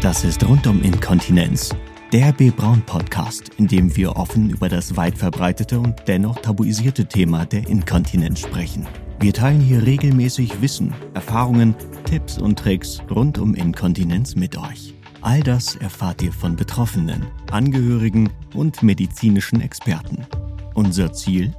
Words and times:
Das 0.00 0.24
ist 0.24 0.48
rund 0.48 0.66
um 0.66 0.82
Inkontinenz. 0.82 1.76
Der 2.10 2.32
B. 2.32 2.50
Braun 2.50 2.80
Podcast, 2.80 3.50
in 3.58 3.66
dem 3.66 3.94
wir 3.94 4.16
offen 4.16 4.48
über 4.48 4.70
das 4.70 4.96
weit 4.96 5.18
verbreitete 5.18 5.78
und 5.78 5.94
dennoch 6.06 6.38
tabuisierte 6.40 7.04
Thema 7.04 7.44
der 7.44 7.68
Inkontinenz 7.68 8.40
sprechen. 8.40 8.88
Wir 9.20 9.34
teilen 9.34 9.60
hier 9.60 9.84
regelmäßig 9.84 10.62
Wissen, 10.62 10.94
Erfahrungen, 11.12 11.74
Tipps 12.06 12.38
und 12.38 12.58
Tricks 12.58 13.02
rund 13.10 13.36
um 13.36 13.54
Inkontinenz 13.54 14.36
mit 14.36 14.56
euch. 14.56 14.94
All 15.20 15.42
das 15.42 15.76
erfahrt 15.76 16.22
ihr 16.22 16.32
von 16.32 16.56
Betroffenen, 16.56 17.26
Angehörigen 17.50 18.30
und 18.54 18.82
medizinischen 18.82 19.60
Experten. 19.60 20.26
Unser 20.72 21.12
Ziel? 21.12 21.52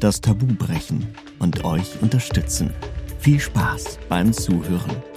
Das 0.00 0.22
Tabu 0.22 0.46
brechen 0.46 1.06
und 1.38 1.66
euch 1.66 2.00
unterstützen. 2.00 2.72
Viel 3.18 3.40
Spaß 3.40 3.98
beim 4.08 4.32
Zuhören. 4.32 5.13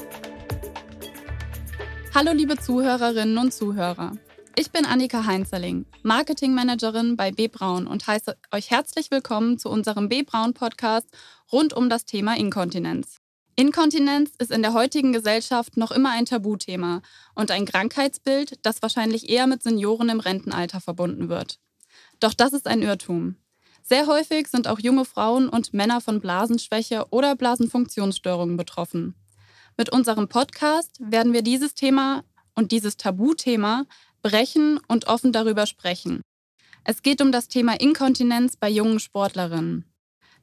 Hallo 2.17 2.31
liebe 2.31 2.57
Zuhörerinnen 2.57 3.37
und 3.37 3.53
Zuhörer. 3.53 4.13
Ich 4.55 4.71
bin 4.71 4.87
Annika 4.87 5.27
Heinzerling, 5.27 5.85
Marketingmanagerin 6.01 7.15
bei 7.15 7.29
B 7.29 7.47
Braun 7.47 7.85
und 7.85 8.07
heiße 8.07 8.35
euch 8.51 8.71
herzlich 8.71 9.11
willkommen 9.11 9.59
zu 9.59 9.69
unserem 9.69 10.09
B 10.09 10.23
Braun 10.23 10.55
Podcast 10.55 11.07
rund 11.51 11.73
um 11.73 11.91
das 11.91 12.05
Thema 12.05 12.35
Inkontinenz. 12.35 13.17
Inkontinenz 13.55 14.31
ist 14.39 14.49
in 14.49 14.63
der 14.63 14.73
heutigen 14.73 15.13
Gesellschaft 15.13 15.77
noch 15.77 15.91
immer 15.91 16.09
ein 16.09 16.25
Tabuthema 16.25 17.03
und 17.35 17.51
ein 17.51 17.67
Krankheitsbild, 17.67 18.65
das 18.65 18.81
wahrscheinlich 18.81 19.29
eher 19.29 19.45
mit 19.45 19.61
Senioren 19.61 20.09
im 20.09 20.19
Rentenalter 20.19 20.81
verbunden 20.81 21.29
wird. 21.29 21.59
Doch 22.19 22.33
das 22.33 22.51
ist 22.51 22.65
ein 22.65 22.81
Irrtum. 22.81 23.35
Sehr 23.83 24.07
häufig 24.07 24.47
sind 24.47 24.67
auch 24.67 24.79
junge 24.79 25.05
Frauen 25.05 25.49
und 25.49 25.75
Männer 25.75 26.01
von 26.01 26.19
Blasenschwäche 26.19 27.05
oder 27.11 27.35
Blasenfunktionsstörungen 27.35 28.57
betroffen. 28.57 29.13
Mit 29.79 29.91
unserem 29.91 30.27
Podcast 30.27 30.97
werden 30.99 31.33
wir 31.33 31.43
dieses 31.43 31.75
Thema 31.75 32.23
und 32.55 32.71
dieses 32.71 32.97
Tabuthema 32.97 33.85
brechen 34.23 34.79
und 34.87 35.07
offen 35.07 35.31
darüber 35.31 35.67
sprechen. 35.67 36.21
Es 36.83 37.03
geht 37.03 37.21
um 37.21 37.31
das 37.31 37.47
Thema 37.47 37.79
Inkontinenz 37.79 38.57
bei 38.57 38.69
jungen 38.69 38.99
Sportlerinnen. 38.99 39.85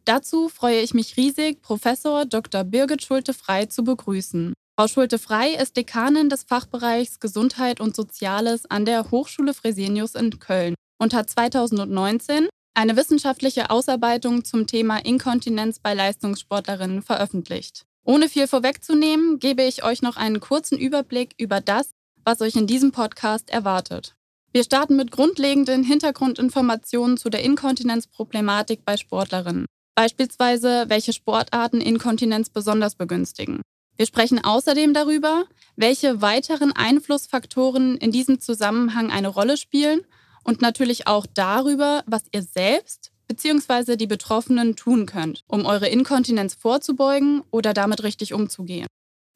Dazu 0.05 0.49
freue 0.49 0.81
ich 0.81 0.95
mich 0.95 1.17
riesig, 1.17 1.63
Professor 1.63 2.27
Dr. 2.27 2.63
Birgit 2.63 3.03
Schulte-Frei 3.03 3.67
zu 3.67 3.83
begrüßen. 3.83 4.53
Frau 4.79 4.87
Schulte-Frei 4.87 5.55
ist 5.55 5.77
Dekanin 5.77 6.29
des 6.29 6.45
Fachbereichs 6.45 7.19
Gesundheit 7.19 7.81
und 7.81 7.97
Soziales 7.97 8.71
an 8.71 8.85
der 8.85 9.11
Hochschule 9.11 9.55
Fresenius 9.55 10.15
in 10.15 10.39
Köln 10.39 10.75
und 10.99 11.13
hat 11.13 11.29
2019 11.29 12.49
eine 12.75 12.97
wissenschaftliche 12.97 13.71
Ausarbeitung 13.71 14.45
zum 14.45 14.69
Thema 14.69 14.99
Inkontinenz 14.99 15.81
bei 15.81 15.95
Leistungssportlerinnen 15.95 17.03
veröffentlicht. 17.03 17.85
Ohne 18.05 18.29
viel 18.29 18.47
vorwegzunehmen, 18.47 19.39
gebe 19.39 19.63
ich 19.63 19.83
euch 19.83 20.03
noch 20.03 20.17
einen 20.17 20.41
kurzen 20.41 20.79
Überblick 20.79 21.35
über 21.39 21.61
das, 21.63 21.91
was 22.25 22.43
euch 22.43 22.55
in 22.55 22.67
diesem 22.67 22.93
Podcast 22.93 23.49
erwartet. 23.49 24.15
Wir 24.53 24.63
starten 24.63 24.97
mit 24.97 25.11
grundlegenden 25.11 25.83
Hintergrundinformationen 25.83 27.17
zu 27.17 27.31
der 27.31 27.43
Inkontinenzproblematik 27.43 28.85
bei 28.85 28.97
Sportlerinnen. 28.99 29.67
Beispielsweise, 29.95 30.85
welche 30.89 31.13
Sportarten 31.13 31.81
Inkontinenz 31.81 32.51
besonders 32.51 32.95
begünstigen. 32.95 33.63
Wir 33.97 34.07
sprechen 34.07 34.45
außerdem 34.45 34.93
darüber, 34.93 35.45
welche 35.77 36.21
weiteren 36.21 36.73
Einflussfaktoren 36.73 37.97
in 37.97 38.13
diesem 38.13 38.39
Zusammenhang 38.39 39.11
eine 39.11 39.29
Rolle 39.29 39.57
spielen 39.57 40.03
und 40.43 40.61
natürlich 40.61 41.07
auch 41.07 41.27
darüber, 41.33 42.03
was 42.07 42.25
ihr 42.33 42.43
selbst 42.43 43.14
bzw. 43.27 43.97
die 43.97 44.07
Betroffenen 44.07 44.77
tun 44.77 45.07
könnt, 45.07 45.45
um 45.47 45.67
eure 45.67 45.89
Inkontinenz 45.89 46.55
vorzubeugen 46.55 47.43
oder 47.51 47.73
damit 47.75 48.03
richtig 48.03 48.33
umzugehen. 48.33 48.87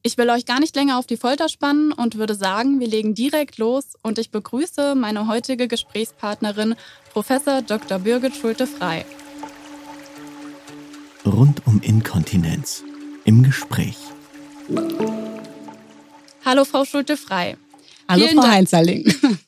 Ich 0.03 0.17
will 0.17 0.31
euch 0.31 0.47
gar 0.47 0.61
nicht 0.61 0.77
länger 0.77 0.99
auf 0.99 1.07
die 1.07 1.17
Folter 1.17 1.49
spannen 1.49 1.93
und 1.93 2.17
würde 2.17 2.35
sagen, 2.35 2.81
wir 2.81 2.87
legen 2.87 3.15
direkt 3.15 3.59
los 3.59 3.95
und 4.03 4.19
ich 4.19 4.31
begrüße 4.31 4.95
meine 4.95 5.27
heutige 5.27 5.69
Gesprächspartnerin, 5.69 6.77
Professor 7.13 7.63
Dr. 7.63 7.99
Birgit 7.99 8.37
Schulte-Frei 8.37 9.05
rund 11.29 11.67
um 11.67 11.81
Inkontinenz 11.83 12.83
im 13.25 13.43
Gespräch. 13.43 13.97
Hallo 16.45 16.65
Frau 16.65 16.85
Schulte-Frei. 16.85 17.57
Hallo 18.09 18.25
Vielen 18.25 18.43
Frau. 18.43 18.49
Heinzerling. 18.49 19.39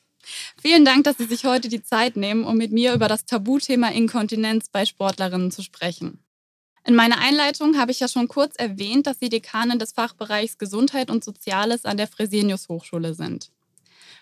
Vielen 0.61 0.85
Dank, 0.85 1.05
dass 1.05 1.17
Sie 1.17 1.25
sich 1.25 1.43
heute 1.43 1.69
die 1.69 1.81
Zeit 1.81 2.15
nehmen, 2.15 2.43
um 2.43 2.55
mit 2.55 2.71
mir 2.71 2.93
über 2.93 3.07
das 3.07 3.25
Tabuthema 3.25 3.87
Inkontinenz 3.87 4.69
bei 4.69 4.85
Sportlerinnen 4.85 5.49
zu 5.49 5.63
sprechen. 5.63 6.19
In 6.85 6.93
meiner 6.93 7.17
Einleitung 7.17 7.79
habe 7.79 7.89
ich 7.89 7.99
ja 7.99 8.07
schon 8.07 8.27
kurz 8.27 8.57
erwähnt, 8.57 9.07
dass 9.07 9.17
Sie 9.17 9.29
Dekanin 9.29 9.79
des 9.79 9.93
Fachbereichs 9.93 10.59
Gesundheit 10.59 11.09
und 11.09 11.23
Soziales 11.23 11.85
an 11.85 11.97
der 11.97 12.07
Fresenius 12.07 12.69
Hochschule 12.69 13.15
sind. 13.15 13.49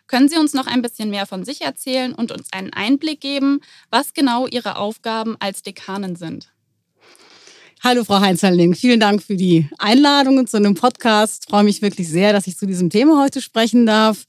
Können 0.07 0.29
Sie 0.29 0.37
uns 0.37 0.53
noch 0.53 0.65
ein 0.65 0.81
bisschen 0.81 1.09
mehr 1.09 1.25
von 1.25 1.43
sich 1.43 1.59
erzählen 1.59 2.13
und 2.13 2.31
uns 2.31 2.53
einen 2.53 2.71
Einblick 2.71 3.19
geben, 3.19 3.59
was 3.89 4.13
genau 4.13 4.47
Ihre 4.47 4.77
Aufgaben 4.77 5.35
als 5.41 5.61
Dekanin 5.61 6.15
sind? 6.15 6.53
Hallo 7.83 8.05
Frau 8.05 8.21
Heinzerling, 8.21 8.75
vielen 8.75 9.01
Dank 9.01 9.21
für 9.21 9.35
die 9.35 9.67
Einladung 9.77 10.47
zu 10.47 10.55
einem 10.55 10.75
Podcast. 10.75 11.43
Ich 11.43 11.49
freue 11.49 11.65
mich 11.65 11.81
wirklich 11.81 12.07
sehr, 12.07 12.31
dass 12.31 12.47
ich 12.47 12.57
zu 12.57 12.65
diesem 12.65 12.89
Thema 12.89 13.21
heute 13.21 13.41
sprechen 13.41 13.85
darf. 13.85 14.25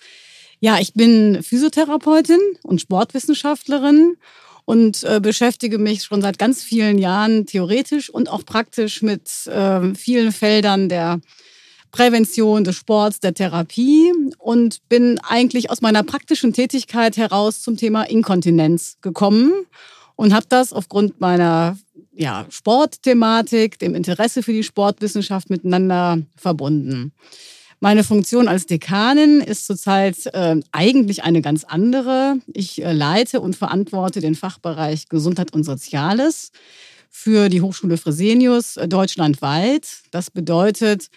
Ja, 0.61 0.79
ich 0.79 0.93
bin 0.93 1.43
Physiotherapeutin 1.43 2.39
und 2.63 2.83
Sportwissenschaftlerin 2.83 4.17
und 4.67 5.03
äh, 5.05 5.19
beschäftige 5.19 5.79
mich 5.79 6.05
schon 6.05 6.21
seit 6.21 6.39
ganz 6.39 6.63
vielen 6.63 6.99
Jahren 6.99 7.47
theoretisch 7.47 8.11
und 8.11 8.29
auch 8.29 8.45
praktisch 8.45 9.01
mit 9.01 9.47
äh, 9.47 9.95
vielen 9.95 10.33
Feldern 10.33 10.91
der 10.91 11.21
Prävention 11.93 12.63
des 12.63 12.77
Sports, 12.77 13.21
der 13.21 13.33
Therapie 13.33 14.13
und 14.39 14.87
bin 14.91 15.19
eigentlich 15.27 15.71
aus 15.71 15.81
meiner 15.81 16.03
praktischen 16.03 16.53
Tätigkeit 16.53 17.17
heraus 17.17 17.63
zum 17.63 17.79
Thema 17.79 18.03
Inkontinenz 18.03 18.99
gekommen 19.01 19.53
und 20.15 20.35
habe 20.35 20.47
das 20.49 20.75
aufgrund 20.75 21.21
meiner 21.21 21.79
ja, 22.13 22.45
Sportthematik, 22.51 23.79
dem 23.79 23.95
Interesse 23.95 24.43
für 24.43 24.53
die 24.53 24.63
Sportwissenschaft 24.63 25.49
miteinander 25.49 26.19
verbunden. 26.37 27.13
Meine 27.83 28.05
Funktion 28.05 28.47
als 28.47 28.67
Dekanin 28.67 29.41
ist 29.41 29.67
zurzeit 29.67 30.27
äh, 30.35 30.61
eigentlich 30.71 31.25
eine 31.25 31.41
ganz 31.41 31.65
andere. 31.65 32.37
Ich 32.53 32.83
äh, 32.83 32.93
leite 32.93 33.41
und 33.41 33.57
verantworte 33.57 34.21
den 34.21 34.35
Fachbereich 34.35 35.09
Gesundheit 35.09 35.55
und 35.55 35.65
Soziales 35.65 36.53
für 37.09 37.49
die 37.49 37.63
Hochschule 37.63 37.97
Fresenius 37.97 38.77
äh, 38.77 38.87
deutschlandweit. 38.87 39.89
Das 40.11 40.31
bedeutet, 40.31 41.09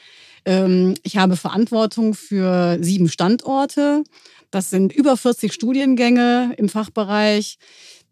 ähm, 0.46 0.94
ich 1.04 1.18
habe 1.18 1.36
Verantwortung 1.36 2.14
für 2.14 2.78
sieben 2.80 3.10
Standorte. 3.10 4.06
Das 4.50 4.70
sind 4.70 4.94
über 4.94 5.18
40 5.18 5.52
Studiengänge 5.52 6.54
im 6.56 6.70
Fachbereich. 6.70 7.58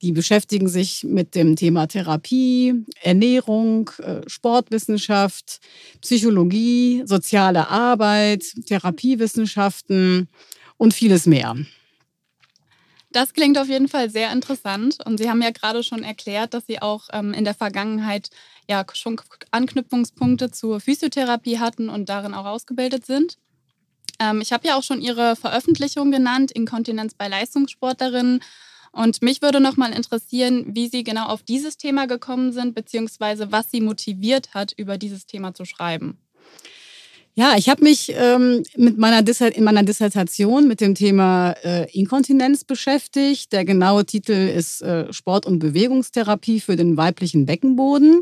Die 0.02 0.12
beschäftigen 0.12 0.68
sich 0.68 1.04
mit 1.04 1.36
dem 1.36 1.56
Thema 1.56 1.88
Therapie, 1.88 2.86
Ernährung, 3.02 3.92
äh, 4.00 4.22
Sportwissenschaft, 4.28 5.60
Psychologie, 6.02 7.04
soziale 7.06 7.70
Arbeit, 7.70 8.44
Therapiewissenschaften 8.66 10.28
und 10.78 10.94
vieles 10.96 11.28
mehr. 11.28 11.56
Das 13.12 13.34
klingt 13.34 13.58
auf 13.60 13.68
jeden 13.68 13.90
Fall 13.90 14.10
sehr 14.10 14.32
interessant. 14.32 14.98
Und 15.06 15.18
Sie 15.18 15.30
haben 15.30 15.42
ja 15.42 15.52
gerade 15.52 15.84
schon 15.84 16.02
erklärt, 16.02 16.54
dass 16.54 16.66
Sie 16.66 16.82
auch 16.82 17.08
ähm, 17.12 17.34
in 17.34 17.44
der 17.44 17.54
Vergangenheit 17.54 18.30
ja 18.70 18.86
schon 18.94 19.20
Anknüpfungspunkte 19.52 20.50
zur 20.50 20.80
Physiotherapie 20.80 21.60
hatten 21.60 21.90
und 21.90 22.10
darin 22.10 22.34
auch 22.34 22.46
ausgebildet 22.46 23.06
sind. 23.06 23.38
Ähm, 24.20 24.42
ich 24.42 24.54
habe 24.54 24.68
ja 24.68 24.78
auch 24.78 24.84
schon 24.84 25.02
Ihre 25.02 25.36
Veröffentlichung 25.36 26.10
genannt, 26.10 26.52
Inkontinenz 26.52 27.14
bei 27.14 27.28
Leistungssportlerinnen 27.28 28.42
und 28.92 29.22
mich 29.22 29.42
würde 29.42 29.60
noch 29.60 29.78
mal 29.78 29.94
interessieren, 29.94 30.66
wie 30.68 30.88
Sie 30.88 31.04
genau 31.04 31.28
auf 31.28 31.44
dieses 31.44 31.78
Thema 31.78 32.08
gekommen 32.08 32.52
sind, 32.52 32.76
beziehungsweise 32.76 33.52
was 33.52 33.72
Sie 33.72 33.82
motiviert 33.82 34.54
hat, 34.54 34.74
über 34.76 34.98
dieses 34.98 35.26
Thema 35.26 35.54
zu 35.54 35.66
schreiben. 35.66 36.18
Ja, 37.34 37.56
ich 37.58 37.70
habe 37.70 37.84
mich 37.84 38.12
ähm, 38.14 38.64
mit 38.76 38.98
meiner 38.98 39.24
in 39.56 39.64
meiner 39.64 39.84
Dissertation 39.84 40.68
mit 40.68 40.82
dem 40.82 40.96
Thema 40.96 41.52
äh, 41.64 41.90
Inkontinenz 41.98 42.66
beschäftigt. 42.66 43.54
Der 43.54 43.64
genaue 43.64 44.06
Titel 44.06 44.34
ist 44.34 44.82
äh, 44.82 45.12
Sport- 45.14 45.46
und 45.46 45.60
Bewegungstherapie 45.60 46.60
für 46.60 46.76
den 46.76 46.98
weiblichen 46.98 47.46
Beckenboden. 47.46 48.20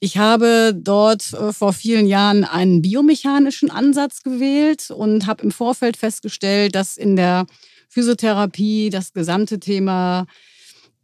Ich 0.00 0.16
habe 0.16 0.74
dort 0.74 1.34
äh, 1.34 1.52
vor 1.52 1.74
vielen 1.74 2.06
Jahren 2.06 2.44
einen 2.44 2.80
biomechanischen 2.80 3.70
Ansatz 3.70 4.22
gewählt 4.22 4.90
und 4.90 5.26
habe 5.26 5.42
im 5.42 5.50
Vorfeld 5.50 5.98
festgestellt, 5.98 6.74
dass 6.74 6.96
in 6.96 7.16
der 7.16 7.46
Physiotherapie, 7.92 8.88
das 8.88 9.12
gesamte 9.12 9.60
Thema 9.60 10.26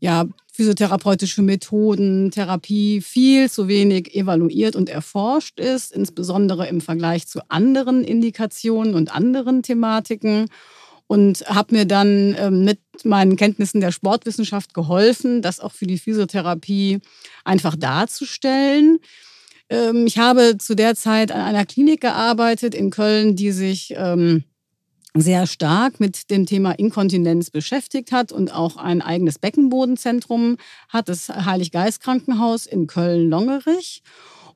ja, 0.01 0.27
physiotherapeutische 0.53 1.43
Methoden, 1.43 2.31
Therapie 2.31 3.03
viel 3.03 3.51
zu 3.51 3.69
wenig 3.69 4.15
evaluiert 4.15 4.75
und 4.75 4.89
erforscht 4.89 5.61
ist, 5.61 5.93
insbesondere 5.93 6.67
im 6.67 6.81
Vergleich 6.81 7.27
zu 7.27 7.41
anderen 7.49 8.05
Indikationen 8.05 8.95
und 8.95 9.15
anderen 9.15 9.63
Thematiken. 9.63 10.47
Und 11.07 11.45
habe 11.47 11.75
mir 11.75 11.85
dann 11.87 12.37
ähm, 12.39 12.65
mit 12.65 12.81
meinen 13.03 13.37
Kenntnissen 13.37 13.81
der 13.81 13.93
Sportwissenschaft 13.93 14.75
geholfen, 14.75 15.41
das 15.41 15.59
auch 15.59 15.73
für 15.73 15.87
die 15.87 15.97
Physiotherapie 15.97 17.01
einfach 17.45 17.77
darzustellen. 17.77 18.99
Ähm, 19.71 20.07
ich 20.07 20.19
habe 20.19 20.59
zu 20.59 20.75
der 20.75 20.95
Zeit 20.97 21.33
an 21.33 21.41
einer 21.41 21.65
Klinik 21.65 22.03
gearbeitet 22.03 22.75
in 22.75 22.91
Köln, 22.91 23.37
die 23.37 23.53
sich 23.53 23.95
ähm, 23.97 24.45
sehr 25.21 25.47
stark 25.47 26.01
mit 26.01 26.31
dem 26.31 26.47
Thema 26.47 26.73
Inkontinenz 26.73 27.51
beschäftigt 27.51 28.13
hat 28.13 28.33
und 28.33 28.53
auch 28.53 28.77
ein 28.77 29.03
eigenes 29.03 29.39
Beckenbodenzentrum 29.39 30.57
hat, 30.89 31.09
das 31.09 31.29
Heiliggeist-Krankenhaus 31.29 32.67
in 32.67 32.87
Köln-Longerich. 32.87 34.03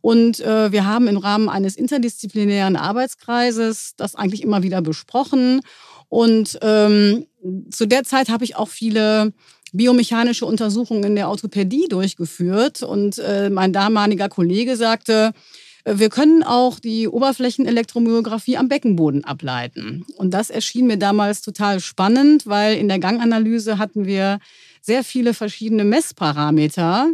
Und 0.00 0.40
äh, 0.40 0.72
wir 0.72 0.84
haben 0.84 1.06
im 1.06 1.16
Rahmen 1.16 1.48
eines 1.48 1.76
interdisziplinären 1.76 2.76
Arbeitskreises 2.76 3.94
das 3.96 4.16
eigentlich 4.16 4.42
immer 4.42 4.62
wieder 4.62 4.82
besprochen. 4.82 5.60
Und 6.08 6.58
ähm, 6.60 7.26
zu 7.70 7.86
der 7.86 8.04
Zeit 8.04 8.28
habe 8.28 8.44
ich 8.44 8.56
auch 8.56 8.68
viele 8.68 9.32
biomechanische 9.72 10.44
Untersuchungen 10.44 11.04
in 11.04 11.16
der 11.16 11.28
Orthopädie 11.28 11.86
durchgeführt. 11.88 12.82
Und 12.82 13.18
äh, 13.18 13.48
mein 13.48 13.72
damaliger 13.72 14.28
Kollege 14.28 14.76
sagte, 14.76 15.32
wir 15.84 16.10
können 16.10 16.42
auch 16.42 16.78
die 16.78 17.08
Oberflächenelektromyographie 17.08 18.56
am 18.56 18.68
Beckenboden 18.68 19.24
ableiten. 19.24 20.04
Und 20.16 20.32
das 20.32 20.50
erschien 20.50 20.86
mir 20.86 20.96
damals 20.96 21.42
total 21.42 21.80
spannend, 21.80 22.46
weil 22.46 22.76
in 22.76 22.88
der 22.88 22.98
Ganganalyse 22.98 23.78
hatten 23.78 24.06
wir 24.06 24.38
sehr 24.80 25.02
viele 25.02 25.34
verschiedene 25.34 25.84
Messparameter. 25.84 27.10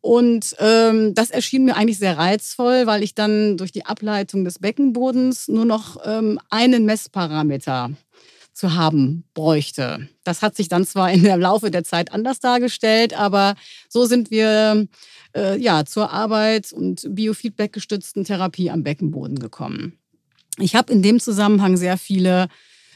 Und 0.00 0.54
ähm, 0.60 1.14
das 1.14 1.30
erschien 1.30 1.64
mir 1.64 1.76
eigentlich 1.76 1.98
sehr 1.98 2.16
reizvoll, 2.16 2.86
weil 2.86 3.02
ich 3.02 3.14
dann 3.14 3.56
durch 3.56 3.72
die 3.72 3.84
Ableitung 3.84 4.44
des 4.44 4.60
Beckenbodens 4.60 5.48
nur 5.48 5.64
noch 5.64 5.98
ähm, 6.04 6.38
einen 6.50 6.84
Messparameter 6.84 7.90
zu 8.52 8.74
haben 8.74 9.24
bräuchte. 9.34 10.08
Das 10.24 10.42
hat 10.42 10.56
sich 10.56 10.68
dann 10.68 10.84
zwar 10.84 11.12
in 11.12 11.22
der 11.22 11.36
Laufe 11.36 11.70
der 11.70 11.84
Zeit 11.84 12.12
anders 12.12 12.40
dargestellt, 12.40 13.14
aber 13.14 13.54
so 13.88 14.04
sind 14.04 14.30
wir 14.30 14.86
äh, 15.36 15.58
ja, 15.58 15.84
zur 15.84 16.10
Arbeit 16.10 16.72
und 16.72 17.06
Biofeedback 17.08 17.72
gestützten 17.72 18.24
Therapie 18.24 18.70
am 18.70 18.82
Beckenboden 18.82 19.38
gekommen. 19.38 19.98
Ich 20.58 20.74
habe 20.74 20.92
in 20.92 21.02
dem 21.02 21.20
Zusammenhang 21.20 21.76
sehr 21.76 21.96
viele 21.96 22.48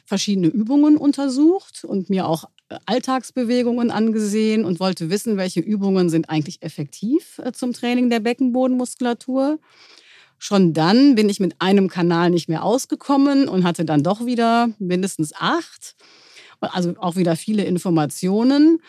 verschiedene 0.05 0.49
Übungen 0.49 0.97
untersucht 0.97 1.85
und 1.85 2.11
mir 2.11 2.27
auch 2.27 2.45
äh, 2.69 2.77
Alltagsbewegungen 2.87 3.91
angesehen 3.91 4.65
und 4.65 4.81
wollte 4.81 5.11
wissen, 5.11 5.37
welche 5.37 5.61
Übungen 5.61 6.11
sind 6.11 6.29
eigentlich 6.29 6.63
effektiv 6.63 7.41
äh, 7.45 7.53
zum 7.53 7.73
Training 7.73 8.11
der 8.11 8.21
Beckenbodenmuskulatur. 8.21 9.59
Schon 10.39 10.73
dann 10.73 11.15
bin 11.15 11.29
ich 11.29 11.39
mit 11.39 11.61
einem 11.61 11.89
Kanal 11.89 12.31
nicht 12.31 12.49
mehr 12.49 12.65
ausgekommen 12.65 13.49
und 13.49 13.63
hatte 13.63 13.85
dann 13.85 14.03
doch 14.03 14.27
wieder 14.27 14.71
mindestens 14.81 15.33
acht, 15.35 15.95
also 16.61 16.95
auch 16.99 17.15
wieder 17.15 17.37
viele 17.37 17.65
Informationen. 17.65 18.81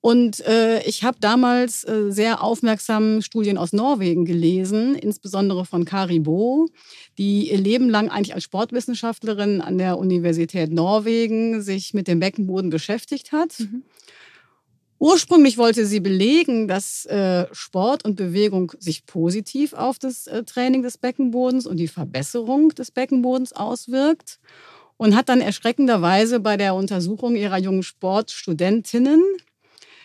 Und 0.00 0.40
äh, 0.46 0.80
ich 0.84 1.02
habe 1.02 1.18
damals 1.20 1.82
äh, 1.82 2.10
sehr 2.10 2.42
aufmerksam 2.42 3.20
Studien 3.20 3.58
aus 3.58 3.72
Norwegen 3.72 4.24
gelesen, 4.24 4.94
insbesondere 4.94 5.64
von 5.64 5.84
Kari 5.84 6.20
Bo, 6.20 6.68
die 7.18 7.50
ihr 7.50 7.58
Leben 7.58 7.90
lang 7.90 8.08
eigentlich 8.08 8.34
als 8.34 8.44
Sportwissenschaftlerin 8.44 9.60
an 9.60 9.76
der 9.76 9.98
Universität 9.98 10.70
Norwegen 10.70 11.62
sich 11.62 11.94
mit 11.94 12.06
dem 12.06 12.20
Beckenboden 12.20 12.70
beschäftigt 12.70 13.32
hat. 13.32 13.58
Mhm. 13.58 13.82
Ursprünglich 15.00 15.58
wollte 15.58 15.86
sie 15.86 16.00
belegen, 16.00 16.66
dass 16.66 17.04
äh, 17.06 17.46
Sport 17.52 18.04
und 18.04 18.16
Bewegung 18.16 18.72
sich 18.78 19.06
positiv 19.06 19.72
auf 19.72 19.98
das 19.98 20.26
äh, 20.26 20.42
Training 20.42 20.82
des 20.82 20.98
Beckenbodens 20.98 21.66
und 21.66 21.76
die 21.76 21.86
Verbesserung 21.88 22.70
des 22.70 22.90
Beckenbodens 22.90 23.52
auswirkt 23.52 24.38
und 24.96 25.16
hat 25.16 25.28
dann 25.28 25.40
erschreckenderweise 25.40 26.40
bei 26.40 26.56
der 26.56 26.74
Untersuchung 26.74 27.36
ihrer 27.36 27.58
jungen 27.58 27.84
Sportstudentinnen 27.84 29.22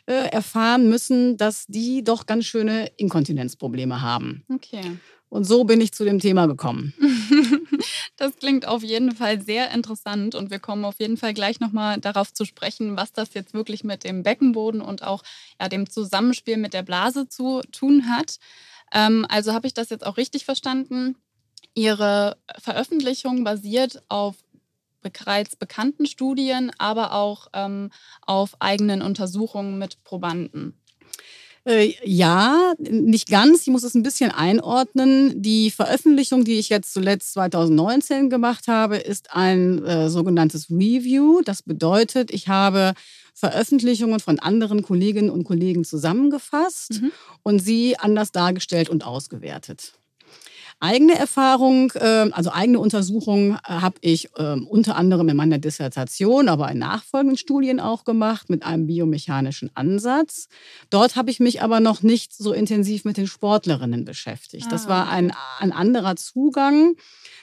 äh, 0.06 0.30
erfahren 0.30 0.90
müssen, 0.90 1.38
dass 1.38 1.66
die 1.68 2.04
doch 2.04 2.26
ganz 2.26 2.46
schöne 2.46 2.88
Inkontinenzprobleme 2.98 4.02
haben. 4.02 4.44
Okay. 4.54 4.98
Und 5.30 5.46
so 5.46 5.64
bin 5.64 5.82
ich 5.82 5.94
zu 5.94 6.06
dem 6.06 6.20
Thema 6.20 6.46
gekommen. 6.46 6.94
das 8.18 8.36
klingt 8.36 8.68
auf 8.68 8.84
jeden 8.84 9.16
Fall 9.16 9.42
sehr 9.42 9.72
interessant 9.72 10.36
und 10.36 10.52
wir 10.52 10.60
kommen 10.60 10.86
auf 10.86 11.00
jeden 11.00 11.18
Fall 11.18 11.34
gleich 11.34 11.60
nochmal 11.60 12.00
darauf 12.00 12.32
zu 12.32 12.46
sprechen, 12.46 12.98
was 12.98 13.14
das 13.14 13.34
jetzt 13.34 13.56
wirklich 13.56 13.84
mit 13.84 14.04
dem 14.04 14.22
Beckenboden 14.22 14.80
und 14.80 15.02
auch 15.02 15.24
ja, 15.60 15.70
dem 15.70 15.90
Zusammenspiel 15.90 16.58
mit 16.58 16.76
der 16.76 16.84
Blase 16.84 17.28
zu 17.28 17.62
tun 17.72 18.10
hat. 18.10 18.38
Ähm, 18.94 19.26
also 19.28 19.54
habe 19.54 19.66
ich 19.66 19.74
das 19.74 19.90
jetzt 19.90 20.06
auch 20.06 20.18
richtig 20.18 20.46
verstanden? 20.46 21.16
Ihre 21.74 22.38
Veröffentlichung 22.60 23.44
basiert 23.44 24.04
auf 24.10 24.36
bereits 25.04 25.56
bekannten 25.56 26.06
Studien, 26.06 26.72
aber 26.78 27.14
auch 27.14 27.48
ähm, 27.54 27.92
auf 28.22 28.56
eigenen 28.60 29.02
Untersuchungen 29.02 29.78
mit 29.78 30.04
Probanden. 30.04 30.80
Äh, 31.66 31.94
ja, 32.04 32.74
nicht 32.78 33.30
ganz. 33.30 33.62
Ich 33.62 33.68
muss 33.68 33.84
es 33.84 33.96
ein 33.96 34.04
bisschen 34.04 34.32
einordnen. 34.32 35.42
Die 35.42 35.72
Veröffentlichung, 35.72 36.44
die 36.44 36.60
ich 36.60 36.70
jetzt 36.70 36.94
zuletzt 36.94 37.34
2019 37.34 38.30
gemacht 38.30 38.68
habe, 38.68 38.98
ist 38.98 39.34
ein 39.34 39.84
äh, 39.86 40.10
sogenanntes 40.10 40.70
Review. 40.70 41.42
Das 41.46 41.62
bedeutet, 41.62 42.32
ich 42.32 42.50
habe 42.50 42.94
Veröffentlichungen 43.34 44.20
von 44.20 44.40
anderen 44.40 44.82
Kolleginnen 44.82 45.30
und 45.30 45.46
Kollegen 45.46 45.86
zusammengefasst 45.86 47.02
mhm. 47.02 47.12
und 47.44 47.60
sie 47.60 47.98
anders 47.98 48.32
dargestellt 48.32 48.90
und 48.90 49.06
ausgewertet. 49.06 49.94
Eigene 50.84 51.18
Erfahrung, 51.18 51.94
ähm, 51.96 52.34
also 52.34 52.52
eigene 52.52 52.78
Untersuchungen 52.78 53.54
äh, 53.54 53.72
habe 53.72 53.96
ich 54.02 54.28
ähm, 54.38 54.68
unter 54.68 54.98
anderem 54.98 55.30
in 55.30 55.38
meiner 55.38 55.58
Dissertation, 55.58 56.50
aber 56.50 56.70
in 56.70 56.80
nachfolgenden 56.80 57.38
Studien 57.38 57.80
auch 57.80 58.04
gemacht 58.04 58.50
mit 58.50 58.64
einem 58.64 58.86
biomechanischen 58.86 59.72
Ansatz. 59.76 60.50
Dort 60.90 61.16
habe 61.16 61.32
ich 61.32 61.40
mich 61.40 61.62
aber 61.62 61.80
noch 61.80 62.04
nicht 62.04 62.34
so 62.34 62.52
intensiv 62.52 63.06
mit 63.06 63.16
den 63.16 63.28
Sportlerinnen 63.28 64.04
beschäftigt. 64.04 64.70
Das 64.74 64.90
war 64.90 65.08
ah, 65.08 65.12
ein, 65.12 65.32
ein 65.60 65.72
anderer 65.72 66.18
Zugang. 66.18 66.96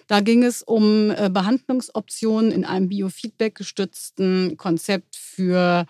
Da 0.07 0.21
ging 0.21 0.45
es 0.45 0.63
um 0.63 1.11
äh, 1.11 1.31
Behandlungsoptionen 1.33 2.53
in 2.53 2.67
einem 2.67 2.91
Biofeedback 2.91 3.55
gestützten 3.55 4.59
Konzept 4.59 5.17
für, 5.17 5.87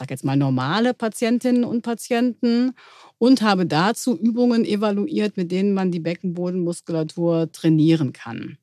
sage 0.00 0.14
jetzt 0.14 0.24
mal, 0.24 0.36
normale 0.36 0.94
Patientinnen 0.94 1.62
und 1.62 1.82
Patienten 1.82 2.72
und 3.18 3.42
habe 3.42 3.66
dazu 3.66 4.16
Übungen 4.16 4.64
evaluiert, 4.64 5.36
mit 5.36 5.52
denen 5.52 5.74
man 5.74 5.92
die 5.92 6.00
Beckenbodenmuskulatur 6.00 7.52
trainieren 7.52 8.14
kann. 8.14 8.56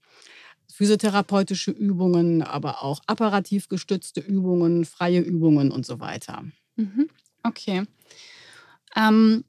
Physiotherapeutische 0.68 1.72
Übungen, 1.72 2.42
aber 2.42 2.84
auch 2.84 3.02
apparativ 3.06 3.70
gestützte 3.70 4.20
Übungen, 4.20 4.84
freie 4.84 5.20
Übungen 5.20 5.72
und 5.72 5.86
so 5.86 6.00
weiter. 6.00 6.44
Mhm. 6.76 7.08
Okay. 7.44 7.84
Ähm, 8.96 9.44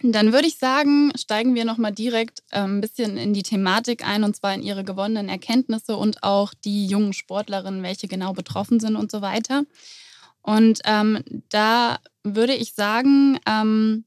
dann 0.00 0.32
würde 0.32 0.46
ich 0.46 0.58
sagen, 0.58 1.10
steigen 1.16 1.56
wir 1.56 1.64
nochmal 1.64 1.92
direkt 1.92 2.44
äh, 2.50 2.60
ein 2.60 2.80
bisschen 2.80 3.16
in 3.16 3.34
die 3.34 3.42
Thematik 3.42 4.06
ein, 4.06 4.22
und 4.22 4.36
zwar 4.36 4.54
in 4.54 4.62
Ihre 4.62 4.84
gewonnenen 4.84 5.28
Erkenntnisse 5.28 5.96
und 5.96 6.22
auch 6.22 6.54
die 6.54 6.86
jungen 6.86 7.12
Sportlerinnen, 7.12 7.82
welche 7.82 8.06
genau 8.06 8.32
betroffen 8.32 8.78
sind 8.78 8.94
und 8.94 9.10
so 9.10 9.22
weiter. 9.22 9.64
Und 10.42 10.80
ähm, 10.84 11.22
da 11.48 11.98
würde 12.24 12.54
ich 12.54 12.74
sagen, 12.74 13.38
ähm, 13.46 14.04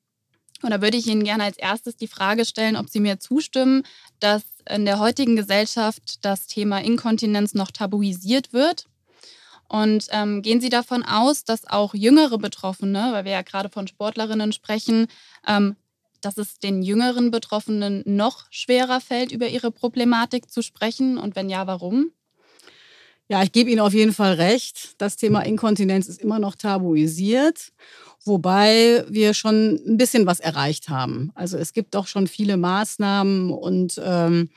da 0.61 0.81
würde 0.81 0.97
ich 0.97 1.07
Ihnen 1.07 1.23
gerne 1.23 1.43
als 1.43 1.57
erstes 1.57 1.95
die 1.95 2.07
Frage 2.07 2.45
stellen, 2.45 2.75
ob 2.75 2.89
Sie 2.89 2.99
mir 2.99 3.19
zustimmen, 3.19 3.83
dass 4.19 4.43
in 4.69 4.85
der 4.85 4.99
heutigen 4.99 5.35
Gesellschaft 5.35 6.25
das 6.25 6.47
Thema 6.47 6.79
Inkontinenz 6.79 7.53
noch 7.53 7.71
tabuisiert 7.71 8.53
wird. 8.53 8.87
Und 9.67 10.07
ähm, 10.11 10.41
gehen 10.41 10.61
Sie 10.61 10.69
davon 10.69 11.03
aus, 11.03 11.43
dass 11.43 11.67
auch 11.67 11.93
jüngere 11.93 12.37
Betroffene, 12.37 13.09
weil 13.11 13.25
wir 13.25 13.31
ja 13.31 13.41
gerade 13.41 13.69
von 13.69 13.87
Sportlerinnen 13.87 14.53
sprechen, 14.53 15.07
ähm, 15.47 15.75
dass 16.21 16.37
es 16.37 16.59
den 16.59 16.81
jüngeren 16.81 17.31
Betroffenen 17.31 18.03
noch 18.05 18.45
schwerer 18.49 19.01
fällt, 19.01 19.31
über 19.31 19.47
ihre 19.47 19.71
Problematik 19.71 20.51
zu 20.51 20.61
sprechen? 20.61 21.17
Und 21.17 21.35
wenn 21.35 21.49
ja, 21.49 21.67
warum? 21.67 22.11
Ja, 23.27 23.41
ich 23.41 23.51
gebe 23.51 23.71
Ihnen 23.71 23.79
auf 23.79 23.93
jeden 23.93 24.13
Fall 24.13 24.33
recht. 24.33 24.93
Das 24.99 25.15
Thema 25.17 25.41
Inkontinenz 25.41 26.07
ist 26.07 26.21
immer 26.21 26.37
noch 26.37 26.55
tabuisiert, 26.55 27.71
wobei 28.23 29.03
wir 29.09 29.33
schon 29.33 29.79
ein 29.87 29.97
bisschen 29.97 30.27
was 30.27 30.39
erreicht 30.39 30.89
haben. 30.89 31.31
Also 31.33 31.57
es 31.57 31.73
gibt 31.73 31.95
doch 31.95 32.05
schon 32.05 32.27
viele 32.27 32.55
Maßnahmen 32.57 33.49
und 33.49 33.99
ähm, 34.03 34.49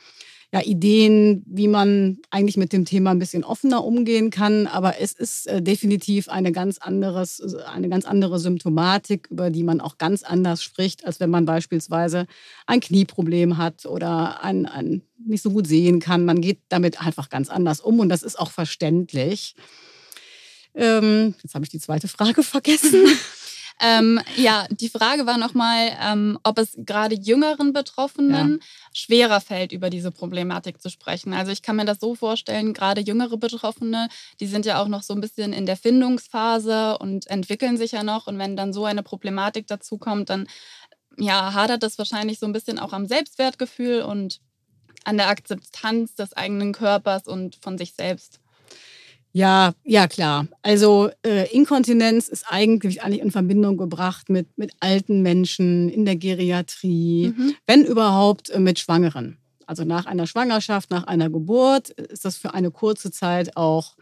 ja, 0.52 0.62
Ideen, 0.62 1.42
wie 1.46 1.68
man 1.68 2.18
eigentlich 2.30 2.56
mit 2.56 2.72
dem 2.72 2.86
Thema 2.86 3.10
ein 3.10 3.18
bisschen 3.18 3.44
offener 3.44 3.84
umgehen 3.84 4.30
kann. 4.30 4.66
Aber 4.66 4.98
es 4.98 5.12
ist 5.12 5.46
äh, 5.46 5.60
definitiv 5.60 6.28
eine 6.28 6.52
ganz, 6.52 6.78
anderes, 6.78 7.42
eine 7.66 7.90
ganz 7.90 8.06
andere 8.06 8.38
Symptomatik, 8.38 9.28
über 9.30 9.50
die 9.50 9.62
man 9.62 9.82
auch 9.82 9.98
ganz 9.98 10.22
anders 10.22 10.62
spricht, 10.62 11.04
als 11.04 11.20
wenn 11.20 11.28
man 11.28 11.44
beispielsweise 11.44 12.26
ein 12.66 12.80
Knieproblem 12.80 13.58
hat 13.58 13.84
oder 13.84 14.42
ein, 14.42 14.64
ein 14.64 15.02
nicht 15.18 15.42
so 15.42 15.50
gut 15.50 15.66
sehen 15.66 16.00
kann. 16.00 16.24
Man 16.24 16.40
geht 16.40 16.60
damit 16.70 17.00
einfach 17.00 17.28
ganz 17.28 17.50
anders 17.50 17.80
um 17.80 18.00
und 18.00 18.08
das 18.08 18.22
ist 18.22 18.38
auch 18.38 18.50
verständlich. 18.50 19.54
Ähm, 20.74 21.34
jetzt 21.42 21.54
habe 21.54 21.64
ich 21.64 21.70
die 21.70 21.80
zweite 21.80 22.08
Frage 22.08 22.42
vergessen. 22.42 23.04
Ähm, 23.80 24.20
ja, 24.36 24.66
die 24.70 24.88
Frage 24.88 25.26
war 25.26 25.38
nochmal, 25.38 25.96
ähm, 26.02 26.38
ob 26.42 26.58
es 26.58 26.76
gerade 26.78 27.14
jüngeren 27.14 27.72
Betroffenen 27.72 28.58
ja. 28.60 28.66
schwerer 28.92 29.40
fällt, 29.40 29.72
über 29.72 29.88
diese 29.88 30.10
Problematik 30.10 30.82
zu 30.82 30.90
sprechen. 30.90 31.32
Also 31.32 31.52
ich 31.52 31.62
kann 31.62 31.76
mir 31.76 31.84
das 31.84 32.00
so 32.00 32.16
vorstellen, 32.16 32.74
gerade 32.74 33.00
jüngere 33.00 33.36
Betroffene, 33.36 34.08
die 34.40 34.46
sind 34.46 34.66
ja 34.66 34.82
auch 34.82 34.88
noch 34.88 35.02
so 35.02 35.14
ein 35.14 35.20
bisschen 35.20 35.52
in 35.52 35.64
der 35.64 35.76
Findungsphase 35.76 36.98
und 36.98 37.28
entwickeln 37.28 37.76
sich 37.76 37.92
ja 37.92 38.02
noch. 38.02 38.26
Und 38.26 38.38
wenn 38.38 38.56
dann 38.56 38.72
so 38.72 38.84
eine 38.84 39.04
Problematik 39.04 39.68
dazu 39.68 39.96
kommt, 39.96 40.30
dann 40.30 40.48
ja, 41.16 41.54
hadert 41.54 41.82
das 41.82 41.98
wahrscheinlich 41.98 42.38
so 42.38 42.46
ein 42.46 42.52
bisschen 42.52 42.78
auch 42.78 42.92
am 42.92 43.06
Selbstwertgefühl 43.06 44.02
und 44.02 44.40
an 45.04 45.16
der 45.16 45.28
Akzeptanz 45.28 46.14
des 46.14 46.32
eigenen 46.32 46.72
Körpers 46.72 47.26
und 47.26 47.56
von 47.56 47.78
sich 47.78 47.94
selbst. 47.94 48.40
Ja, 49.38 49.72
ja 49.84 50.08
klar. 50.08 50.48
Also 50.62 51.10
äh, 51.24 51.48
Inkontinenz 51.54 52.26
ist 52.26 52.44
eigentlich, 52.48 53.02
eigentlich 53.02 53.22
in 53.22 53.30
Verbindung 53.30 53.76
gebracht 53.76 54.28
mit, 54.30 54.58
mit 54.58 54.72
alten 54.80 55.22
Menschen 55.22 55.88
in 55.88 56.04
der 56.04 56.16
Geriatrie, 56.16 57.32
mhm. 57.36 57.54
wenn 57.64 57.84
überhaupt 57.84 58.50
äh, 58.50 58.58
mit 58.58 58.80
Schwangeren. 58.80 59.38
Also 59.64 59.84
nach 59.84 60.06
einer 60.06 60.26
Schwangerschaft, 60.26 60.90
nach 60.90 61.04
einer 61.04 61.30
Geburt 61.30 61.90
ist 61.90 62.24
das 62.24 62.36
für 62.36 62.52
eine 62.52 62.72
kurze 62.72 63.12
Zeit 63.12 63.56
auch 63.56 63.96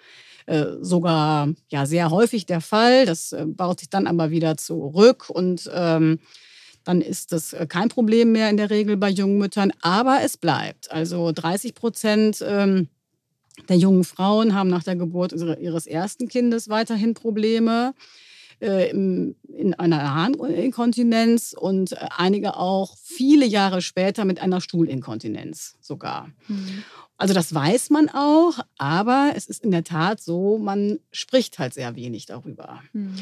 äh, 0.47 0.65
sogar 0.81 1.49
ja, 1.69 1.85
sehr 1.85 2.11
häufig 2.11 2.47
der 2.47 2.63
Fall. 2.63 3.05
Das 3.05 3.33
äh, 3.33 3.45
baut 3.47 3.81
sich 3.81 3.91
dann 3.91 4.07
aber 4.07 4.31
wieder 4.31 4.57
zurück 4.57 5.29
und 5.29 5.71
ähm, 5.75 6.19
dann 6.85 7.03
ist 7.03 7.33
das 7.33 7.53
äh, 7.53 7.67
kein 7.67 7.91
Problem 7.91 8.33
mehr 8.33 8.49
in 8.49 8.57
der 8.57 8.71
Regel 8.71 8.97
bei 8.97 9.11
jungen 9.11 9.37
Müttern. 9.37 9.71
Aber 9.83 10.21
es 10.23 10.39
bleibt. 10.39 10.91
Also 10.91 11.31
30 11.31 11.75
Prozent 11.75 12.43
ähm, 12.47 12.89
der 13.69 13.77
jungen 13.77 14.05
Frauen 14.05 14.55
haben 14.55 14.71
nach 14.71 14.83
der 14.83 14.97
Geburt 14.97 15.33
ihres 15.33 15.87
ersten 15.87 16.29
Kindes 16.29 16.69
weiterhin 16.69 17.15
Probleme 17.15 17.95
äh, 18.59 18.89
in 18.89 19.75
einer 19.77 20.15
Harninkontinenz 20.15 21.55
und 21.59 21.93
äh, 21.93 21.97
einige 22.17 22.57
auch 22.57 22.97
viele 22.97 23.45
Jahre 23.45 23.83
später 23.83 24.25
mit 24.25 24.41
einer 24.41 24.63
Stuhlinkontinenz 24.63 25.77
sogar. 25.81 26.31
Mhm. 26.49 26.83
Also 27.19 27.35
das 27.35 27.55
weiß 27.55 27.91
man 27.91 28.09
auch, 28.09 28.59
aber 28.79 29.33
es 29.37 29.47
ist 29.47 29.63
in 29.63 29.71
der 29.71 29.85
Tat 29.85 30.21
so, 30.21 30.57
man 30.59 31.01
spricht 31.13 31.59
halt 31.59 31.75
sehr 31.75 31.97
wenig 31.97 32.27
darüber. 32.27 32.81
Mhm. 32.93 33.15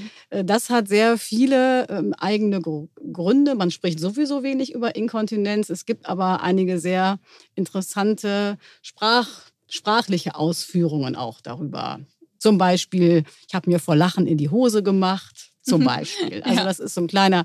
Das 0.44 0.70
hat 0.70 0.88
sehr 0.88 1.18
viele 1.18 1.88
ähm, 1.88 2.12
eigene 2.14 2.60
Gründe. 2.60 3.54
Man 3.54 3.70
spricht 3.70 4.00
sowieso 4.00 4.42
wenig 4.42 4.72
über 4.72 4.94
Inkontinenz. 4.96 5.70
Es 5.70 5.84
gibt 5.84 6.06
aber 6.06 6.42
einige 6.42 6.78
sehr 6.78 7.18
interessante 7.54 8.58
Sprach 8.82 9.28
sprachliche 9.68 10.34
Ausführungen 10.34 11.16
auch 11.16 11.40
darüber. 11.40 12.00
Zum 12.38 12.58
Beispiel, 12.58 13.24
ich 13.48 13.54
habe 13.54 13.70
mir 13.70 13.78
vor 13.78 13.96
Lachen 13.96 14.26
in 14.26 14.36
die 14.36 14.50
Hose 14.50 14.82
gemacht, 14.82 15.52
zum 15.62 15.80
mhm. 15.80 15.84
Beispiel. 15.86 16.42
Also 16.44 16.58
ja. 16.58 16.64
das 16.64 16.78
ist 16.78 16.94
so 16.94 17.00
ein 17.00 17.06
kleiner, 17.06 17.44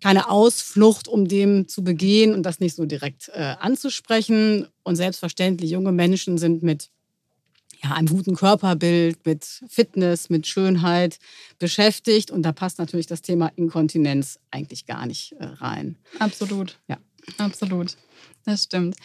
kleine 0.00 0.28
Ausflucht, 0.28 1.06
um 1.08 1.28
dem 1.28 1.68
zu 1.68 1.84
begehen 1.84 2.34
und 2.34 2.42
das 2.42 2.60
nicht 2.60 2.74
so 2.74 2.86
direkt 2.86 3.30
äh, 3.34 3.54
anzusprechen. 3.60 4.66
Und 4.82 4.96
selbstverständlich, 4.96 5.70
junge 5.70 5.92
Menschen 5.92 6.38
sind 6.38 6.62
mit 6.62 6.90
ja, 7.82 7.92
einem 7.92 8.08
guten 8.08 8.34
Körperbild, 8.34 9.24
mit 9.24 9.44
Fitness, 9.68 10.28
mit 10.28 10.46
Schönheit 10.46 11.18
beschäftigt. 11.58 12.30
Und 12.30 12.42
da 12.42 12.52
passt 12.52 12.78
natürlich 12.78 13.06
das 13.06 13.22
Thema 13.22 13.50
Inkontinenz 13.56 14.38
eigentlich 14.50 14.86
gar 14.86 15.06
nicht 15.06 15.32
äh, 15.38 15.44
rein. 15.44 15.96
Absolut. 16.18 16.78
Ja. 16.88 16.98
Absolut. 17.38 17.96
Das 18.44 18.64
stimmt. 18.64 18.96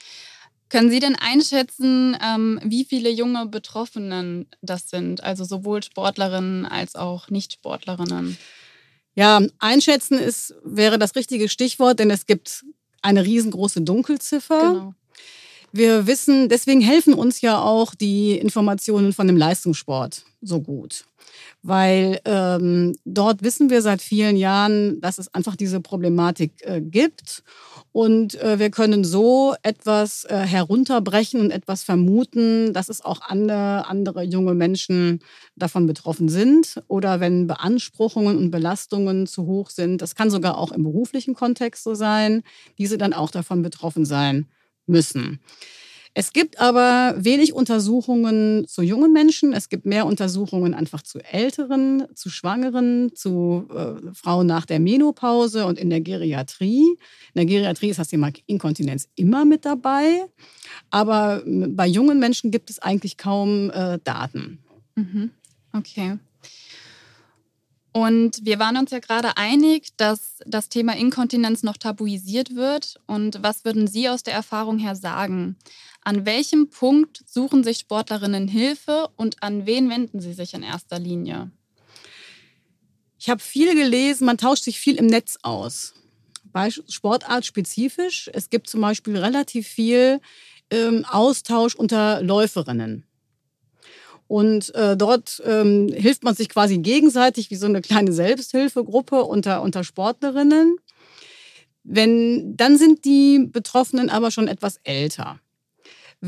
Können 0.70 0.90
Sie 0.90 1.00
denn 1.00 1.16
einschätzen, 1.16 2.18
ähm, 2.24 2.60
wie 2.64 2.86
viele 2.86 3.10
junge 3.10 3.46
Betroffenen 3.46 4.48
das 4.62 4.90
sind? 4.90 5.24
Also 5.24 5.44
sowohl 5.44 5.84
Sportlerinnen 5.84 6.66
als 6.66 6.96
auch 6.96 7.30
Nicht-Sportlerinnen? 7.30 8.38
Ja, 9.14 9.42
einschätzen 9.60 10.18
ist, 10.18 10.56
wäre 10.64 10.98
das 10.98 11.16
richtige 11.16 11.50
Stichwort, 11.50 12.00
denn 12.00 12.10
es 12.10 12.26
gibt 12.26 12.66
eine 13.02 13.24
riesengroße 13.24 13.82
Dunkelziffer. 13.82 14.60
Genau. 14.60 14.94
Wir 15.72 16.08
wissen, 16.08 16.50
deswegen 16.50 16.82
helfen 16.82 17.14
uns 17.14 17.42
ja 17.42 17.62
auch 17.62 17.96
die 17.96 18.38
Informationen 18.38 19.14
von 19.14 19.28
dem 19.28 19.38
Leistungssport 19.38 20.24
so 20.42 20.62
gut. 20.62 21.06
Weil 21.64 22.20
ähm, 22.26 22.96
dort 23.06 23.44
wissen 23.44 23.70
wir 23.70 23.82
seit 23.82 24.02
vielen 24.02 24.38
Jahren, 24.38 25.02
dass 25.02 25.18
es 25.18 25.34
einfach 25.34 25.56
diese 25.56 25.82
Problematik 25.82 26.52
äh, 26.62 26.82
gibt. 26.82 27.44
Und 27.92 28.36
äh, 28.42 28.60
wir 28.60 28.72
können 28.72 29.04
so 29.04 29.56
etwas 29.64 30.26
äh, 30.26 30.36
herunterbrechen 30.38 31.40
und 31.40 31.52
etwas 31.52 31.84
vermuten, 31.84 32.74
dass 32.74 32.90
es 32.90 33.04
auch 33.04 33.22
andere, 33.22 33.88
andere 33.88 34.24
junge 34.24 34.54
Menschen 34.54 35.20
davon 35.56 35.88
betroffen 35.88 36.28
sind. 36.28 36.82
Oder 36.88 37.20
wenn 37.20 37.48
Beanspruchungen 37.48 38.38
und 38.38 38.52
Belastungen 38.52 39.28
zu 39.28 39.46
hoch 39.46 39.70
sind, 39.70 40.02
das 40.02 40.14
kann 40.16 40.30
sogar 40.30 40.58
auch 40.58 40.72
im 40.72 40.84
beruflichen 40.84 41.36
Kontext 41.36 41.84
so 41.84 41.96
sein, 41.96 42.44
diese 42.78 42.98
dann 42.98 43.14
auch 43.14 43.32
davon 43.32 43.62
betroffen 43.62 44.06
sein 44.06 44.48
müssen. 44.88 45.40
Es 46.18 46.32
gibt 46.32 46.62
aber 46.62 47.14
wenig 47.18 47.52
Untersuchungen 47.52 48.66
zu 48.70 48.82
jungen 48.82 49.12
Menschen. 49.12 49.52
Es 49.52 49.68
gibt 49.68 49.86
mehr 49.86 50.06
Untersuchungen 50.06 50.74
einfach 50.74 51.02
zu 51.02 51.20
Älteren, 51.20 52.06
zu 52.16 52.30
Schwangeren, 52.30 53.14
zu 53.14 53.68
äh, 53.70 54.14
Frauen 54.14 54.48
nach 54.48 54.66
der 54.66 54.80
Menopause 54.80 55.66
und 55.66 55.78
in 55.78 55.90
der 55.90 56.00
Geriatrie. 56.00 56.86
In 56.88 57.36
der 57.36 57.46
Geriatrie 57.46 57.90
ist 57.90 58.00
das 58.00 58.08
Thema 58.08 58.32
Inkontinenz 58.46 59.10
immer 59.16 59.44
mit 59.44 59.66
dabei. 59.66 60.26
Aber 60.90 61.44
bei 61.46 61.86
jungen 61.86 62.18
Menschen 62.18 62.50
gibt 62.50 62.70
es 62.70 62.80
eigentlich 62.80 63.18
kaum 63.18 63.70
äh, 63.72 64.00
Daten. 64.02 64.60
Mhm. 64.96 65.32
Okay. 65.74 66.18
Und 67.92 68.46
wir 68.46 68.60
waren 68.60 68.76
uns 68.76 68.92
ja 68.92 69.00
gerade 69.00 69.38
einig, 69.38 69.96
dass 69.96 70.40
das 70.46 70.68
Thema 70.68 70.98
Inkontinenz 70.98 71.64
noch 71.64 71.78
tabuisiert 71.78 72.54
wird. 72.54 73.00
Und 73.06 73.42
was 73.42 73.64
würden 73.64 73.88
Sie 73.88 74.10
aus 74.10 74.24
der 74.24 74.34
Erfahrung 74.34 74.78
her 74.80 74.96
sagen? 74.96 75.56
An 76.06 76.28
welchem 76.28 76.70
Punkt 76.70 77.24
suchen 77.26 77.64
sich 77.64 77.80
Sportlerinnen 77.80 78.48
Hilfe 78.48 79.10
und 79.16 79.42
an 79.42 79.66
wen 79.66 79.90
wenden 79.90 80.22
sie 80.22 80.34
sich 80.34 80.54
in 80.54 80.62
erster 80.62 81.00
Linie? 81.00 81.50
Ich 83.18 83.28
habe 83.28 83.42
viel 83.42 83.74
gelesen, 83.74 84.26
man 84.26 84.38
tauscht 84.38 84.66
sich 84.66 84.80
viel 84.80 84.98
im 84.98 85.08
Netz 85.08 85.40
aus. 85.42 85.96
Bei 86.44 86.70
Sportart 86.70 87.44
spezifisch. 87.44 88.30
Es 88.32 88.52
gibt 88.52 88.70
zum 88.70 88.82
Beispiel 88.82 89.18
relativ 89.18 89.68
viel 89.68 90.22
ähm, 90.70 91.06
Austausch 91.10 91.74
unter 91.74 92.22
Läuferinnen. 92.22 93.08
Und 94.28 94.76
äh, 94.76 94.96
dort 94.96 95.42
ähm, 95.44 95.92
hilft 95.92 96.24
man 96.24 96.36
sich 96.36 96.50
quasi 96.50 96.78
gegenseitig 96.78 97.50
wie 97.50 97.56
so 97.56 97.66
eine 97.66 97.82
kleine 97.82 98.14
Selbsthilfegruppe 98.14 99.24
unter, 99.24 99.64
unter 99.64 99.84
Sportlerinnen. 99.84 100.78
Wenn, 101.84 102.56
dann 102.56 102.78
sind 102.78 103.06
die 103.06 103.48
Betroffenen 103.52 104.12
aber 104.12 104.30
schon 104.30 104.48
etwas 104.48 104.80
älter. 104.84 105.40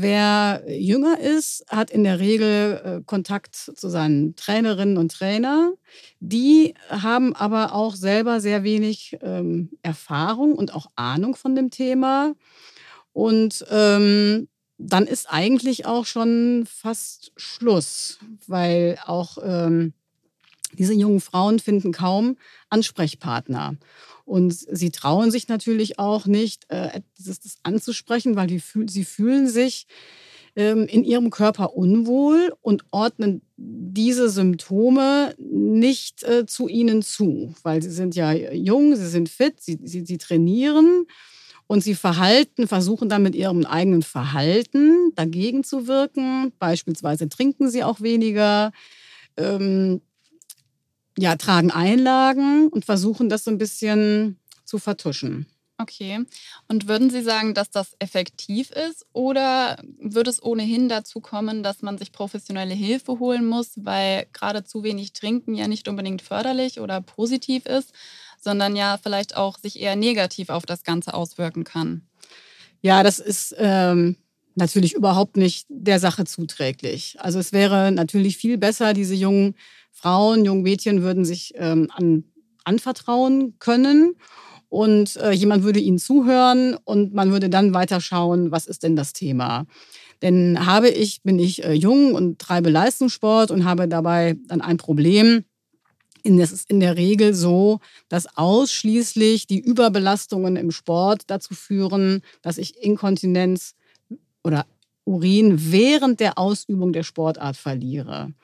Wer 0.00 0.62
jünger 0.68 1.18
ist, 1.18 1.64
hat 1.68 1.90
in 1.90 2.04
der 2.04 2.20
Regel 2.20 2.80
äh, 2.84 3.04
Kontakt 3.04 3.56
zu 3.56 3.88
seinen 3.88 4.36
Trainerinnen 4.36 4.96
und 4.96 5.10
Trainer. 5.10 5.72
Die 6.20 6.74
haben 6.88 7.34
aber 7.34 7.74
auch 7.74 7.96
selber 7.96 8.40
sehr 8.40 8.62
wenig 8.62 9.18
ähm, 9.22 9.70
Erfahrung 9.82 10.52
und 10.52 10.72
auch 10.72 10.86
Ahnung 10.94 11.34
von 11.34 11.56
dem 11.56 11.70
Thema. 11.70 12.36
Und 13.12 13.66
ähm, 13.72 14.46
dann 14.78 15.08
ist 15.08 15.26
eigentlich 15.28 15.84
auch 15.84 16.06
schon 16.06 16.64
fast 16.72 17.32
Schluss, 17.36 18.20
weil 18.46 19.00
auch 19.04 19.38
ähm, 19.42 19.94
diese 20.74 20.94
jungen 20.94 21.20
Frauen 21.20 21.58
finden 21.58 21.90
kaum 21.90 22.36
Ansprechpartner. 22.70 23.74
Und 24.28 24.52
sie 24.52 24.90
trauen 24.90 25.30
sich 25.30 25.48
natürlich 25.48 25.98
auch 25.98 26.26
nicht, 26.26 26.66
äh, 26.68 27.00
das, 27.18 27.40
anzusprechen, 27.62 28.36
weil 28.36 28.46
die, 28.46 28.60
sie 28.86 29.04
fühlen 29.06 29.48
sich 29.48 29.86
ähm, 30.54 30.86
in 30.86 31.02
ihrem 31.02 31.30
Körper 31.30 31.74
unwohl 31.74 32.52
und 32.60 32.84
ordnen 32.90 33.40
diese 33.56 34.28
Symptome 34.28 35.34
nicht 35.38 36.24
äh, 36.24 36.44
zu 36.44 36.68
ihnen 36.68 37.00
zu, 37.00 37.54
weil 37.62 37.82
sie 37.82 37.90
sind 37.90 38.14
ja 38.16 38.32
jung, 38.32 38.94
sie 38.96 39.08
sind 39.08 39.30
fit, 39.30 39.62
sie, 39.62 39.78
sie, 39.82 40.04
sie 40.04 40.18
trainieren 40.18 41.06
und 41.66 41.82
sie 41.82 41.94
verhalten, 41.94 42.68
versuchen 42.68 43.08
dann 43.08 43.22
mit 43.22 43.34
ihrem 43.34 43.64
eigenen 43.64 44.02
Verhalten 44.02 45.12
dagegen 45.14 45.64
zu 45.64 45.86
wirken. 45.86 46.52
Beispielsweise 46.58 47.30
trinken 47.30 47.70
sie 47.70 47.82
auch 47.82 48.02
weniger, 48.02 48.72
ähm, 49.38 50.02
ja, 51.18 51.36
tragen 51.36 51.70
Einlagen 51.70 52.68
und 52.68 52.84
versuchen 52.84 53.28
das 53.28 53.44
so 53.44 53.50
ein 53.50 53.58
bisschen 53.58 54.38
zu 54.64 54.78
vertuschen. 54.78 55.46
Okay. 55.80 56.24
Und 56.66 56.88
würden 56.88 57.08
Sie 57.08 57.22
sagen, 57.22 57.54
dass 57.54 57.70
das 57.70 57.94
effektiv 58.00 58.70
ist 58.70 59.06
oder 59.12 59.80
würde 60.00 60.30
es 60.30 60.42
ohnehin 60.42 60.88
dazu 60.88 61.20
kommen, 61.20 61.62
dass 61.62 61.82
man 61.82 61.98
sich 61.98 62.10
professionelle 62.10 62.74
Hilfe 62.74 63.20
holen 63.20 63.46
muss, 63.46 63.72
weil 63.76 64.26
gerade 64.32 64.64
zu 64.64 64.82
wenig 64.82 65.12
Trinken 65.12 65.54
ja 65.54 65.68
nicht 65.68 65.86
unbedingt 65.88 66.22
förderlich 66.22 66.80
oder 66.80 67.00
positiv 67.00 67.64
ist, 67.66 67.92
sondern 68.40 68.74
ja 68.74 68.98
vielleicht 69.00 69.36
auch 69.36 69.58
sich 69.58 69.80
eher 69.80 69.94
negativ 69.94 70.50
auf 70.50 70.66
das 70.66 70.82
Ganze 70.82 71.14
auswirken 71.14 71.62
kann? 71.62 72.02
Ja, 72.80 73.04
das 73.04 73.20
ist 73.20 73.54
ähm, 73.58 74.16
natürlich 74.56 74.94
überhaupt 74.94 75.36
nicht 75.36 75.66
der 75.68 76.00
Sache 76.00 76.24
zuträglich. 76.24 77.16
Also 77.20 77.38
es 77.38 77.52
wäre 77.52 77.92
natürlich 77.92 78.36
viel 78.36 78.58
besser, 78.58 78.94
diese 78.94 79.14
jungen 79.14 79.54
Frauen, 80.00 80.44
jungen 80.44 80.62
Mädchen 80.62 81.02
würden 81.02 81.24
sich 81.24 81.52
ähm, 81.56 81.88
an, 81.92 82.24
anvertrauen 82.64 83.58
können 83.58 84.14
und 84.68 85.16
äh, 85.16 85.32
jemand 85.32 85.64
würde 85.64 85.80
ihnen 85.80 85.98
zuhören 85.98 86.76
und 86.84 87.14
man 87.14 87.32
würde 87.32 87.48
dann 87.48 87.74
weiter 87.74 88.00
schauen, 88.00 88.52
was 88.52 88.66
ist 88.66 88.82
denn 88.84 88.94
das 88.94 89.12
Thema. 89.12 89.66
Denn 90.22 90.66
habe 90.66 90.88
ich, 90.88 91.22
bin 91.22 91.38
ich 91.38 91.64
äh, 91.64 91.72
jung 91.72 92.14
und 92.14 92.38
treibe 92.38 92.70
Leistungssport 92.70 93.50
und 93.50 93.64
habe 93.64 93.88
dabei 93.88 94.36
dann 94.46 94.60
ein 94.60 94.76
Problem, 94.76 95.44
es 96.24 96.52
ist 96.52 96.68
in 96.68 96.80
der 96.80 96.96
Regel 96.96 97.32
so, 97.32 97.80
dass 98.08 98.36
ausschließlich 98.36 99.46
die 99.46 99.60
Überbelastungen 99.60 100.56
im 100.56 100.70
Sport 100.70 101.22
dazu 101.28 101.54
führen, 101.54 102.22
dass 102.42 102.58
ich 102.58 102.82
Inkontinenz 102.82 103.74
oder 104.44 104.66
Urin 105.04 105.72
während 105.72 106.20
der 106.20 106.38
Ausübung 106.38 106.92
der 106.92 107.02
Sportart 107.02 107.56
verliere. 107.56 108.34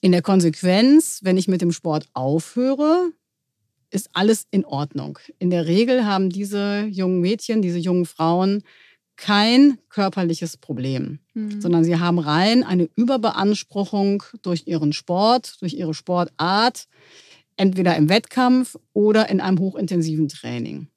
In 0.00 0.12
der 0.12 0.22
Konsequenz, 0.22 1.20
wenn 1.22 1.36
ich 1.36 1.48
mit 1.48 1.62
dem 1.62 1.72
Sport 1.72 2.08
aufhöre, 2.12 3.12
ist 3.90 4.10
alles 4.12 4.46
in 4.50 4.64
Ordnung. 4.64 5.18
In 5.38 5.50
der 5.50 5.66
Regel 5.66 6.04
haben 6.04 6.30
diese 6.30 6.84
jungen 6.84 7.20
Mädchen, 7.20 7.62
diese 7.62 7.78
jungen 7.78 8.06
Frauen 8.06 8.62
kein 9.16 9.78
körperliches 9.88 10.58
Problem, 10.58 11.20
mhm. 11.34 11.60
sondern 11.60 11.84
sie 11.84 11.98
haben 11.98 12.18
rein 12.18 12.62
eine 12.62 12.88
Überbeanspruchung 12.96 14.22
durch 14.42 14.66
ihren 14.66 14.92
Sport, 14.92 15.56
durch 15.60 15.74
ihre 15.74 15.94
Sportart, 15.94 16.86
entweder 17.56 17.96
im 17.96 18.10
Wettkampf 18.10 18.76
oder 18.92 19.30
in 19.30 19.40
einem 19.40 19.58
hochintensiven 19.58 20.28
Training. 20.28 20.88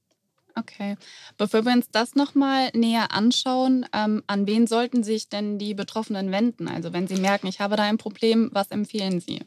Okay. 0.56 0.98
Bevor 1.38 1.66
wir 1.66 1.74
uns 1.74 1.90
das 1.92 2.16
nochmal 2.16 2.70
näher 2.74 3.12
anschauen, 3.12 3.86
ähm, 3.94 4.24
an 4.28 4.48
wen 4.48 4.68
sollten 4.68 5.04
sich 5.04 5.30
denn 5.30 5.58
die 5.58 5.74
Betroffenen 5.74 6.32
wenden? 6.32 6.68
Also 6.68 6.94
wenn 6.94 7.08
sie 7.08 7.18
merken, 7.18 7.48
ich 7.48 7.60
habe 7.60 7.76
da 7.76 7.84
ein 7.84 7.98
Problem, 7.98 8.50
was 8.52 8.72
empfehlen 8.72 9.20
Sie? 9.20 9.42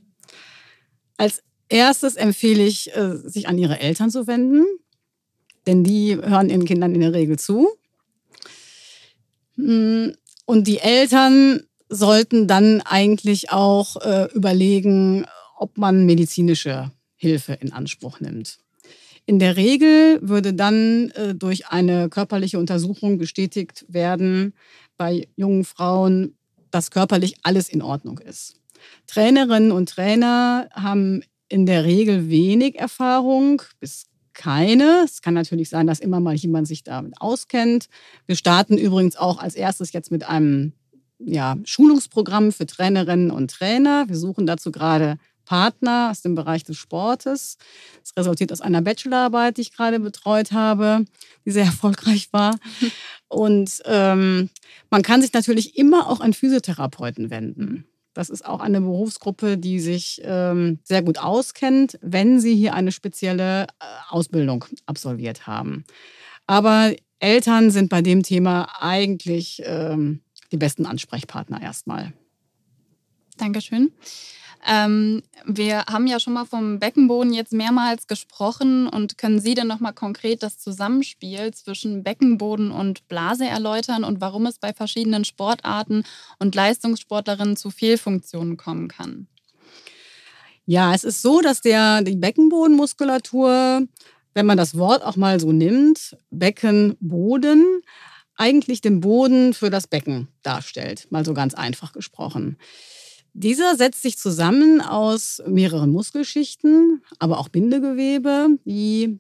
Als 1.17 1.43
erstes 1.69 2.17
empfehle 2.17 2.65
ich, 2.65 2.95
äh, 2.97 3.17
sich 3.17 3.49
an 3.49 3.59
ihre 3.59 3.81
Eltern 3.81 4.11
zu 4.11 4.27
wenden, 4.27 4.65
denn 5.67 5.85
die 5.85 6.17
hören 6.17 6.51
ihren 6.51 6.65
Kindern 6.65 6.95
in 6.95 7.01
der 7.01 7.13
Regel 7.13 7.39
zu. 7.39 7.69
Mm, 9.57 10.11
und 10.47 10.67
die 10.67 10.79
Eltern 10.79 11.63
sollten 11.89 12.49
dann 12.49 12.81
eigentlich 12.81 13.51
auch 13.51 13.97
äh, 13.97 14.29
überlegen, 14.33 15.27
ob 15.57 15.79
man 15.79 16.07
medizinische 16.07 16.91
Hilfe 17.17 17.53
in 17.55 17.73
Anspruch 17.73 18.21
nimmt. 18.21 18.59
In 19.25 19.39
der 19.39 19.57
Regel 19.57 20.19
würde 20.23 20.53
dann 20.53 21.11
äh, 21.11 21.35
durch 21.35 21.69
eine 21.69 22.09
körperliche 22.09 22.59
Untersuchung 22.59 23.19
bestätigt 23.19 23.85
werden 23.89 24.55
bei 24.97 25.29
jungen 25.37 25.65
Frauen, 25.65 26.35
dass 26.71 26.91
körperlich 26.91 27.37
alles 27.43 27.69
in 27.69 27.83
Ordnung 27.83 28.19
ist. 28.19 28.57
Trainerinnen 29.07 29.71
und 29.71 29.89
Trainer 29.89 30.69
haben 30.73 31.23
in 31.49 31.67
der 31.67 31.85
Regel 31.85 32.31
wenig 32.31 32.79
Erfahrung 32.79 33.63
bis 33.79 34.07
keine. 34.33 35.03
Es 35.05 35.23
kann 35.23 35.35
natürlich 35.35 35.69
sein, 35.69 35.87
dass 35.87 36.01
immer 36.01 36.19
mal 36.19 36.35
jemand 36.35 36.67
sich 36.67 36.83
damit 36.83 37.21
auskennt. 37.21 37.87
Wir 38.27 38.37
starten 38.37 38.79
übrigens 38.79 39.17
auch 39.17 39.39
als 39.39 39.55
erstes 39.55 39.93
jetzt 39.93 40.11
mit 40.11 40.25
einem 40.25 40.73
ja, 41.19 41.57
Schulungsprogramm 41.65 42.53
für 42.53 42.67
Trainerinnen 42.67 43.31
und 43.31 43.51
Trainer. 43.51 44.09
Wir 44.09 44.17
suchen 44.17 44.47
dazu 44.47 44.73
gerade 44.73 45.19
Partner 45.45 46.09
aus 46.11 46.23
dem 46.23 46.35
Bereich 46.35 46.65
des 46.65 46.77
Sportes. 46.77 47.57
Das 48.03 48.17
resultiert 48.17 48.53
aus 48.53 48.61
einer 48.61 48.83
Bachelorarbeit, 48.83 49.57
die 49.57 49.63
ich 49.63 49.73
gerade 49.73 50.01
betreut 50.01 50.53
habe, 50.53 51.05
die 51.45 51.51
sehr 51.51 51.65
erfolgreich 51.67 52.33
war. 52.33 52.57
Und 53.29 53.83
ähm, 53.87 54.51
man 54.91 55.03
kann 55.03 55.23
sich 55.23 55.33
natürlich 55.33 55.77
immer 55.77 56.09
auch 56.09 56.21
an 56.21 56.33
Physiotherapeuten 56.33 57.31
wenden. 57.31 57.87
Das 58.15 58.29
ist 58.29 58.45
auch 58.45 58.61
eine 58.61 58.81
Berufsgruppe, 58.81 59.57
die 59.57 59.81
sich 59.81 60.21
ähm, 60.25 60.81
sehr 60.85 61.03
gut 61.03 61.19
auskennt, 61.19 61.99
wenn 62.03 62.41
sie 62.41 62.55
hier 62.55 62.75
eine 62.75 62.93
spezielle 62.93 63.65
äh, 63.65 63.67
Ausbildung 64.11 64.67
absolviert 64.85 65.47
haben. 65.47 65.85
Aber 66.47 66.93
Eltern 67.21 67.71
sind 67.71 67.89
bei 67.89 68.03
dem 68.03 68.23
Thema 68.23 68.69
eigentlich 68.81 69.63
ähm, 69.65 70.21
die 70.51 70.57
besten 70.59 70.85
Ansprechpartner 70.85 71.63
erstmal. 71.63 72.13
Dankeschön. 73.39 73.93
Ähm, 74.65 75.23
wir 75.45 75.87
haben 75.87 76.07
ja 76.07 76.21
schon 76.21 76.35
mal 76.35 76.45
vom 76.45 76.79
Beckenboden 76.79 77.33
jetzt 77.33 77.53
mehrmals 77.53 78.07
gesprochen 78.07 78.87
und 78.87 79.19
können 79.19 79.41
Sie 79.41 79.55
denn 79.55 79.67
nochmal 79.67 79.93
konkret 79.93 80.43
das 80.43 80.59
Zusammenspiel 80.59 81.53
zwischen 81.53 82.05
Beckenboden 82.05 82.71
und 82.71 83.09
Blase 83.09 83.47
erläutern 83.47 84.05
und 84.05 84.21
warum 84.21 84.47
es 84.47 84.59
bei 84.59 84.73
verschiedenen 84.73 85.25
Sportarten 85.25 86.05
und 86.39 86.55
Leistungssportlerinnen 86.55 87.57
zu 87.57 87.71
Fehlfunktionen 87.71 88.57
kommen 88.57 88.87
kann? 88.87 89.27
Ja, 90.65 90.95
es 90.95 91.03
ist 91.03 91.23
so, 91.23 91.41
dass 91.41 91.61
der, 91.61 92.03
die 92.03 92.17
Beckenbodenmuskulatur, 92.17 93.83
wenn 94.35 94.47
man 94.47 94.57
das 94.57 94.79
Wort 94.79 95.03
auch 95.03 95.17
mal 95.17 95.41
so 95.41 95.51
nimmt, 95.51 96.17
Beckenboden, 96.31 97.83
eigentlich 98.37 98.81
den 98.81 99.01
Boden 99.01 99.55
für 99.55 99.71
das 99.71 99.89
Becken 99.89 100.29
darstellt, 100.43 101.09
mal 101.11 101.25
so 101.25 101.35
ganz 101.35 101.55
einfach 101.55 101.93
gesprochen. 101.93 102.59
Dieser 103.35 103.77
setzt 103.77 104.03
sich 104.03 104.19
zusammen 104.19 104.81
aus 104.81 105.43
mehreren 105.47 105.91
Muskelschichten, 105.91 107.03
aber 107.19 107.39
auch 107.39 107.49
Bindegewebe, 107.49 108.59
die 108.67 109.19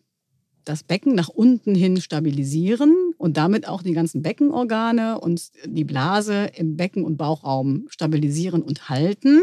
das 0.64 0.82
Becken 0.84 1.14
nach 1.14 1.28
unten 1.28 1.74
hin 1.74 2.00
stabilisieren 2.00 2.94
und 3.16 3.36
damit 3.36 3.66
auch 3.66 3.82
die 3.82 3.94
ganzen 3.94 4.22
Beckenorgane 4.22 5.18
und 5.18 5.50
die 5.64 5.84
Blase 5.84 6.50
im 6.54 6.76
Becken- 6.76 7.04
und 7.04 7.16
Bauchraum 7.16 7.86
stabilisieren 7.88 8.62
und 8.62 8.88
halten. 8.88 9.40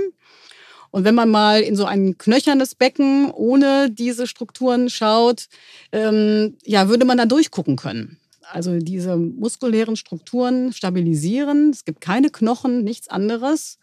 Und 0.91 1.03
wenn 1.03 1.15
man 1.15 1.29
mal 1.29 1.61
in 1.61 1.75
so 1.75 1.85
ein 1.85 2.17
knöchernes 2.17 2.75
Becken 2.75 3.31
ohne 3.31 3.91
diese 3.91 4.27
Strukturen 4.27 4.89
schaut, 4.89 5.47
ähm, 5.91 6.57
ja, 6.63 6.89
würde 6.89 7.05
man 7.05 7.17
da 7.17 7.25
durchgucken 7.25 7.75
können. 7.75 8.17
Also 8.51 8.79
diese 8.79 9.15
muskulären 9.15 9.95
Strukturen 9.95 10.73
stabilisieren. 10.73 11.69
Es 11.69 11.85
gibt 11.85 12.01
keine 12.01 12.29
Knochen, 12.31 12.83
nichts 12.83 13.07
anderes. 13.07 13.77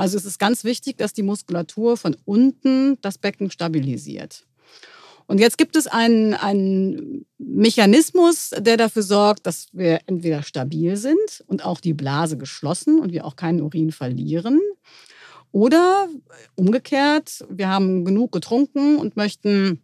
Also 0.00 0.16
es 0.16 0.24
ist 0.24 0.38
ganz 0.38 0.64
wichtig, 0.64 0.96
dass 0.96 1.12
die 1.12 1.22
Muskulatur 1.22 1.98
von 1.98 2.16
unten 2.24 2.98
das 3.02 3.18
Becken 3.18 3.50
stabilisiert. 3.50 4.46
Und 5.26 5.40
jetzt 5.40 5.58
gibt 5.58 5.76
es 5.76 5.86
einen, 5.86 6.32
einen 6.32 7.26
Mechanismus, 7.36 8.48
der 8.58 8.78
dafür 8.78 9.02
sorgt, 9.02 9.46
dass 9.46 9.66
wir 9.72 10.00
entweder 10.06 10.42
stabil 10.42 10.96
sind 10.96 11.44
und 11.46 11.66
auch 11.66 11.80
die 11.80 11.92
Blase 11.92 12.38
geschlossen 12.38 12.98
und 12.98 13.12
wir 13.12 13.26
auch 13.26 13.36
keinen 13.36 13.60
Urin 13.60 13.92
verlieren. 13.92 14.58
Oder 15.52 16.08
umgekehrt, 16.54 17.44
wir 17.50 17.68
haben 17.68 18.06
genug 18.06 18.32
getrunken 18.32 18.96
und 18.96 19.18
möchten 19.18 19.82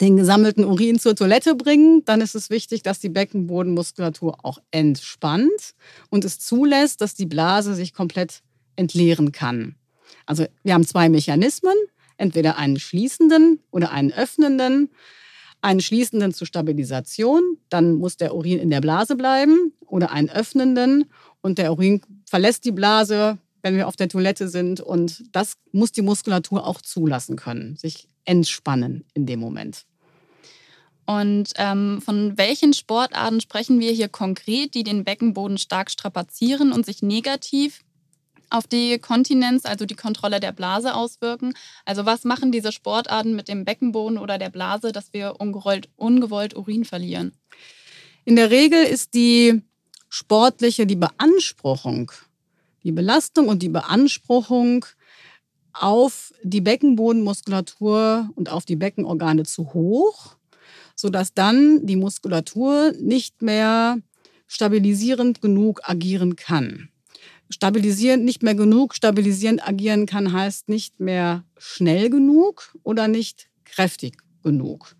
den 0.00 0.16
gesammelten 0.16 0.64
Urin 0.64 0.98
zur 0.98 1.14
Toilette 1.14 1.54
bringen, 1.54 2.02
dann 2.06 2.22
ist 2.22 2.34
es 2.34 2.48
wichtig, 2.48 2.82
dass 2.82 2.98
die 2.98 3.10
Beckenbodenmuskulatur 3.10 4.38
auch 4.42 4.56
entspannt 4.70 5.74
und 6.08 6.24
es 6.24 6.38
zulässt, 6.38 7.02
dass 7.02 7.14
die 7.14 7.26
Blase 7.26 7.74
sich 7.74 7.92
komplett 7.92 8.40
entleeren 8.76 9.32
kann. 9.32 9.76
Also 10.26 10.46
wir 10.62 10.74
haben 10.74 10.86
zwei 10.86 11.08
Mechanismen, 11.08 11.74
entweder 12.16 12.56
einen 12.56 12.78
schließenden 12.78 13.60
oder 13.70 13.90
einen 13.90 14.12
öffnenden. 14.12 14.90
Einen 15.60 15.80
schließenden 15.80 16.34
zur 16.34 16.46
Stabilisation, 16.46 17.56
dann 17.70 17.94
muss 17.94 18.18
der 18.18 18.34
Urin 18.34 18.58
in 18.58 18.68
der 18.68 18.82
Blase 18.82 19.16
bleiben 19.16 19.72
oder 19.80 20.10
einen 20.10 20.28
öffnenden 20.28 21.06
und 21.40 21.56
der 21.56 21.72
Urin 21.72 22.02
verlässt 22.28 22.66
die 22.66 22.72
Blase, 22.72 23.38
wenn 23.62 23.74
wir 23.74 23.88
auf 23.88 23.96
der 23.96 24.10
Toilette 24.10 24.48
sind 24.48 24.82
und 24.82 25.24
das 25.32 25.54
muss 25.72 25.90
die 25.90 26.02
Muskulatur 26.02 26.66
auch 26.66 26.82
zulassen 26.82 27.36
können, 27.36 27.76
sich 27.76 28.08
entspannen 28.26 29.04
in 29.14 29.24
dem 29.24 29.40
Moment. 29.40 29.86
Und 31.06 31.52
ähm, 31.56 32.02
von 32.02 32.36
welchen 32.36 32.72
Sportarten 32.72 33.40
sprechen 33.40 33.80
wir 33.80 33.92
hier 33.92 34.08
konkret, 34.08 34.74
die 34.74 34.84
den 34.84 35.04
Beckenboden 35.04 35.56
stark 35.56 35.90
strapazieren 35.90 36.72
und 36.72 36.84
sich 36.84 37.02
negativ 37.02 37.84
auf 38.50 38.66
die 38.66 38.98
Kontinenz, 38.98 39.64
also 39.64 39.86
die 39.86 39.94
Kontrolle 39.94 40.40
der 40.40 40.52
Blase 40.52 40.94
auswirken. 40.94 41.54
Also 41.84 42.06
was 42.06 42.24
machen 42.24 42.52
diese 42.52 42.72
Sportarten 42.72 43.36
mit 43.36 43.48
dem 43.48 43.64
Beckenboden 43.64 44.18
oder 44.18 44.38
der 44.38 44.50
Blase, 44.50 44.92
dass 44.92 45.12
wir 45.12 45.40
ungewollt, 45.40 45.88
ungewollt 45.96 46.54
Urin 46.54 46.84
verlieren? 46.84 47.32
In 48.24 48.36
der 48.36 48.50
Regel 48.50 48.84
ist 48.84 49.14
die 49.14 49.62
sportliche, 50.08 50.86
die 50.86 50.96
Beanspruchung, 50.96 52.12
die 52.82 52.92
Belastung 52.92 53.48
und 53.48 53.62
die 53.62 53.68
Beanspruchung 53.68 54.86
auf 55.72 56.32
die 56.42 56.60
Beckenbodenmuskulatur 56.60 58.30
und 58.34 58.48
auf 58.48 58.64
die 58.64 58.76
Beckenorgane 58.76 59.42
zu 59.42 59.74
hoch, 59.74 60.36
sodass 60.94 61.34
dann 61.34 61.84
die 61.86 61.96
Muskulatur 61.96 62.92
nicht 63.00 63.42
mehr 63.42 63.98
stabilisierend 64.46 65.42
genug 65.42 65.80
agieren 65.82 66.36
kann. 66.36 66.90
Stabilisierend 67.50 68.24
nicht 68.24 68.42
mehr 68.42 68.54
genug, 68.54 68.94
stabilisierend 68.94 69.66
agieren 69.66 70.06
kann, 70.06 70.32
heißt 70.32 70.68
nicht 70.68 71.00
mehr 71.00 71.44
schnell 71.58 72.10
genug 72.10 72.76
oder 72.82 73.08
nicht 73.08 73.48
kräftig 73.64 74.16
genug. 74.42 74.96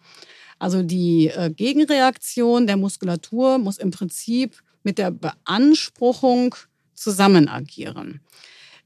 Also 0.58 0.82
die 0.82 1.28
äh, 1.28 1.50
Gegenreaktion 1.50 2.66
der 2.66 2.76
Muskulatur 2.76 3.58
muss 3.58 3.78
im 3.78 3.90
Prinzip 3.90 4.62
mit 4.82 4.98
der 4.98 5.10
Beanspruchung 5.10 6.54
zusammen 6.94 7.48
agieren. 7.48 8.20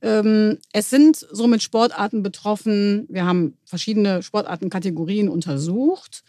Ähm, 0.01 0.59
es 0.73 0.91
sind 0.91 1.17
somit 1.17 1.63
Sportarten 1.63 2.23
betroffen. 2.23 3.07
Wir 3.09 3.27
haben 3.27 3.57
verschiedene 3.65 4.23
Sportartenkategorien 4.23 5.29
untersucht. 5.29 6.23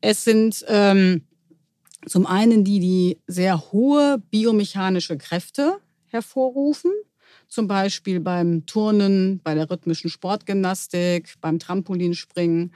Es 0.00 0.24
sind 0.24 0.64
ähm, 0.68 1.22
zum 2.06 2.26
einen 2.26 2.64
die, 2.64 2.80
die 2.80 3.18
sehr 3.26 3.72
hohe 3.72 4.20
biomechanische 4.30 5.16
Kräfte 5.16 5.78
hervorrufen. 6.12 6.92
Zum 7.48 7.66
Beispiel 7.66 8.20
beim 8.20 8.66
Turnen, 8.66 9.40
bei 9.42 9.54
der 9.54 9.70
rhythmischen 9.70 10.10
Sportgymnastik, 10.10 11.34
beim 11.40 11.58
Trampolinspringen, 11.58 12.72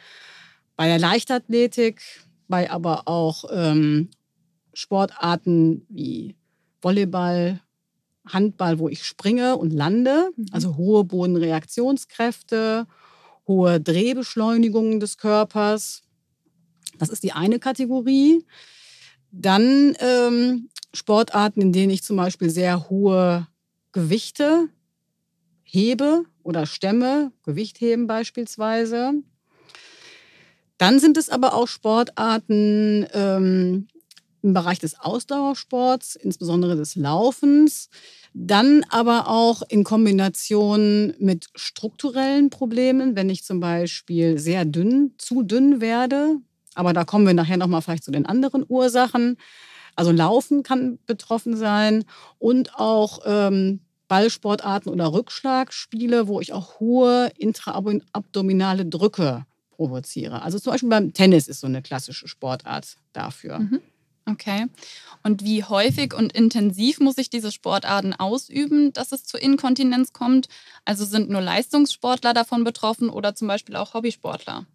bei 0.77 0.87
der 0.87 0.99
Leichtathletik, 0.99 2.03
bei 2.49 2.71
aber 2.71 3.09
auch 3.09 3.45
ähm, 3.51 4.11
Sportarten 4.75 5.87
wie 5.89 6.37
Volleyball, 6.83 7.61
Handball, 8.27 8.79
wo 8.79 8.89
ich 8.89 9.05
springe 9.05 9.57
und 9.57 9.73
lande, 9.73 10.31
mhm. 10.37 10.47
also 10.53 10.77
hohe 10.77 11.05
Bodenreaktionskräfte, 11.05 12.87
hohe 13.47 13.81
Drehbeschleunigungen 13.81 15.01
des 15.01 15.17
Körpers. 15.17 16.03
Das 16.99 17.09
ist 17.09 17.23
die 17.23 17.33
eine 17.33 17.59
Kategorie. 17.59 18.45
Dann 19.31 19.97
ähm, 20.01 20.69
Sportarten, 20.97 21.61
in 21.61 21.73
denen 21.73 21.91
ich 21.91 22.03
zum 22.03 22.17
Beispiel 22.17 22.51
sehr 22.51 22.89
hohe 22.89 23.47
Gewichte 23.93 24.69
hebe 25.63 26.25
oder 26.43 26.67
stemme, 26.67 27.33
Gewicht 27.45 27.81
heben 27.81 28.07
beispielsweise. 28.07 29.15
Dann 30.79 31.01
sind 31.01 31.17
es 31.17 31.29
aber 31.29 31.55
auch 31.55 31.69
Sportarten 31.69 33.07
ähm, 33.13 33.89
im 34.43 34.53
Bereich 34.53 34.79
des 34.79 34.99
Ausdauersports, 35.01 36.17
insbesondere 36.17 36.77
des 36.77 36.95
Laufens. 36.95 37.89
Dann 38.35 38.85
aber 38.91 39.29
auch 39.29 39.63
in 39.69 39.83
Kombination 39.83 41.15
mit 41.19 41.47
strukturellen 41.55 42.51
Problemen, 42.51 43.17
wenn 43.17 43.31
ich 43.31 43.45
zum 43.45 43.61
Beispiel 43.61 44.39
sehr 44.39 44.65
dünn, 44.65 45.15
zu 45.19 45.43
dünn 45.43 45.81
werde. 45.81 46.37
Aber 46.75 46.93
da 46.93 47.05
kommen 47.05 47.27
wir 47.27 47.35
nachher 47.35 47.57
nochmal 47.57 47.81
vielleicht 47.81 48.05
zu 48.05 48.11
den 48.11 48.27
anderen 48.27 48.65
Ursachen. 48.69 49.39
Also 49.97 50.13
Laufen 50.13 50.63
kann 50.63 50.99
betroffen 51.07 51.57
sein 51.57 52.05
und 52.39 52.77
auch 52.77 53.21
ähm, 53.25 53.81
Ballsportarten 54.09 54.93
oder 54.93 55.13
Rückschlagspiele, 55.13 56.29
wo 56.29 56.41
ich 56.41 56.53
auch 56.53 56.79
hohe 56.79 57.31
intraabdominale 57.39 58.87
Drücke 58.87 59.47
provoziere. 59.71 60.43
Also 60.43 60.59
zum 60.59 60.73
Beispiel 60.73 60.89
beim 60.89 61.13
Tennis 61.13 61.49
ist 61.49 61.61
so 61.61 61.67
eine 61.67 61.83
klassische 61.83 62.29
Sportart 62.29 62.97
dafür. 63.13 63.59
Mhm. 63.59 63.81
Okay. 64.29 64.67
Und 65.23 65.45
wie 65.45 65.63
häufig 65.63 66.13
und 66.13 66.33
intensiv 66.33 66.99
muss 66.99 67.17
ich 67.17 67.31
diese 67.31 67.53
Sportarten 67.53 68.13
ausüben, 68.13 68.93
dass 68.93 69.13
es 69.13 69.25
zu 69.25 69.39
Inkontinenz 69.39 70.13
kommt? 70.13 70.49
Also 70.85 71.05
sind 71.05 71.31
nur 71.31 71.41
Leistungssportler 71.41 72.35
davon 72.35 72.65
betroffen 72.65 73.09
oder 73.09 73.37
zum 73.37 73.47
Beispiel 73.47 73.77
auch 73.77 73.95
Hobbysportler? 73.95 74.67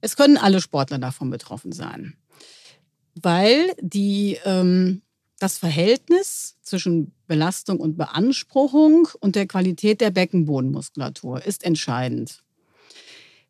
Es 0.00 0.16
können 0.16 0.36
alle 0.36 0.60
Sportler 0.60 0.98
davon 0.98 1.30
betroffen 1.30 1.72
sein, 1.72 2.16
weil 3.20 3.74
die, 3.80 4.38
ähm, 4.44 5.02
das 5.38 5.58
Verhältnis 5.58 6.56
zwischen 6.62 7.12
Belastung 7.26 7.78
und 7.78 7.96
Beanspruchung 7.96 9.08
und 9.20 9.36
der 9.36 9.46
Qualität 9.46 10.00
der 10.00 10.10
Beckenbodenmuskulatur 10.10 11.44
ist 11.44 11.64
entscheidend. 11.64 12.42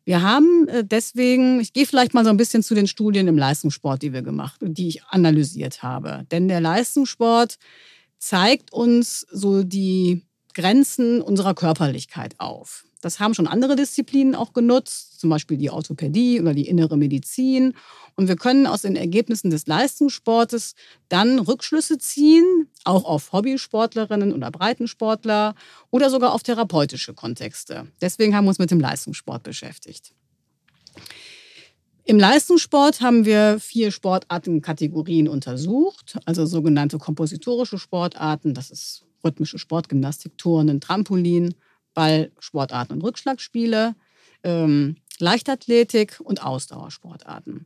Wir 0.03 0.21
haben 0.21 0.67
äh, 0.67 0.85
deswegen, 0.85 1.59
ich 1.59 1.73
gehe 1.73 1.85
vielleicht 1.85 2.13
mal 2.13 2.23
so 2.23 2.29
ein 2.29 2.37
bisschen 2.37 2.63
zu 2.63 2.75
den 2.75 2.87
Studien 2.87 3.27
im 3.27 3.37
Leistungssport, 3.37 4.01
die 4.01 4.13
wir 4.13 4.21
gemacht 4.21 4.61
und 4.61 4.77
die 4.77 4.87
ich 4.87 5.03
analysiert 5.05 5.81
habe. 5.83 6.25
Denn 6.31 6.47
der 6.47 6.61
Leistungssport 6.61 7.57
zeigt 8.19 8.71
uns 8.71 9.25
so 9.31 9.63
die 9.63 10.23
Grenzen 10.55 11.21
unserer 11.21 11.53
Körperlichkeit 11.53 12.39
auf. 12.39 12.85
Das 13.01 13.19
haben 13.19 13.35
schon 13.35 13.45
andere 13.45 13.75
Disziplinen 13.75 14.33
auch 14.33 14.53
genutzt, 14.53 15.19
zum 15.19 15.29
Beispiel 15.29 15.57
die 15.57 15.69
Orthopädie 15.69 16.41
oder 16.41 16.55
die 16.55 16.67
innere 16.67 16.97
Medizin. 16.97 17.73
Und 18.15 18.29
wir 18.29 18.35
können 18.35 18.65
aus 18.65 18.81
den 18.81 18.95
Ergebnissen 18.95 19.51
des 19.51 19.67
Leistungssportes 19.67 20.73
dann 21.07 21.37
Rückschlüsse 21.37 21.99
ziehen, 21.99 22.67
auch 22.83 23.05
auf 23.05 23.31
Hobbysportlerinnen 23.31 24.33
oder 24.33 24.49
Breitensportler 24.49 25.53
oder 25.91 26.09
sogar 26.09 26.33
auf 26.33 26.41
therapeutische 26.41 27.13
Kontexte. 27.13 27.87
Deswegen 28.01 28.35
haben 28.35 28.45
wir 28.45 28.49
uns 28.49 28.59
mit 28.59 28.71
dem 28.71 28.79
Leistungssport 28.79 29.43
beschäftigt. 29.43 30.13
Im 32.05 32.17
Leistungssport 32.17 33.01
haben 33.01 33.25
wir 33.25 33.59
vier 33.59 33.91
Sportartenkategorien 33.91 35.27
untersucht, 35.27 36.17
also 36.25 36.45
sogenannte 36.45 36.97
kompositorische 36.97 37.77
Sportarten, 37.77 38.53
das 38.53 38.71
ist 38.71 39.05
rhythmische 39.25 39.59
Sportgymnastik, 39.59 40.37
Turnen, 40.37 40.79
Trampolin, 40.79 41.55
Ballsportarten 41.93 42.95
und 42.95 43.01
Rückschlagspiele, 43.01 43.95
ähm, 44.43 44.97
Leichtathletik 45.19 46.19
und 46.23 46.43
Ausdauersportarten. 46.43 47.65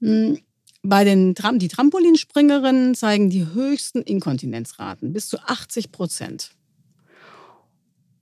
Mhm. 0.00 0.38
Bei 0.82 1.02
den 1.02 1.34
Tram 1.34 1.58
die 1.58 1.68
Trampolinspringerinnen 1.68 2.94
zeigen 2.94 3.28
die 3.28 3.46
höchsten 3.46 4.02
Inkontinenzraten, 4.02 5.12
bis 5.12 5.28
zu 5.28 5.38
80 5.38 5.90
Prozent. 5.90 6.50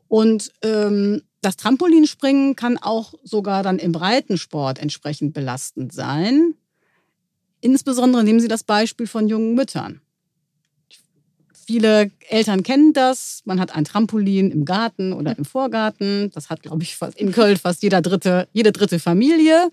Und 0.09 0.53
ähm, 0.63 1.23
das 1.43 1.57
Trampolinspringen 1.57 2.57
kann 2.57 2.79
auch 2.79 3.15
sogar 3.23 3.63
dann 3.63 3.79
im 3.79 3.93
Breitensport 3.93 4.79
entsprechend 4.79 5.35
belastend 5.35 5.93
sein. 5.93 6.55
Insbesondere 7.61 8.25
nehmen 8.25 8.41
Sie 8.41 8.49
das 8.49 8.65
Beispiel 8.65 9.07
von 9.07 9.29
jungen 9.29 9.55
Müttern. 9.55 10.01
Viele 11.67 12.11
Eltern 12.29 12.63
kennen 12.63 12.93
das. 12.93 13.43
Man 13.45 13.61
hat 13.61 13.75
ein 13.75 13.85
Trampolin 13.85 14.51
im 14.51 14.65
Garten 14.65 15.13
oder 15.13 15.37
im 15.37 15.45
Vorgarten. 15.45 16.31
Das 16.33 16.51
hat, 16.51 16.63
glaube 16.63 16.83
ich, 16.83 16.97
in 17.17 17.33
Köln 17.33 17.57
fast 17.57 17.83
jeder 17.83 18.03
dritte, 18.03 18.49
jede 18.53 18.73
dritte 18.73 18.99
Familie. 18.99 19.71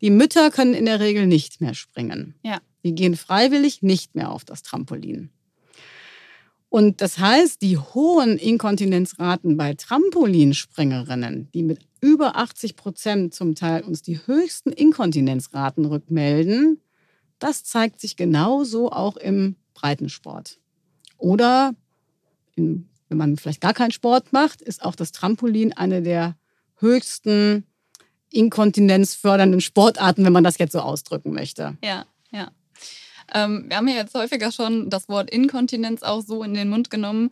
Die 0.00 0.10
Mütter 0.10 0.50
können 0.50 0.74
in 0.74 0.84
der 0.84 1.00
Regel 1.00 1.26
nicht 1.26 1.60
mehr 1.60 1.74
springen. 1.74 2.34
Ja. 2.42 2.58
Die 2.84 2.94
gehen 2.94 3.16
freiwillig 3.16 3.82
nicht 3.82 4.14
mehr 4.14 4.30
auf 4.30 4.44
das 4.44 4.62
Trampolin. 4.62 5.30
Und 6.68 7.00
das 7.00 7.18
heißt, 7.18 7.62
die 7.62 7.78
hohen 7.78 8.38
Inkontinenzraten 8.38 9.56
bei 9.56 9.74
Trampolinspringerinnen, 9.74 11.48
die 11.52 11.62
mit 11.62 11.80
über 12.00 12.36
80 12.36 12.76
Prozent 12.76 13.34
zum 13.34 13.54
Teil 13.54 13.82
uns 13.82 14.02
die 14.02 14.20
höchsten 14.26 14.72
Inkontinenzraten 14.72 15.86
rückmelden, 15.86 16.80
das 17.38 17.64
zeigt 17.64 18.00
sich 18.00 18.16
genauso 18.16 18.90
auch 18.90 19.16
im 19.16 19.56
Breitensport. 19.74 20.58
Oder 21.18 21.74
in, 22.54 22.88
wenn 23.08 23.18
man 23.18 23.36
vielleicht 23.36 23.60
gar 23.60 23.74
keinen 23.74 23.90
Sport 23.90 24.32
macht, 24.32 24.60
ist 24.62 24.82
auch 24.82 24.94
das 24.94 25.12
Trampolin 25.12 25.72
eine 25.72 26.02
der 26.02 26.36
höchsten 26.78 27.66
inkontinenzfördernden 28.30 29.60
Sportarten, 29.60 30.24
wenn 30.24 30.32
man 30.32 30.44
das 30.44 30.58
jetzt 30.58 30.72
so 30.72 30.80
ausdrücken 30.80 31.32
möchte. 31.32 31.76
Ja, 31.82 32.06
ja. 32.30 32.50
Ähm, 33.34 33.66
wir 33.68 33.76
haben 33.76 33.88
ja 33.88 33.96
jetzt 33.96 34.14
häufiger 34.14 34.52
schon 34.52 34.90
das 34.90 35.08
Wort 35.08 35.30
Inkontinenz 35.30 36.02
auch 36.02 36.20
so 36.20 36.42
in 36.42 36.54
den 36.54 36.68
Mund 36.68 36.90
genommen. 36.90 37.30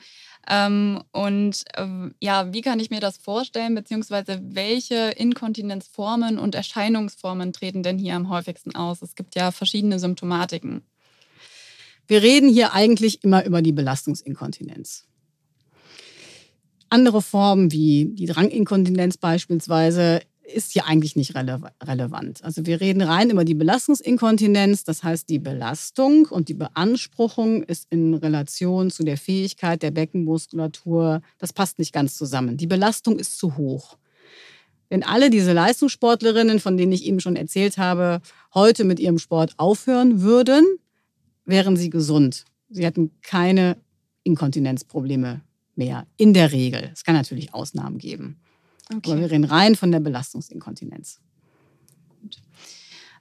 Ähm, 0.49 1.03
und 1.13 1.65
ähm, 1.77 2.15
ja, 2.21 2.53
wie 2.53 2.61
kann 2.61 2.81
ich 2.81 2.91
mir 2.91 3.01
das 3.01 3.17
vorstellen, 3.17 3.75
beziehungsweise 3.75 4.41
welche 4.43 5.11
Inkontinenzformen 5.17 6.39
und 6.39 6.55
Erscheinungsformen 6.55 7.53
treten 7.53 7.83
denn 7.83 7.99
hier 7.99 8.15
am 8.15 8.29
häufigsten 8.29 8.75
aus? 8.75 9.03
Es 9.03 9.15
gibt 9.15 9.37
ja 9.37 9.53
verschiedene 9.53 9.99
Symptomatiken. 9.99 10.83
Wir 12.07 12.23
reden 12.23 12.49
hier 12.49 12.75
eigentlich 12.75 13.25
immer 13.25 13.45
über 13.45 13.63
die 13.63 13.73
Belastungsinkontinenz. 13.73 15.05
Andere 16.91 17.23
Formen 17.23 17.73
wie 17.73 18.11
die 18.13 18.27
Dranginkontinenz 18.27 19.17
beispielsweise 19.17 20.21
ist 20.45 20.73
hier 20.73 20.87
eigentlich 20.87 21.17
nicht 21.17 21.35
rele 21.35 21.61
relevant. 21.83 22.45
Also 22.45 22.67
wir 22.67 22.81
reden 22.81 23.03
rein 23.03 23.31
über 23.31 23.45
die 23.45 23.55
Belastungsinkontinenz, 23.55 24.85
das 24.85 25.03
heißt 25.03 25.29
die 25.29 25.39
Belastung 25.39 26.27
und 26.27 26.49
die 26.49 26.55
Beanspruchung 26.55 27.63
ist 27.63 27.87
in 27.91 28.15
Relation 28.15 28.91
zu 28.91 29.05
der 29.05 29.17
Fähigkeit 29.17 29.83
der 29.83 29.91
Beckenmuskulatur, 29.91 31.23
das 31.39 31.53
passt 31.53 31.79
nicht 31.79 31.93
ganz 31.93 32.17
zusammen. 32.17 32.57
Die 32.57 32.67
Belastung 32.67 33.19
ist 33.19 33.39
zu 33.39 33.57
hoch. 33.57 33.97
Wenn 34.91 35.03
alle 35.03 35.31
diese 35.31 35.53
Leistungssportlerinnen, 35.53 36.61
von 36.61 36.77
denen 36.77 36.93
ich 36.93 37.05
eben 37.07 37.21
schon 37.21 37.37
erzählt 37.37 37.79
habe, 37.79 38.21
heute 38.53 38.85
mit 38.85 39.01
ihrem 39.01 39.19
Sport 39.19 39.55
aufhören 39.57 40.21
würden, 40.21 40.65
wären 41.45 41.77
sie 41.77 41.91
gesund. 41.91 42.45
Sie 42.71 42.85
hätten 42.85 43.11
keine 43.23 43.77
Inkontinenzprobleme 44.23 45.43
mehr. 45.77 46.07
In 46.17 46.35
der 46.35 46.53
Regel. 46.53 46.91
Es 46.93 47.05
kann 47.05 47.15
natürlich 47.15 47.55
Ausnahmen 47.55 47.99
geben. 47.99 48.41
Okay. 48.95 49.13
Aber 49.13 49.21
wir 49.21 49.31
reden 49.31 49.45
rein 49.45 49.77
von 49.77 49.93
der 49.93 50.01
Belastungsinkontinenz. 50.01 51.21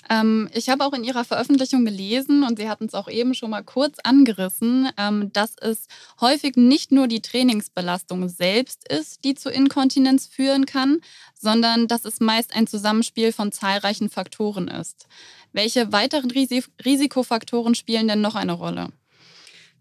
Ähm, 0.09 0.49
ich 0.53 0.69
habe 0.69 0.85
auch 0.85 0.93
in 0.93 1.03
Ihrer 1.03 1.23
Veröffentlichung 1.23 1.85
gelesen, 1.85 2.43
und 2.43 2.57
Sie 2.57 2.69
hatten 2.69 2.85
es 2.85 2.93
auch 2.93 3.07
eben 3.07 3.33
schon 3.33 3.49
mal 3.49 3.63
kurz 3.63 3.97
angerissen, 4.03 4.89
ähm, 4.97 5.31
dass 5.33 5.55
es 5.61 5.87
häufig 6.19 6.55
nicht 6.55 6.91
nur 6.91 7.07
die 7.07 7.21
Trainingsbelastung 7.21 8.29
selbst 8.29 8.87
ist, 8.91 9.23
die 9.23 9.35
zu 9.35 9.49
Inkontinenz 9.49 10.27
führen 10.27 10.65
kann, 10.65 10.99
sondern 11.39 11.87
dass 11.87 12.05
es 12.05 12.19
meist 12.19 12.55
ein 12.55 12.67
Zusammenspiel 12.67 13.31
von 13.31 13.51
zahlreichen 13.51 14.09
Faktoren 14.09 14.67
ist. 14.67 15.07
Welche 15.51 15.91
weiteren 15.91 16.31
Risikofaktoren 16.31 17.75
spielen 17.75 18.07
denn 18.07 18.21
noch 18.21 18.35
eine 18.35 18.53
Rolle? 18.53 18.89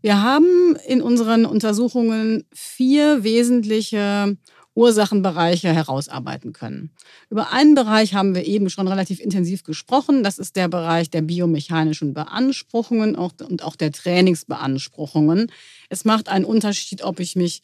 Wir 0.03 0.21
haben 0.21 0.77
in 0.87 1.01
unseren 1.01 1.47
Untersuchungen 1.47 2.45
vier 2.53 3.23
wesentliche 3.23 4.37
Ursachenbereiche 4.75 5.73
herausarbeiten 5.73 6.53
können. 6.53 6.91
Über 7.29 7.53
einen 7.53 7.75
Bereich 7.75 8.15
haben 8.15 8.35
wir 8.35 8.45
eben 8.47 8.71
schon 8.71 8.89
relativ 8.89 9.21
intensiv 9.21 9.65
gesprochen. 9.65 10.23
Das 10.23 10.39
ist 10.39 10.57
der 10.57 10.69
Bereich 10.69 11.11
der 11.11 11.23
biomechanischen 11.23 12.15
Beanspruchungen 12.15 13.15
und 13.15 13.63
auch 13.63 13.77
der 13.77 13.93
Trainingsbeanspruchungen. 13.93 15.53
Es 15.89 16.05
macht 16.05 16.29
einen 16.29 16.45
Unterschied, 16.45 17.03
ob 17.03 17.21
ich 17.21 17.37
mich 17.37 17.63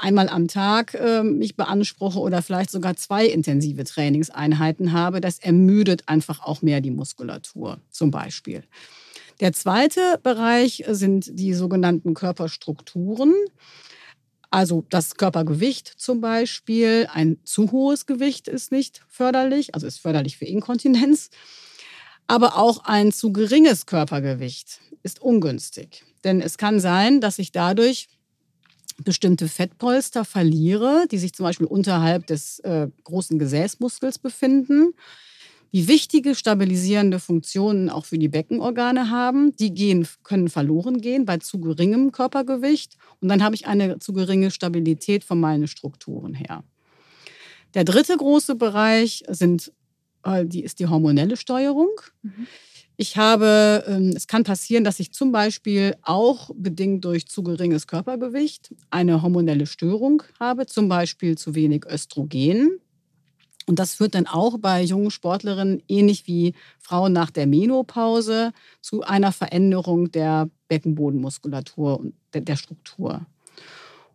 einmal 0.00 0.28
am 0.28 0.48
Tag 0.48 0.94
äh, 0.94 1.22
mich 1.22 1.56
beanspruche 1.56 2.18
oder 2.18 2.40
vielleicht 2.40 2.70
sogar 2.70 2.96
zwei 2.96 3.26
intensive 3.26 3.84
Trainingseinheiten 3.84 4.92
habe. 4.92 5.20
Das 5.20 5.38
ermüdet 5.38 6.08
einfach 6.08 6.40
auch 6.40 6.62
mehr 6.62 6.80
die 6.80 6.90
Muskulatur 6.90 7.78
zum 7.90 8.10
Beispiel. 8.10 8.64
Der 9.40 9.52
zweite 9.52 10.18
Bereich 10.22 10.84
sind 10.88 11.38
die 11.38 11.52
sogenannten 11.52 12.14
Körperstrukturen. 12.14 13.34
Also 14.52 14.84
das 14.90 15.16
Körpergewicht 15.16 15.88
zum 15.96 16.20
Beispiel. 16.20 17.08
Ein 17.10 17.38
zu 17.42 17.72
hohes 17.72 18.04
Gewicht 18.04 18.48
ist 18.48 18.70
nicht 18.70 19.02
förderlich, 19.08 19.74
also 19.74 19.86
ist 19.86 19.98
förderlich 19.98 20.36
für 20.36 20.44
Inkontinenz. 20.44 21.30
Aber 22.26 22.58
auch 22.58 22.84
ein 22.84 23.12
zu 23.12 23.32
geringes 23.32 23.86
Körpergewicht 23.86 24.80
ist 25.02 25.22
ungünstig. 25.22 26.04
Denn 26.22 26.42
es 26.42 26.58
kann 26.58 26.80
sein, 26.80 27.22
dass 27.22 27.38
ich 27.38 27.50
dadurch 27.50 28.08
bestimmte 29.02 29.48
Fettpolster 29.48 30.24
verliere, 30.26 31.06
die 31.10 31.18
sich 31.18 31.32
zum 31.32 31.44
Beispiel 31.44 31.66
unterhalb 31.66 32.26
des 32.26 32.58
äh, 32.60 32.88
großen 33.04 33.38
Gesäßmuskels 33.38 34.18
befinden, 34.18 34.92
die 35.72 35.88
wichtige 35.88 36.34
stabilisierende 36.34 37.18
Funktionen 37.18 37.88
auch 37.88 38.04
für 38.04 38.18
die 38.18 38.28
Beckenorgane 38.28 39.10
haben. 39.10 39.56
Die 39.56 39.72
gehen, 39.72 40.06
können 40.22 40.48
verloren 40.48 41.00
gehen 41.00 41.24
bei 41.24 41.38
zu 41.38 41.60
geringem 41.60 42.12
Körpergewicht. 42.12 42.96
Und 43.20 43.28
dann 43.28 43.42
habe 43.42 43.54
ich 43.54 43.66
eine 43.66 43.98
zu 43.98 44.12
geringe 44.12 44.50
Stabilität 44.50 45.24
von 45.24 45.40
meinen 45.40 45.66
Strukturen 45.66 46.34
her. 46.34 46.62
Der 47.72 47.84
dritte 47.84 48.16
große 48.16 48.54
Bereich 48.54 49.24
sind, 49.28 49.72
äh, 50.24 50.44
die 50.44 50.62
ist 50.62 50.78
die 50.78 50.88
hormonelle 50.88 51.38
Steuerung. 51.38 51.90
Mhm. 52.22 52.46
Ich 52.98 53.16
habe, 53.16 53.84
ähm, 53.88 54.12
es 54.14 54.26
kann 54.26 54.44
passieren, 54.44 54.84
dass 54.84 55.00
ich 55.00 55.12
zum 55.12 55.32
Beispiel 55.32 55.96
auch 56.02 56.50
bedingt 56.54 57.04
durch 57.06 57.26
zu 57.26 57.42
geringes 57.42 57.86
Körpergewicht 57.86 58.74
eine 58.90 59.22
hormonelle 59.22 59.66
Störung 59.66 60.22
habe, 60.38 60.66
zum 60.66 60.88
Beispiel 60.88 61.38
zu 61.38 61.54
wenig 61.54 61.86
Östrogen. 61.86 62.78
Und 63.66 63.78
das 63.78 63.94
führt 63.94 64.14
dann 64.14 64.26
auch 64.26 64.58
bei 64.58 64.82
jungen 64.82 65.10
Sportlerinnen, 65.10 65.82
ähnlich 65.88 66.26
wie 66.26 66.54
Frauen 66.78 67.12
nach 67.12 67.30
der 67.30 67.46
Menopause, 67.46 68.52
zu 68.80 69.02
einer 69.02 69.32
Veränderung 69.32 70.10
der 70.10 70.48
Beckenbodenmuskulatur 70.68 72.00
und 72.00 72.14
der 72.34 72.56
Struktur. 72.56 73.26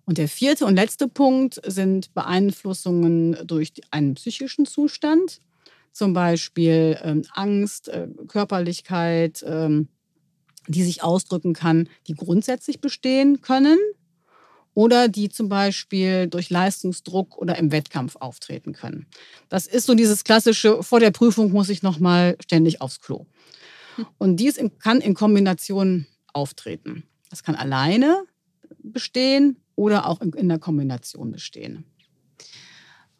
Und 0.06 0.18
der 0.18 0.28
vierte 0.28 0.66
und 0.66 0.76
letzte 0.76 1.08
Punkt 1.08 1.62
sind 1.66 2.14
Beeinflussungen 2.14 3.38
durch 3.46 3.74
einen 3.92 4.16
psychischen 4.16 4.66
Zustand 4.66 5.42
zum 5.92 6.14
Beispiel 6.14 6.98
ähm, 7.02 7.24
Angst, 7.32 7.90
äh, 7.90 8.08
Körperlichkeit, 8.28 9.44
ähm, 9.48 9.88
die 10.68 10.84
sich 10.84 11.04
ausdrücken 11.04 11.54
kann, 11.54 11.90
die 12.08 12.14
grundsätzlich 12.14 12.82
bestehen 12.82 13.42
können 13.42 13.80
oder 14.78 15.08
die 15.08 15.30
zum 15.30 15.50
Beispiel 15.50 16.28
durch 16.28 16.52
Leistungsdruck 16.52 17.36
oder 17.40 17.58
im 17.58 17.72
Wettkampf 17.72 18.16
auftreten 18.18 18.74
können. 18.74 19.08
Das 19.50 19.66
ist 19.66 19.88
so 19.88 19.96
dieses 19.96 20.24
klassische, 20.24 20.84
vor 20.84 21.00
der 21.00 21.10
Prüfung 21.10 21.52
muss 21.52 21.70
ich 21.70 21.82
nochmal 21.82 22.38
ständig 22.44 22.80
aufs 22.80 23.02
Klo. 23.02 23.26
Und 24.20 24.36
dies 24.36 24.60
kann 24.78 25.02
in 25.02 25.16
Kombination 25.16 26.06
auftreten. 26.32 27.06
Das 27.32 27.42
kann 27.42 27.56
alleine 27.56 28.22
bestehen 28.84 29.58
oder 29.76 30.06
auch 30.06 30.22
in 30.22 30.48
der 30.48 30.60
Kombination 30.60 31.32
bestehen. 31.32 31.84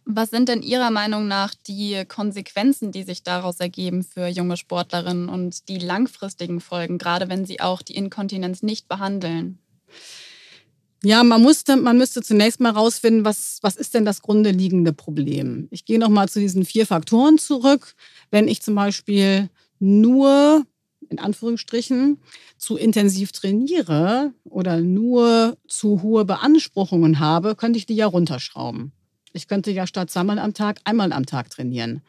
Was 0.06 0.30
sind 0.30 0.50
denn 0.50 0.62
Ihrer 0.62 0.92
Meinung 0.92 1.28
nach 1.28 1.56
die 1.56 2.06
Konsequenzen, 2.08 2.92
die 2.92 3.02
sich 3.02 3.24
daraus 3.24 3.60
ergeben 3.60 4.04
für 4.04 4.28
junge 4.28 4.58
Sportlerinnen 4.58 5.28
und 5.28 5.68
die 5.70 5.80
langfristigen 5.80 6.62
Folgen, 6.62 7.00
gerade 7.00 7.30
wenn 7.30 7.46
sie 7.46 7.62
auch 7.62 7.82
die 7.82 7.96
Inkontinenz 7.96 8.62
nicht 8.62 8.88
behandeln? 8.88 9.58
Ja, 11.04 11.24
man, 11.24 11.42
musste, 11.44 11.78
man 11.78 11.98
müsste 11.98 12.22
zunächst 12.22 12.60
mal 12.60 12.72
rausfinden, 12.72 13.24
was, 13.24 13.60
was 13.62 13.76
ist 13.76 13.94
denn 13.94 14.04
das 14.04 14.22
grunde 14.22 14.50
liegende 14.50 14.94
Problem. 14.94 15.68
Ich 15.70 15.86
gehe 15.86 16.00
nochmal 16.00 16.28
zu 16.28 16.40
diesen 16.40 16.66
vier 16.66 16.88
Faktoren 16.88 17.38
zurück. 17.38 17.94
Wenn 18.32 18.48
ich 18.48 18.64
zum 18.64 18.74
Beispiel 18.74 19.50
nur, 19.80 20.66
in 21.10 21.20
Anführungsstrichen, 21.20 22.20
zu 22.58 22.78
intensiv 22.78 23.32
trainiere 23.32 24.34
oder 24.44 24.80
nur 24.80 25.58
zu 25.68 26.02
hohe 26.02 26.26
Beanspruchungen 26.26 27.20
habe, 27.20 27.56
könnte 27.56 27.78
ich 27.78 27.86
die 27.86 27.96
ja 27.96 28.08
runterschrauben. 28.08 28.92
Ich 29.34 29.48
könnte 29.48 29.70
ja 29.70 29.86
statt 29.86 30.10
zweimal 30.10 30.40
am 30.40 30.56
Tag 30.56 30.80
einmal 30.84 31.14
am 31.14 31.28
Tag 31.28 31.52
trainieren. 31.52 32.02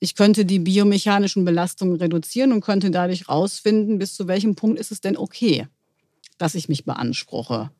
Ich 0.00 0.16
könnte 0.16 0.44
die 0.44 0.58
biomechanischen 0.58 1.44
Belastungen 1.44 1.94
reduzieren 1.94 2.50
und 2.50 2.60
könnte 2.60 2.90
dadurch 2.90 3.28
rausfinden, 3.28 4.00
bis 4.00 4.14
zu 4.14 4.26
welchem 4.26 4.56
Punkt 4.56 4.80
ist 4.80 4.90
es 4.90 5.00
denn 5.00 5.16
okay, 5.16 5.68
dass 6.38 6.56
ich 6.56 6.68
mich 6.68 6.84
beanspruche. 6.84 7.70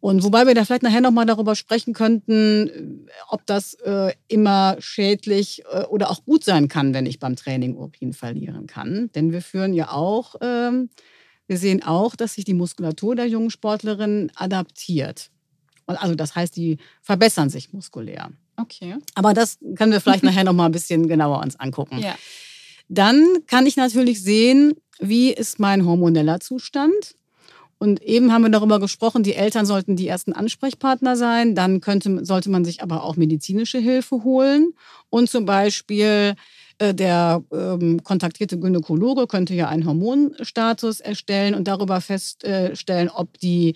Und 0.00 0.22
wobei 0.22 0.46
wir 0.46 0.54
da 0.54 0.64
vielleicht 0.64 0.82
nachher 0.82 1.00
nochmal 1.00 1.26
darüber 1.26 1.56
sprechen 1.56 1.94
könnten, 1.94 3.08
ob 3.28 3.46
das 3.46 3.74
äh, 3.74 4.12
immer 4.28 4.76
schädlich 4.78 5.62
äh, 5.70 5.84
oder 5.84 6.10
auch 6.10 6.24
gut 6.24 6.44
sein 6.44 6.68
kann, 6.68 6.94
wenn 6.94 7.06
ich 7.06 7.18
beim 7.18 7.34
Training 7.34 7.76
Urin 7.76 8.12
verlieren 8.12 8.66
kann. 8.66 9.10
Denn 9.14 9.32
wir 9.32 9.42
führen 9.42 9.72
ja 9.72 9.90
auch, 9.90 10.36
ähm, 10.40 10.90
wir 11.46 11.58
sehen 11.58 11.82
auch, 11.82 12.14
dass 12.14 12.34
sich 12.34 12.44
die 12.44 12.54
Muskulatur 12.54 13.16
der 13.16 13.26
jungen 13.26 13.50
Sportlerin 13.50 14.30
adaptiert. 14.34 15.30
Also 15.86 16.14
das 16.14 16.34
heißt, 16.34 16.56
die 16.56 16.78
verbessern 17.00 17.48
sich 17.48 17.72
muskulär. 17.72 18.30
Okay. 18.56 18.96
Aber 19.14 19.34
das 19.34 19.58
können 19.76 19.92
wir 19.92 20.00
vielleicht 20.00 20.24
nachher 20.24 20.44
noch 20.44 20.52
mal 20.52 20.66
ein 20.66 20.72
bisschen 20.72 21.08
genauer 21.08 21.40
uns 21.42 21.58
angucken. 21.58 21.98
Ja. 21.98 22.16
Dann 22.88 23.24
kann 23.46 23.66
ich 23.66 23.76
natürlich 23.76 24.22
sehen, 24.22 24.74
wie 24.98 25.32
ist 25.32 25.58
mein 25.58 25.84
hormoneller 25.84 26.40
Zustand. 26.40 27.14
Und 27.78 28.02
eben 28.02 28.32
haben 28.32 28.42
wir 28.42 28.50
darüber 28.50 28.80
gesprochen, 28.80 29.22
die 29.22 29.34
Eltern 29.34 29.66
sollten 29.66 29.96
die 29.96 30.08
ersten 30.08 30.32
Ansprechpartner 30.32 31.16
sein. 31.16 31.54
Dann 31.54 31.80
könnte, 31.80 32.24
sollte 32.24 32.50
man 32.50 32.64
sich 32.64 32.82
aber 32.82 33.04
auch 33.04 33.16
medizinische 33.16 33.78
Hilfe 33.78 34.24
holen. 34.24 34.72
Und 35.10 35.28
zum 35.28 35.44
Beispiel 35.44 36.34
äh, 36.78 36.94
der 36.94 37.42
ähm, 37.52 38.02
kontaktierte 38.02 38.58
Gynäkologe 38.58 39.26
könnte 39.26 39.54
ja 39.54 39.68
einen 39.68 39.86
Hormonstatus 39.86 41.00
erstellen 41.00 41.54
und 41.54 41.68
darüber 41.68 42.00
feststellen, 42.00 43.10
ob 43.10 43.38
die 43.38 43.74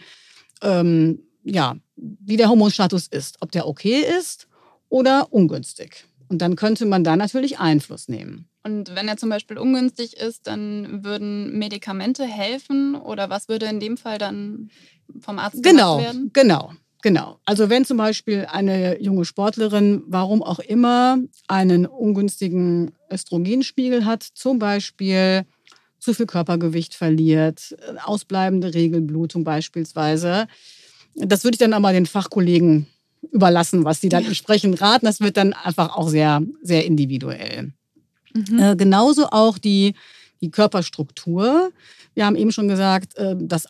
ähm, 0.62 1.20
ja, 1.44 1.76
wie 1.96 2.36
der 2.36 2.48
Hormonstatus 2.48 3.06
ist, 3.06 3.36
ob 3.40 3.52
der 3.52 3.66
okay 3.66 4.04
ist 4.18 4.46
oder 4.88 5.32
ungünstig. 5.32 6.04
Und 6.28 6.38
dann 6.42 6.56
könnte 6.56 6.86
man 6.86 7.04
da 7.04 7.16
natürlich 7.16 7.58
Einfluss 7.58 8.08
nehmen. 8.08 8.49
Und 8.62 8.94
wenn 8.94 9.09
er 9.09 9.16
zum 9.16 9.31
Beispiel 9.31 9.59
ungünstig 9.59 10.16
ist, 10.16 10.46
dann 10.46 11.03
würden 11.05 11.59
Medikamente 11.59 12.25
helfen 12.25 12.94
oder 12.94 13.31
was 13.31 13.49
würde 13.49 13.66
in 13.66 13.81
dem 13.81 13.96
Fall 13.96 14.18
dann 14.18 14.70
vom 15.20 15.38
Arzt 15.38 15.62
genau, 15.62 15.96
gemacht 15.96 16.14
werden? 16.14 16.31
Genau, 16.35 16.73
genau. 17.03 17.38
Also 17.46 17.70
wenn 17.70 17.87
zum 17.87 17.96
Beispiel 17.96 18.46
eine 18.51 19.01
junge 19.01 19.25
Sportlerin, 19.25 20.03
warum 20.07 20.42
auch 20.42 20.59
immer, 20.59 21.18
einen 21.49 21.87
ungünstigen 21.87 22.92
Östrogenspiegel 23.11 24.05
hat, 24.05 24.23
zum 24.23 24.59
Beispiel 24.59 25.46
zu 25.99 26.12
viel 26.12 26.27
Körpergewicht 26.27 26.94
verliert, 26.94 27.77
ausbleibende 28.05 28.75
Regelblutung 28.75 29.44
beispielsweise, 29.44 30.49
das 31.14 31.44
würde 31.44 31.55
ich 31.55 31.59
dann 31.59 31.73
aber 31.73 31.92
den 31.92 32.07
Fachkollegen 32.07 32.87
überlassen, 33.33 33.85
was 33.85 34.01
sie 34.01 34.09
dann 34.09 34.23
ja. 34.23 34.29
entsprechend 34.29 34.81
raten. 34.81 35.07
Das 35.07 35.20
wird 35.20 35.37
dann 35.37 35.53
einfach 35.53 35.96
auch 35.96 36.09
sehr, 36.09 36.42
sehr 36.62 36.85
individuell. 36.85 37.73
Mhm. 38.35 38.59
Äh, 38.59 38.77
genauso 38.77 39.29
auch 39.31 39.59
die, 39.59 39.95
die 40.40 40.51
Körperstruktur. 40.51 41.73
Wir 42.14 42.27
haben 42.27 42.37
eben 42.37 42.53
schon 42.53 42.69
gesagt, 42.69 43.16
äh, 43.16 43.37
dass 43.38 43.66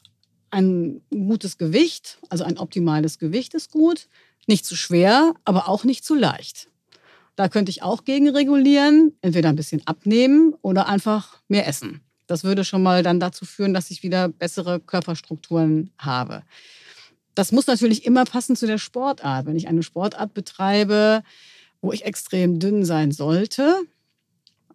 ein 0.51 1.01
gutes 1.11 1.59
Gewicht, 1.59 2.18
also 2.29 2.44
ein 2.44 2.59
optimales 2.59 3.18
Gewicht 3.18 3.55
ist 3.55 3.70
gut. 3.70 4.09
Nicht 4.46 4.64
zu 4.64 4.75
schwer, 4.75 5.35
aber 5.44 5.68
auch 5.68 5.85
nicht 5.85 6.05
zu 6.05 6.14
leicht. 6.14 6.68
Da 7.37 7.49
könnte 7.49 7.70
ich 7.70 7.83
auch 7.83 8.05
gegen 8.05 8.29
regulieren, 8.29 9.12
entweder 9.20 9.49
ein 9.49 9.57
bisschen 9.57 9.87
abnehmen 9.87 10.55
oder 10.62 10.88
einfach 10.88 11.40
mehr 11.49 11.66
essen. 11.66 12.01
Das 12.27 12.44
würde 12.44 12.64
schon 12.64 12.83
mal 12.83 13.03
dann 13.03 13.20
dazu 13.20 13.44
führen, 13.44 13.75
dass 13.75 13.90
ich 13.90 14.03
wieder 14.03 14.29
bessere 14.29 14.81
Körperstrukturen 14.81 15.90
habe. 15.99 16.42
Das 17.35 17.53
muss 17.53 17.66
natürlich 17.66 18.05
immer 18.05 18.25
passen 18.25 18.57
zu 18.57 18.66
der 18.66 18.79
Sportart. 18.79 19.46
Wenn 19.46 19.57
ich 19.57 19.68
eine 19.68 19.83
Sportart 19.83 20.35
betreibe, 20.35 21.23
wo 21.81 21.92
ich 21.92 22.05
extrem 22.05 22.59
dünn 22.59 22.85
sein 22.85 23.12
sollte, 23.12 23.77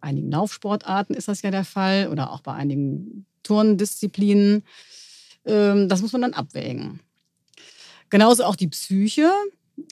einigen 0.06 0.32
Laufsportarten 0.32 1.16
ist 1.16 1.28
das 1.28 1.42
ja 1.42 1.52
der 1.52 1.66
Fall 1.66 2.10
oder 2.10 2.32
auch 2.32 2.42
bei 2.42 2.54
einigen 2.54 3.26
Turndisziplinen, 3.44 4.64
ähm, 5.46 5.90
das 5.90 6.02
muss 6.02 6.14
man 6.14 6.22
dann 6.22 6.34
abwägen. 6.34 7.00
Genauso 8.10 8.44
auch 8.44 8.56
die 8.56 8.68
Psyche. 8.68 9.32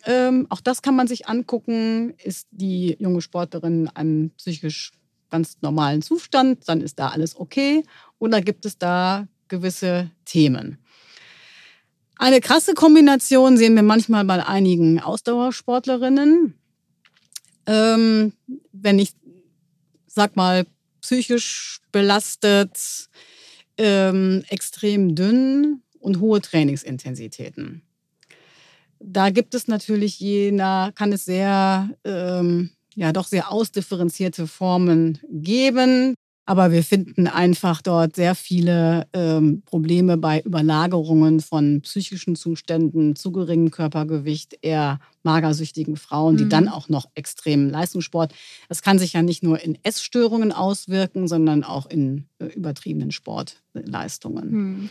Ähm, 0.05 0.47
auch 0.49 0.61
das 0.61 0.81
kann 0.81 0.95
man 0.95 1.07
sich 1.07 1.27
angucken. 1.27 2.13
Ist 2.23 2.47
die 2.51 2.95
junge 2.99 3.21
Sportlerin 3.21 3.81
in 3.81 3.89
einem 3.89 4.29
psychisch 4.37 4.91
ganz 5.29 5.57
normalen 5.61 6.03
Zustand, 6.03 6.69
dann 6.69 6.79
ist 6.81 6.99
da 6.99 7.09
alles 7.09 7.35
okay. 7.35 7.83
Oder 8.19 8.39
gibt 8.39 8.65
es 8.65 8.77
da 8.77 9.27
gewisse 9.47 10.11
Themen? 10.25 10.77
Eine 12.17 12.39
krasse 12.39 12.75
Kombination 12.75 13.57
sehen 13.57 13.75
wir 13.75 13.81
manchmal 13.81 14.25
bei 14.25 14.45
einigen 14.45 14.99
Ausdauersportlerinnen. 14.99 16.53
Ähm, 17.65 18.33
wenn 18.71 18.99
ich, 18.99 19.15
sag 20.13 20.35
mal, 20.35 20.65
psychisch 21.01 21.79
belastet, 21.91 23.09
ähm, 23.77 24.43
extrem 24.49 25.15
dünn 25.15 25.81
und 25.99 26.19
hohe 26.19 26.41
Trainingsintensitäten. 26.41 27.81
Da 28.99 29.31
gibt 29.31 29.53
es 29.55 29.67
natürlich 29.67 30.19
je 30.19 30.51
nach, 30.51 30.93
kann 30.93 31.11
es 31.11 31.25
sehr, 31.25 31.89
ähm, 32.05 32.69
ja, 32.95 33.11
doch 33.11 33.27
sehr 33.27 33.51
ausdifferenzierte 33.51 34.47
Formen 34.47 35.19
geben. 35.29 36.15
Aber 36.45 36.71
wir 36.71 36.83
finden 36.83 37.27
einfach 37.27 37.81
dort 37.81 38.17
sehr 38.17 38.35
viele 38.35 39.07
ähm, 39.13 39.63
Probleme 39.65 40.17
bei 40.17 40.41
Überlagerungen 40.41 41.39
von 41.39 41.81
psychischen 41.81 42.35
Zuständen, 42.35 43.15
zu 43.15 43.31
geringem 43.31 43.71
Körpergewicht, 43.71 44.57
eher 44.61 44.99
magersüchtigen 45.23 45.95
Frauen, 45.95 46.35
die 46.35 46.45
mhm. 46.45 46.49
dann 46.49 46.67
auch 46.67 46.89
noch 46.89 47.05
extremen 47.15 47.69
Leistungssport. 47.69 48.33
Das 48.67 48.81
kann 48.81 48.99
sich 48.99 49.13
ja 49.13 49.21
nicht 49.21 49.41
nur 49.41 49.61
in 49.61 49.77
Essstörungen 49.83 50.51
auswirken, 50.51 51.29
sondern 51.29 51.63
auch 51.63 51.85
in 51.85 52.25
äh, 52.39 52.47
übertriebenen 52.47 53.11
Sportleistungen. 53.11 54.51
Mhm. 54.51 54.89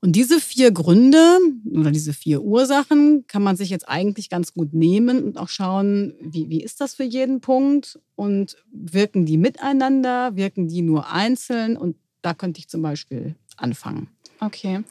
Und 0.00 0.12
diese 0.12 0.38
vier 0.38 0.70
Gründe 0.70 1.38
oder 1.72 1.90
diese 1.90 2.12
vier 2.12 2.42
Ursachen 2.42 3.26
kann 3.26 3.42
man 3.42 3.56
sich 3.56 3.68
jetzt 3.70 3.88
eigentlich 3.88 4.30
ganz 4.30 4.54
gut 4.54 4.72
nehmen 4.72 5.24
und 5.24 5.38
auch 5.38 5.48
schauen, 5.48 6.14
wie, 6.20 6.48
wie 6.48 6.62
ist 6.62 6.80
das 6.80 6.94
für 6.94 7.02
jeden 7.02 7.40
Punkt 7.40 7.98
und 8.14 8.56
wirken 8.70 9.26
die 9.26 9.38
miteinander, 9.38 10.36
wirken 10.36 10.68
die 10.68 10.82
nur 10.82 11.10
einzeln 11.10 11.76
und 11.76 11.96
da 12.22 12.32
könnte 12.32 12.60
ich 12.60 12.68
zum 12.68 12.82
Beispiel 12.82 13.34
anfangen. 13.56 14.08
Okay. 14.40 14.84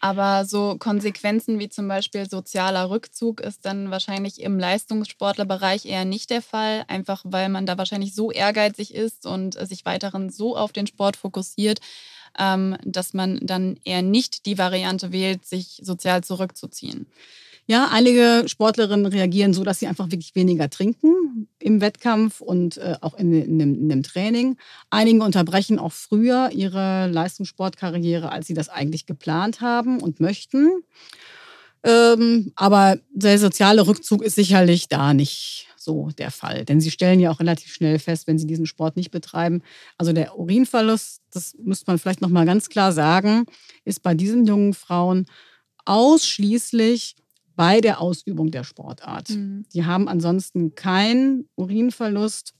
Aber 0.00 0.44
so 0.44 0.76
Konsequenzen 0.78 1.58
wie 1.58 1.68
zum 1.68 1.88
Beispiel 1.88 2.28
sozialer 2.28 2.90
Rückzug 2.90 3.40
ist 3.40 3.64
dann 3.64 3.90
wahrscheinlich 3.90 4.40
im 4.40 4.58
Leistungssportlerbereich 4.58 5.86
eher 5.86 6.04
nicht 6.04 6.30
der 6.30 6.42
Fall, 6.42 6.84
einfach 6.88 7.22
weil 7.24 7.48
man 7.48 7.66
da 7.66 7.78
wahrscheinlich 7.78 8.14
so 8.14 8.30
ehrgeizig 8.30 8.94
ist 8.94 9.26
und 9.26 9.54
sich 9.66 9.84
weiterhin 9.84 10.30
so 10.30 10.56
auf 10.56 10.72
den 10.72 10.86
Sport 10.86 11.16
fokussiert, 11.16 11.80
dass 12.36 13.14
man 13.14 13.38
dann 13.42 13.76
eher 13.84 14.02
nicht 14.02 14.46
die 14.46 14.58
Variante 14.58 15.12
wählt, 15.12 15.46
sich 15.46 15.80
sozial 15.82 16.24
zurückzuziehen. 16.24 17.06
Ja, 17.66 17.88
einige 17.90 18.44
Sportlerinnen 18.46 19.06
reagieren 19.06 19.54
so, 19.54 19.64
dass 19.64 19.78
sie 19.78 19.86
einfach 19.86 20.10
wirklich 20.10 20.34
weniger 20.34 20.68
trinken 20.68 21.48
im 21.58 21.80
Wettkampf 21.80 22.42
und 22.42 22.76
äh, 22.76 22.96
auch 23.00 23.14
in, 23.14 23.32
in, 23.32 23.58
in, 23.58 23.88
dem, 23.88 24.02
Training. 24.02 24.58
Einige 24.90 25.24
unterbrechen 25.24 25.78
auch 25.78 25.92
früher 25.92 26.50
ihre 26.52 27.06
Leistungssportkarriere, 27.06 28.30
als 28.30 28.48
sie 28.48 28.54
das 28.54 28.68
eigentlich 28.68 29.06
geplant 29.06 29.62
haben 29.62 30.02
und 30.02 30.20
möchten. 30.20 30.82
Ähm, 31.84 32.52
aber 32.54 32.98
der 33.14 33.38
soziale 33.38 33.86
Rückzug 33.86 34.22
ist 34.22 34.34
sicherlich 34.34 34.88
da 34.88 35.14
nicht 35.14 35.68
so 35.84 36.10
der 36.18 36.30
Fall. 36.30 36.64
Denn 36.64 36.80
sie 36.80 36.90
stellen 36.90 37.20
ja 37.20 37.30
auch 37.30 37.40
relativ 37.40 37.72
schnell 37.72 37.98
fest, 37.98 38.26
wenn 38.26 38.38
sie 38.38 38.46
diesen 38.46 38.66
Sport 38.66 38.96
nicht 38.96 39.10
betreiben. 39.10 39.62
Also 39.98 40.12
der 40.12 40.38
Urinverlust, 40.38 41.22
das 41.30 41.54
müsste 41.62 41.84
man 41.86 41.98
vielleicht 41.98 42.20
nochmal 42.20 42.46
ganz 42.46 42.68
klar 42.68 42.92
sagen, 42.92 43.44
ist 43.84 44.02
bei 44.02 44.14
diesen 44.14 44.46
jungen 44.46 44.74
Frauen 44.74 45.26
ausschließlich 45.84 47.16
bei 47.56 47.80
der 47.80 48.00
Ausübung 48.00 48.50
der 48.50 48.64
Sportart. 48.64 49.30
Mhm. 49.30 49.66
Die 49.72 49.84
haben 49.84 50.08
ansonsten 50.08 50.74
keinen 50.74 51.48
Urinverlust, 51.56 52.54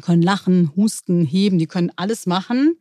können 0.00 0.22
lachen, 0.22 0.72
husten, 0.76 1.24
heben, 1.24 1.58
die 1.58 1.66
können 1.66 1.92
alles 1.96 2.26
machen, 2.26 2.78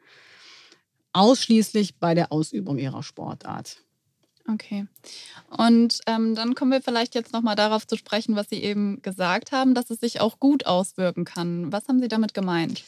ausschließlich 1.14 2.00
bei 2.00 2.16
der 2.16 2.32
Ausübung 2.32 2.78
ihrer 2.78 3.04
Sportart. 3.04 3.78
Okay. 4.54 4.86
Und 5.50 6.00
ähm, 6.08 6.36
dann 6.36 6.56
kommen 6.56 6.72
wir 6.72 6.82
vielleicht 6.82 7.16
jetzt 7.16 7.34
nochmal 7.34 7.56
darauf 7.56 7.86
zu 7.86 7.96
sprechen, 7.98 8.36
was 8.36 8.50
Sie 8.50 8.64
eben 8.64 9.02
gesagt 9.02 9.52
haben, 9.52 9.74
dass 9.74 9.90
es 9.90 10.00
sich 10.00 10.22
auch 10.22 10.40
gut 10.40 10.66
auswirken 10.66 11.26
kann. 11.26 11.72
Was 11.72 11.88
haben 11.88 12.02
Sie 12.02 12.08
damit 12.08 12.34
gemeint? 12.34 12.84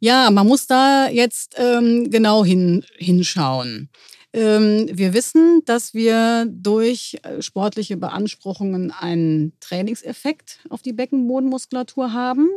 Ja, 0.00 0.30
man 0.30 0.46
muss 0.46 0.66
da 0.66 1.08
jetzt 1.08 1.54
ähm, 1.58 2.10
genau 2.10 2.44
hin, 2.44 2.84
hinschauen. 2.96 3.88
Ähm, 4.32 4.86
wir 4.92 5.14
wissen, 5.14 5.62
dass 5.64 5.94
wir 5.94 6.46
durch 6.48 7.18
äh, 7.22 7.42
sportliche 7.42 7.96
Beanspruchungen 7.96 8.92
einen 8.92 9.52
Trainingseffekt 9.60 10.60
auf 10.68 10.82
die 10.82 10.92
Beckenbodenmuskulatur 10.92 12.12
haben. 12.12 12.48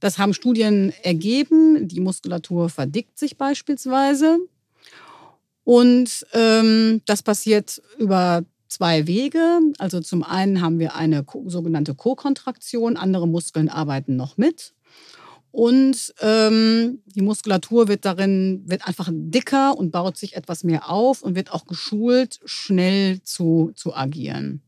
Das 0.00 0.18
haben 0.18 0.34
Studien 0.34 0.92
ergeben. 1.02 1.86
Die 1.88 2.00
Muskulatur 2.00 2.68
verdickt 2.68 3.18
sich 3.18 3.36
beispielsweise. 3.36 4.38
Und 5.70 6.26
ähm, 6.32 7.00
das 7.06 7.22
passiert 7.22 7.80
über 7.96 8.42
zwei 8.66 9.06
Wege. 9.06 9.60
Also 9.78 10.00
zum 10.00 10.24
einen 10.24 10.62
haben 10.62 10.80
wir 10.80 10.96
eine 10.96 11.24
sogenannte 11.46 11.94
Co-Kontraktion, 11.94 12.96
andere 12.96 13.28
Muskeln 13.28 13.68
arbeiten 13.68 14.16
noch 14.16 14.36
mit. 14.36 14.74
Und 15.52 16.12
ähm, 16.22 17.02
die 17.06 17.22
Muskulatur 17.22 17.86
wird 17.86 18.04
darin, 18.04 18.64
wird 18.66 18.88
einfach 18.88 19.10
dicker 19.12 19.78
und 19.78 19.92
baut 19.92 20.16
sich 20.16 20.34
etwas 20.34 20.64
mehr 20.64 20.90
auf 20.90 21.22
und 21.22 21.36
wird 21.36 21.52
auch 21.52 21.66
geschult, 21.66 22.40
schnell 22.46 23.22
zu, 23.22 23.70
zu 23.76 23.94
agieren. 23.94 24.62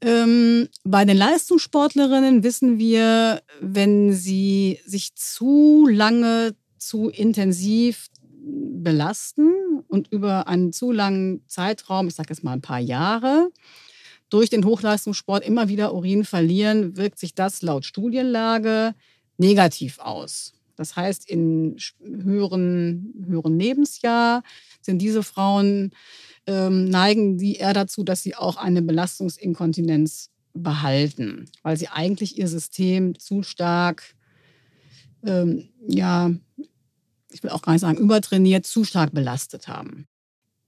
Ähm, 0.00 0.70
bei 0.84 1.04
den 1.04 1.18
Leistungssportlerinnen 1.18 2.44
wissen 2.44 2.78
wir, 2.78 3.42
wenn 3.60 4.14
sie 4.14 4.80
sich 4.86 5.14
zu 5.14 5.86
lange, 5.86 6.54
zu 6.78 7.10
intensiv 7.10 8.08
belasten 8.44 9.52
und 9.88 10.08
über 10.12 10.48
einen 10.48 10.72
zu 10.72 10.92
langen 10.92 11.42
Zeitraum, 11.48 12.08
ich 12.08 12.14
sage 12.14 12.30
jetzt 12.30 12.44
mal 12.44 12.52
ein 12.52 12.60
paar 12.60 12.78
Jahre, 12.78 13.50
durch 14.28 14.50
den 14.50 14.64
Hochleistungssport 14.64 15.44
immer 15.44 15.68
wieder 15.68 15.94
Urin 15.94 16.24
verlieren, 16.24 16.96
wirkt 16.96 17.18
sich 17.18 17.34
das 17.34 17.62
laut 17.62 17.84
Studienlage 17.84 18.94
negativ 19.38 19.98
aus. 19.98 20.54
Das 20.76 20.96
heißt, 20.96 21.28
in 21.30 21.76
höheren, 22.00 23.14
höheren 23.26 23.58
Lebensjahr 23.58 24.42
sind 24.80 25.00
diese 25.00 25.22
Frauen, 25.22 25.92
ähm, 26.46 26.86
neigen 26.86 27.38
die 27.38 27.56
eher 27.56 27.72
dazu, 27.72 28.02
dass 28.02 28.22
sie 28.22 28.34
auch 28.34 28.56
eine 28.56 28.82
Belastungsinkontinenz 28.82 30.30
behalten, 30.52 31.46
weil 31.62 31.76
sie 31.76 31.88
eigentlich 31.88 32.38
ihr 32.38 32.48
System 32.48 33.18
zu 33.18 33.42
stark 33.42 34.14
ähm, 35.24 35.68
ja, 35.86 36.30
ich 37.34 37.42
will 37.42 37.50
auch 37.50 37.62
gar 37.62 37.72
nicht 37.72 37.82
sagen 37.82 37.98
übertrainiert, 37.98 38.64
zu 38.64 38.84
stark 38.84 39.12
belastet 39.12 39.66
haben. 39.66 40.06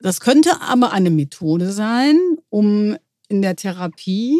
Das 0.00 0.20
könnte 0.20 0.60
aber 0.60 0.92
eine 0.92 1.10
Methode 1.10 1.72
sein, 1.72 2.18
um 2.50 2.96
in 3.28 3.40
der 3.40 3.56
Therapie 3.56 4.38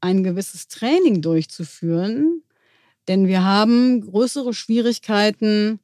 ein 0.00 0.22
gewisses 0.22 0.68
Training 0.68 1.22
durchzuführen, 1.22 2.42
denn 3.08 3.26
wir 3.26 3.42
haben 3.42 4.02
größere 4.02 4.52
Schwierigkeiten, 4.52 5.80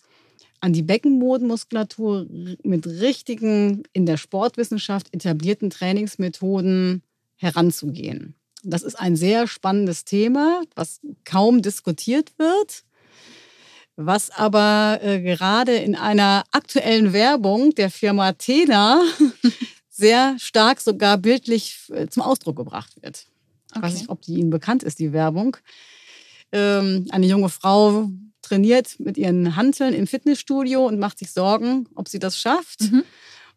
an 0.60 0.72
die 0.72 0.82
Beckenbodenmuskulatur 0.82 2.26
mit 2.62 2.86
richtigen, 2.86 3.82
in 3.92 4.06
der 4.06 4.16
Sportwissenschaft 4.16 5.12
etablierten 5.12 5.70
Trainingsmethoden 5.70 7.02
heranzugehen. 7.34 8.36
Das 8.62 8.84
ist 8.84 8.94
ein 8.94 9.16
sehr 9.16 9.48
spannendes 9.48 10.04
Thema, 10.04 10.62
was 10.76 11.00
kaum 11.24 11.62
diskutiert 11.62 12.38
wird 12.38 12.84
was 13.96 14.30
aber 14.30 15.00
äh, 15.02 15.20
gerade 15.20 15.74
in 15.76 15.94
einer 15.94 16.44
aktuellen 16.52 17.12
Werbung 17.12 17.74
der 17.74 17.90
Firma 17.90 18.32
Tena 18.32 19.02
sehr 19.90 20.36
stark 20.38 20.80
sogar 20.80 21.18
bildlich 21.18 21.78
äh, 21.92 22.06
zum 22.08 22.22
Ausdruck 22.22 22.56
gebracht 22.56 23.00
wird. 23.02 23.26
Ich 23.70 23.76
okay. 23.76 23.86
weiß 23.86 23.94
nicht, 23.94 24.08
ob 24.08 24.22
die 24.22 24.34
Ihnen 24.34 24.50
bekannt 24.50 24.82
ist, 24.82 24.98
die 24.98 25.12
Werbung. 25.12 25.56
Ähm, 26.52 27.06
eine 27.10 27.26
junge 27.26 27.48
Frau 27.48 28.10
trainiert 28.42 28.98
mit 28.98 29.16
ihren 29.16 29.56
Hanteln 29.56 29.94
im 29.94 30.06
Fitnessstudio 30.06 30.86
und 30.86 30.98
macht 30.98 31.18
sich 31.18 31.32
Sorgen, 31.32 31.88
ob 31.94 32.08
sie 32.08 32.18
das 32.18 32.38
schafft. 32.38 32.80
Mhm. 32.82 33.04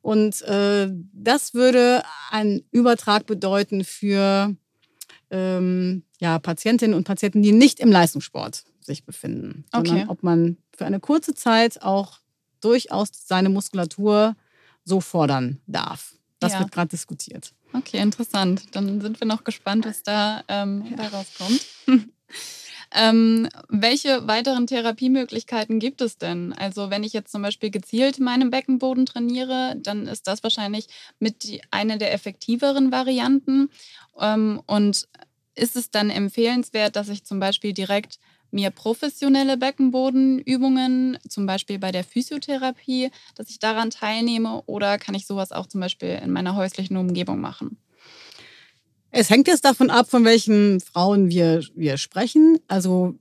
Und 0.01 0.41
äh, 0.43 0.89
das 1.13 1.53
würde 1.53 2.03
einen 2.29 2.63
Übertrag 2.71 3.25
bedeuten 3.25 3.83
für 3.83 4.55
ähm, 5.31 6.03
ja, 6.19 6.37
Patientinnen 6.39 6.95
und 6.95 7.05
Patienten, 7.05 7.41
die 7.41 7.51
nicht 7.51 7.79
im 7.79 7.91
Leistungssport 7.91 8.63
sich 8.85 9.05
befinden, 9.05 9.65
okay. 9.71 9.87
sondern 9.87 10.09
ob 10.09 10.23
man 10.23 10.57
für 10.75 10.85
eine 10.85 10.99
kurze 10.99 11.33
Zeit 11.33 11.81
auch 11.81 12.19
durchaus 12.61 13.09
seine 13.25 13.49
Muskulatur 13.49 14.35
so 14.83 15.01
fordern 15.01 15.59
darf. 15.67 16.15
Das 16.39 16.53
ja. 16.53 16.59
wird 16.59 16.71
gerade 16.71 16.89
diskutiert. 16.89 17.53
Okay, 17.73 17.99
interessant. 17.99 18.63
Dann 18.73 19.01
sind 19.01 19.19
wir 19.19 19.27
noch 19.27 19.43
gespannt, 19.43 19.85
was 19.85 20.03
da, 20.03 20.43
ähm, 20.47 20.85
ja. 20.89 20.97
da 20.97 21.07
rauskommt. 21.07 21.65
ähm, 22.91 23.49
welche 23.69 24.27
weiteren 24.27 24.67
Therapiemöglichkeiten 24.67 25.79
gibt 25.79 26.01
es 26.01 26.17
denn? 26.17 26.53
Also 26.53 26.89
wenn 26.89 27.03
ich 27.03 27.13
jetzt 27.13 27.31
zum 27.31 27.41
Beispiel 27.41 27.71
gezielt 27.71 28.19
meinen 28.19 28.49
Beckenboden 28.49 29.05
trainiere, 29.05 29.75
dann 29.77 30.07
ist 30.07 30.27
das 30.27 30.43
wahrscheinlich 30.43 30.87
mit 31.19 31.43
die, 31.43 31.61
eine 31.71 31.97
der 31.97 32.13
effektiveren 32.13 32.91
Varianten. 32.91 33.69
Ähm, 34.19 34.61
und 34.67 35.07
ist 35.55 35.75
es 35.75 35.89
dann 35.89 36.09
empfehlenswert, 36.09 36.95
dass 36.95 37.09
ich 37.09 37.23
zum 37.23 37.39
Beispiel 37.39 37.73
direkt 37.73 38.19
mir 38.51 38.69
professionelle 38.69 39.57
Beckenbodenübungen, 39.57 41.17
zum 41.27 41.45
Beispiel 41.45 41.79
bei 41.79 41.91
der 41.91 42.03
Physiotherapie, 42.03 43.11
dass 43.35 43.49
ich 43.49 43.59
daran 43.59 43.89
teilnehme 43.89 44.63
oder 44.65 44.97
kann 44.97 45.15
ich 45.15 45.27
sowas 45.27 45.51
auch 45.51 45.67
zum 45.67 45.81
Beispiel 45.81 46.19
in 46.23 46.31
meiner 46.31 46.55
häuslichen 46.55 46.97
Umgebung 46.97 47.41
machen? 47.41 47.77
Es 49.11 49.29
hängt 49.29 49.47
jetzt 49.47 49.63
davon 49.63 49.89
ab, 49.89 50.09
von 50.09 50.25
welchen 50.25 50.81
Frauen 50.81 51.29
wir, 51.29 51.63
wir 51.73 51.97
sprechen. 51.97 52.59
Also 52.67 53.15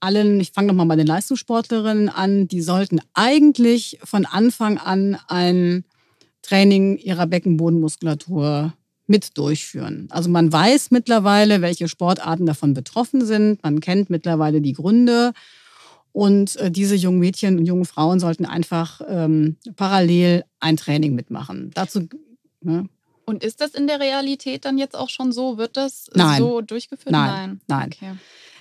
allen, 0.00 0.40
ich 0.40 0.52
fange 0.52 0.68
nochmal 0.68 0.86
bei 0.86 0.96
den 0.96 1.06
Leistungssportlerinnen 1.06 2.08
an, 2.08 2.48
die 2.48 2.60
sollten 2.60 3.00
eigentlich 3.14 3.98
von 4.04 4.26
Anfang 4.26 4.78
an 4.78 5.18
ein 5.28 5.84
Training 6.42 6.98
ihrer 6.98 7.26
Beckenbodenmuskulatur 7.26 8.74
mit 9.08 9.36
durchführen. 9.36 10.08
Also 10.10 10.28
man 10.28 10.52
weiß 10.52 10.90
mittlerweile, 10.90 11.62
welche 11.62 11.88
Sportarten 11.88 12.46
davon 12.46 12.74
betroffen 12.74 13.24
sind. 13.24 13.62
Man 13.62 13.80
kennt 13.80 14.10
mittlerweile 14.10 14.60
die 14.60 14.74
Gründe. 14.74 15.32
Und 16.12 16.56
äh, 16.56 16.70
diese 16.70 16.94
jungen 16.94 17.18
Mädchen 17.18 17.58
und 17.58 17.66
jungen 17.66 17.84
Frauen 17.84 18.20
sollten 18.20 18.44
einfach 18.44 19.00
ähm, 19.08 19.56
parallel 19.76 20.44
ein 20.60 20.76
Training 20.76 21.14
mitmachen. 21.14 21.70
Dazu. 21.74 22.08
Ne? 22.60 22.86
Und 23.24 23.44
ist 23.44 23.60
das 23.60 23.74
in 23.74 23.86
der 23.86 24.00
Realität 24.00 24.64
dann 24.64 24.78
jetzt 24.78 24.96
auch 24.96 25.10
schon 25.10 25.32
so? 25.32 25.58
Wird 25.58 25.76
das 25.76 26.10
nein. 26.14 26.38
so 26.38 26.60
durchgeführt? 26.60 27.12
Nein, 27.12 27.60
nein. 27.66 27.90
nein. 27.90 27.90
Okay. 27.92 28.12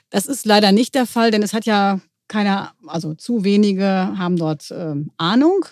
Das 0.09 0.25
ist 0.25 0.45
leider 0.45 0.71
nicht 0.71 0.95
der 0.95 1.05
Fall, 1.05 1.31
denn 1.31 1.43
es 1.43 1.53
hat 1.53 1.65
ja 1.65 1.99
keiner, 2.27 2.73
also 2.85 3.13
zu 3.13 3.43
wenige 3.43 3.85
haben 3.85 4.37
dort 4.37 4.71
ähm, 4.71 5.11
Ahnung. 5.17 5.65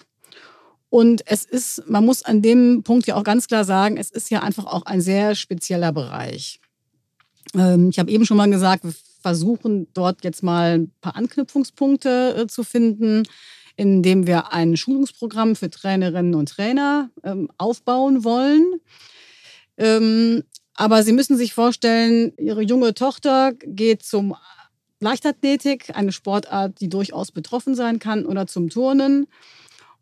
Und 0.89 1.23
es 1.25 1.45
ist, 1.45 1.89
man 1.89 2.05
muss 2.05 2.23
an 2.23 2.41
dem 2.41 2.83
Punkt 2.83 3.07
ja 3.07 3.15
auch 3.15 3.23
ganz 3.23 3.47
klar 3.47 3.65
sagen, 3.65 3.97
es 3.97 4.11
ist 4.11 4.29
ja 4.29 4.41
einfach 4.41 4.65
auch 4.65 4.83
ein 4.83 5.01
sehr 5.01 5.35
spezieller 5.35 5.91
Bereich. 5.91 6.59
Ähm, 7.53 7.89
ich 7.89 7.99
habe 7.99 8.11
eben 8.11 8.25
schon 8.25 8.37
mal 8.37 8.49
gesagt, 8.49 8.83
wir 8.83 8.93
versuchen 9.21 9.87
dort 9.93 10.23
jetzt 10.23 10.43
mal 10.43 10.77
ein 10.77 10.91
paar 11.01 11.15
Anknüpfungspunkte 11.15 12.35
äh, 12.37 12.47
zu 12.47 12.63
finden, 12.63 13.23
indem 13.75 14.27
wir 14.27 14.53
ein 14.53 14.77
Schulungsprogramm 14.77 15.55
für 15.55 15.69
Trainerinnen 15.69 16.35
und 16.35 16.49
Trainer 16.49 17.09
ähm, 17.23 17.49
aufbauen 17.57 18.23
wollen. 18.23 18.79
Ähm, 19.77 20.43
aber 20.75 21.03
Sie 21.03 21.13
müssen 21.13 21.37
sich 21.37 21.53
vorstellen, 21.53 22.33
Ihre 22.37 22.61
junge 22.61 22.93
Tochter 22.93 23.53
geht 23.53 24.03
zum 24.03 24.35
Leichtathletik, 24.99 25.95
eine 25.95 26.11
Sportart, 26.11 26.79
die 26.79 26.89
durchaus 26.89 27.31
betroffen 27.31 27.75
sein 27.75 27.99
kann, 27.99 28.25
oder 28.25 28.47
zum 28.47 28.69
Turnen. 28.69 29.27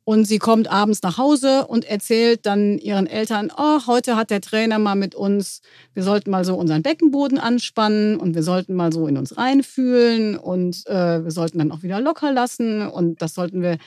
Und 0.05 0.25
sie 0.25 0.37
kommt 0.37 0.69
abends 0.69 1.01
nach 1.01 1.17
Hause 1.17 1.65
und 1.67 1.85
erzählt 1.85 2.45
dann 2.45 2.77
ihren 2.77 3.07
Eltern, 3.07 3.51
oh, 3.55 3.87
heute 3.87 4.17
hat 4.17 4.31
der 4.31 4.41
Trainer 4.41 4.77
mal 4.77 4.95
mit 4.95 5.15
uns, 5.15 5.61
wir 5.93 6.03
sollten 6.03 6.29
mal 6.29 6.43
so 6.43 6.55
unseren 6.55 6.83
Beckenboden 6.83 7.37
anspannen 7.37 8.17
und 8.17 8.35
wir 8.35 8.43
sollten 8.43 8.73
mal 8.73 8.91
so 8.91 9.07
in 9.07 9.17
uns 9.17 9.37
reinfühlen 9.37 10.37
und 10.37 10.85
äh, 10.87 11.23
wir 11.23 11.31
sollten 11.31 11.59
dann 11.59 11.71
auch 11.71 11.83
wieder 11.83 12.01
locker 12.01 12.33
lassen 12.33 12.85
und 12.85 13.21
das 13.21 13.33
sollten 13.33 13.61
wir, 13.61 13.77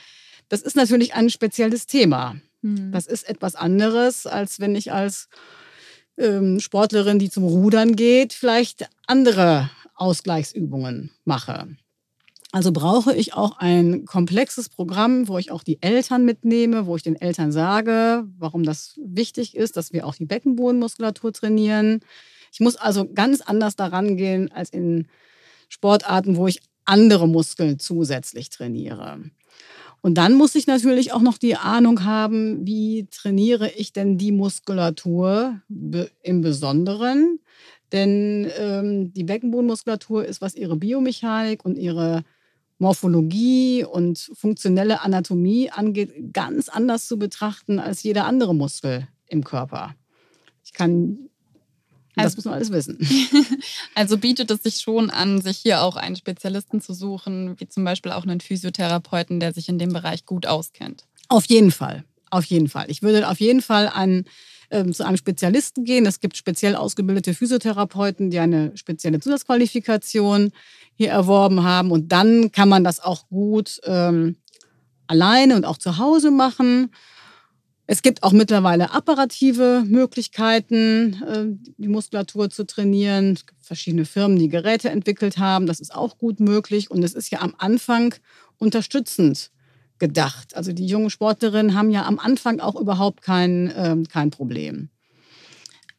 das 0.49 0.61
ist 0.61 0.75
natürlich 0.75 1.13
ein 1.13 1.29
spezielles 1.29 1.85
Thema. 1.85 2.35
Mhm. 2.61 2.91
Das 2.91 3.05
ist 3.05 3.29
etwas 3.29 3.53
anderes, 3.53 4.25
als 4.25 4.59
wenn 4.59 4.75
ich 4.75 4.91
als 4.91 5.29
ähm, 6.17 6.59
Sportlerin, 6.59 7.19
die 7.19 7.29
zum 7.29 7.43
Rudern 7.43 7.95
geht, 7.95 8.33
vielleicht 8.33 8.89
andere 9.05 9.69
Ausgleichsübungen 9.93 11.11
mache. 11.25 11.67
Also 12.53 12.71
brauche 12.71 13.13
ich 13.13 13.33
auch 13.33 13.57
ein 13.57 14.05
komplexes 14.05 14.69
Programm, 14.69 15.27
wo 15.27 15.37
ich 15.37 15.51
auch 15.51 15.63
die 15.63 15.81
Eltern 15.81 16.23
mitnehme, 16.23 16.85
wo 16.85 16.95
ich 16.95 17.03
den 17.03 17.17
Eltern 17.17 17.51
sage, 17.51 18.25
warum 18.37 18.63
das 18.63 18.97
wichtig 19.03 19.55
ist, 19.55 19.75
dass 19.75 19.91
wir 19.91 20.05
auch 20.05 20.15
die 20.15 20.25
Beckenbodenmuskulatur 20.25 21.33
trainieren. 21.33 21.99
Ich 22.53 22.61
muss 22.61 22.77
also 22.77 23.05
ganz 23.13 23.41
anders 23.41 23.75
daran 23.75 24.15
gehen 24.15 24.49
als 24.51 24.69
in 24.69 25.07
Sportarten, 25.67 26.37
wo 26.37 26.47
ich 26.47 26.61
andere 26.85 27.27
Muskeln 27.27 27.79
zusätzlich 27.79 28.49
trainiere. 28.49 29.19
Und 30.01 30.15
dann 30.15 30.35
muss 30.35 30.55
ich 30.55 30.67
natürlich 30.67 31.11
auch 31.11 31.21
noch 31.21 31.37
die 31.37 31.55
Ahnung 31.55 32.05
haben, 32.05 32.65
wie 32.65 33.07
trainiere 33.11 33.69
ich 33.71 33.91
denn 33.91 34.17
die 34.17 34.31
Muskulatur 34.31 35.61
im 36.23 36.41
Besonderen. 36.41 37.39
Denn 37.91 38.49
ähm, 38.57 39.13
die 39.13 39.23
Beckenbodenmuskulatur 39.23 40.25
ist, 40.25 40.41
was 40.41 40.55
ihre 40.55 40.77
Biomechanik 40.77 41.65
und 41.65 41.77
ihre 41.77 42.23
Morphologie 42.79 43.83
und 43.83 44.29
funktionelle 44.33 45.01
Anatomie 45.01 45.71
angeht, 45.71 46.33
ganz 46.33 46.69
anders 46.69 47.07
zu 47.07 47.17
betrachten 47.17 47.79
als 47.79 48.03
jeder 48.03 48.25
andere 48.25 48.53
Muskel 48.53 49.07
im 49.27 49.43
Körper. 49.43 49.95
Ich 50.63 50.73
kann, 50.73 51.29
das 52.15 52.25
also, 52.25 52.35
muss 52.37 52.45
man 52.45 52.53
alles 52.55 52.71
wissen. 52.71 52.99
Also 53.95 54.19
bietet 54.19 54.51
es 54.51 54.61
sich 54.61 54.77
schon 54.77 55.09
an, 55.09 55.41
sich 55.41 55.57
hier 55.57 55.81
auch 55.81 55.95
einen 55.95 56.15
Spezialisten 56.15 56.81
zu 56.81 56.93
suchen, 56.93 57.59
wie 57.59 57.67
zum 57.67 57.83
Beispiel 57.83 58.11
auch 58.11 58.23
einen 58.23 58.41
Physiotherapeuten, 58.41 59.39
der 59.39 59.53
sich 59.53 59.69
in 59.69 59.79
dem 59.79 59.91
Bereich 59.91 60.25
gut 60.25 60.45
auskennt. 60.45 61.05
Auf 61.29 61.45
jeden 61.45 61.71
Fall, 61.71 62.03
auf 62.29 62.45
jeden 62.45 62.69
Fall. 62.69 62.85
Ich 62.89 63.01
würde 63.01 63.27
auf 63.27 63.39
jeden 63.39 63.63
Fall 63.63 63.87
einen 63.87 64.25
ähm, 64.69 64.93
zu 64.93 65.05
einem 65.05 65.17
Spezialisten 65.17 65.85
gehen. 65.85 66.05
Es 66.05 66.19
gibt 66.19 66.37
speziell 66.37 66.75
ausgebildete 66.75 67.33
Physiotherapeuten, 67.33 68.29
die 68.29 68.39
eine 68.39 68.75
spezielle 68.75 69.19
Zusatzqualifikation 69.19 70.51
hier 70.97 71.09
erworben 71.09 71.63
haben. 71.63 71.91
Und 71.91 72.11
dann 72.11 72.51
kann 72.51 72.67
man 72.67 72.83
das 72.83 72.99
auch 72.99 73.27
gut 73.29 73.79
ähm, 73.85 74.35
alleine 75.07 75.55
und 75.55 75.65
auch 75.65 75.77
zu 75.77 75.97
Hause 75.97 76.31
machen. 76.31 76.91
Es 77.89 78.01
gibt 78.01 78.23
auch 78.23 78.33
mittlerweile 78.33 78.93
apparative 78.93 79.83
Möglichkeiten, 79.85 81.23
äh, 81.23 81.45
die 81.77 81.87
Muskulatur 81.87 82.49
zu 82.49 82.65
trainieren. 82.65 83.33
Es 83.33 83.45
gibt 83.45 83.65
verschiedene 83.65 84.03
Firmen, 84.03 84.37
die 84.37 84.49
Geräte 84.49 84.89
entwickelt 84.89 85.37
haben. 85.37 85.67
Das 85.67 85.79
ist 85.79 85.95
auch 85.95 86.17
gut 86.17 86.41
möglich. 86.41 86.91
Und 86.91 87.03
es 87.03 87.13
ist 87.13 87.29
ja 87.29 87.39
am 87.39 87.55
Anfang 87.57 88.13
unterstützend 88.57 89.51
gedacht. 89.99 90.55
Also 90.55 90.73
die 90.73 90.85
jungen 90.85 91.09
Sportlerinnen 91.09 91.75
haben 91.75 91.89
ja 91.89 92.05
am 92.05 92.19
Anfang 92.19 92.59
auch 92.59 92.75
überhaupt 92.75 93.21
kein, 93.21 93.71
ähm, 93.75 94.07
kein 94.07 94.31
Problem. 94.31 94.89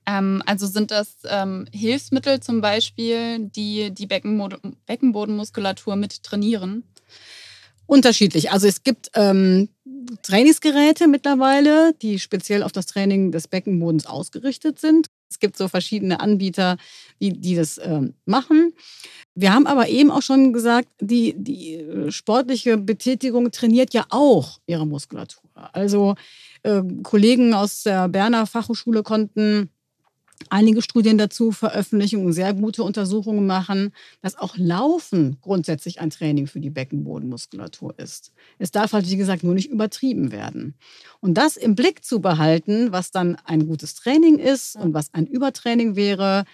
Ähm, 0.09 0.43
also 0.47 0.67
sind 0.67 0.91
das 0.91 1.19
ähm, 1.29 1.67
Hilfsmittel 1.73 2.41
zum 2.41 2.61
Beispiel, 2.61 3.41
die 3.41 3.91
die 3.93 4.07
Beckenbodenmuskulatur 4.07 5.97
mit 5.97 6.23
trainieren? 6.23 6.85
Unterschiedlich. 7.87 8.51
Also 8.51 8.67
es 8.67 8.83
gibt 8.83 9.11
ähm, 9.15 9.69
Trainingsgeräte 10.23 11.09
mittlerweile, 11.09 11.95
die 12.01 12.19
speziell 12.19 12.63
auf 12.63 12.73
das 12.73 12.87
Training 12.87 13.33
des 13.33 13.49
Beckenbodens 13.49 14.07
ausgerichtet 14.07 14.79
sind. 14.79 15.09
Es 15.31 15.39
gibt 15.41 15.59
so 15.59 15.69
verschiedene 15.69 16.21
Anbieter, 16.21 16.79
die, 17.21 17.33
die 17.33 17.55
das 17.55 17.79
ähm, 17.83 18.15
machen. 18.25 18.73
Wir 19.35 19.53
haben 19.53 19.67
aber 19.67 19.89
eben 19.89 20.11
auch 20.11 20.23
schon 20.23 20.53
gesagt, 20.55 20.89
die, 21.01 21.35
die 21.37 21.75
äh, 21.75 22.11
sportliche 22.11 22.79
Betätigung 22.79 23.51
trainiert 23.51 23.93
ja 23.93 24.07
auch 24.09 24.59
ihre 24.67 24.87
Muskulatur. 24.87 25.43
Also 25.73 26.15
äh, 26.63 26.83
Kollegen 27.03 27.53
aus 27.53 27.83
der 27.83 28.09
Berner 28.09 28.47
Fachhochschule 28.47 29.03
konnten 29.03 29.71
einige 30.51 30.83
Studien 30.83 31.19
dazu 31.19 31.53
veröffentlichen 31.53 32.25
und 32.25 32.33
sehr 32.33 32.55
gute 32.55 32.83
Untersuchungen 32.83 33.47
machen, 33.47 33.93
dass 34.23 34.37
auch 34.37 34.57
Laufen 34.57 35.39
grundsätzlich 35.41 36.01
ein 36.01 36.11
Training 36.11 36.47
für 36.47 36.61
die 36.61 36.71
Beckenbodenmuskulatur 36.71 37.99
ist. 37.99 38.33
Es 38.59 38.71
darf 38.71 38.93
halt, 38.93 39.09
wie 39.09 39.17
gesagt, 39.17 39.43
nur 39.43 39.55
nicht 39.55 39.71
übertrieben 39.71 40.33
werden. 40.33 40.75
Und 41.21 41.35
das 41.35 41.57
im 41.57 41.75
Blick 41.75 42.05
zu 42.05 42.21
behalten, 42.21 42.93
was 42.93 43.11
dann 43.11 43.37
ein 43.45 43.67
gutes 43.67 43.95
Training 43.95 44.39
ist 44.39 44.77
und 44.77 44.95
was 44.95 45.13
ein 45.13 45.27
Übertraining 45.27 45.97
wäre, 45.97 46.45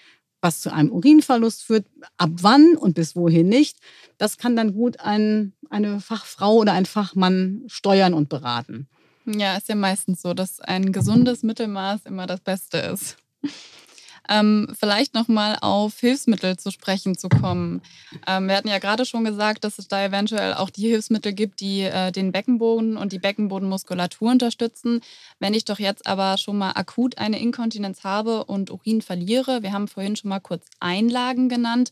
was 0.41 0.61
zu 0.61 0.73
einem 0.73 0.93
Urinverlust 0.93 1.65
führt, 1.65 1.87
ab 2.19 2.31
wann 2.41 2.77
und 2.77 2.95
bis 2.95 3.17
wohin 3.17 3.49
nicht, 3.49 3.79
das 4.19 4.37
kann 4.37 4.57
dann 4.57 4.75
gut 4.75 5.01
ein, 5.01 5.55
eine 5.71 6.01
Fachfrau 6.01 6.57
oder 6.57 6.73
ein 6.75 6.85
Fachmann 6.85 7.63
steuern 7.67 8.13
und 8.13 8.29
beraten. 8.29 8.87
Ja, 9.27 9.57
ist 9.57 9.69
ja 9.71 9.75
meistens 9.75 10.21
so, 10.21 10.35
dass 10.35 10.61
ein 10.61 10.93
gesundes 10.93 11.43
Mittelmaß 11.43 12.05
immer 12.05 12.27
das 12.27 12.41
Beste 12.41 12.77
ist. 12.77 13.17
Ähm, 14.29 14.75
vielleicht 14.79 15.13
nochmal 15.13 15.59
auf 15.61 16.01
Hilfsmittel 16.01 16.57
zu 16.57 16.71
sprechen 16.71 17.17
zu 17.19 17.29
kommen. 17.29 17.83
Ähm, 18.27 18.49
wir 18.49 18.57
hatten 18.57 18.69
ja 18.69 18.79
gerade 18.79 19.05
schon 19.05 19.25
gesagt, 19.25 19.65
dass 19.65 19.79
es 19.79 19.87
da 19.87 20.03
eventuell 20.03 20.55
auch 20.55 20.71
die 20.71 20.89
Hilfsmittel 20.89 21.35
gibt, 21.35 21.61
die 21.61 21.83
äh, 21.83 22.11
den 22.11 22.33
Beckenboden 22.33 22.97
und 22.97 23.13
die 23.13 23.19
Beckenbodenmuskulatur 23.19 24.31
unterstützen. 24.31 25.03
Wenn 25.41 25.53
ich 25.53 25.67
doch 25.67 25.79
jetzt 25.79 26.07
aber 26.07 26.39
schon 26.39 26.57
mal 26.57 26.73
akut 26.73 27.19
eine 27.19 27.39
Inkontinenz 27.39 28.03
habe 28.03 28.45
und 28.45 28.71
Urin 28.71 29.03
verliere, 29.03 29.63
wir 29.63 29.73
haben 29.73 29.89
vorhin 29.89 30.17
schon 30.17 30.31
mal 30.31 30.41
kurz 30.41 30.65
Einlagen 30.81 31.51
genannt, 31.51 31.91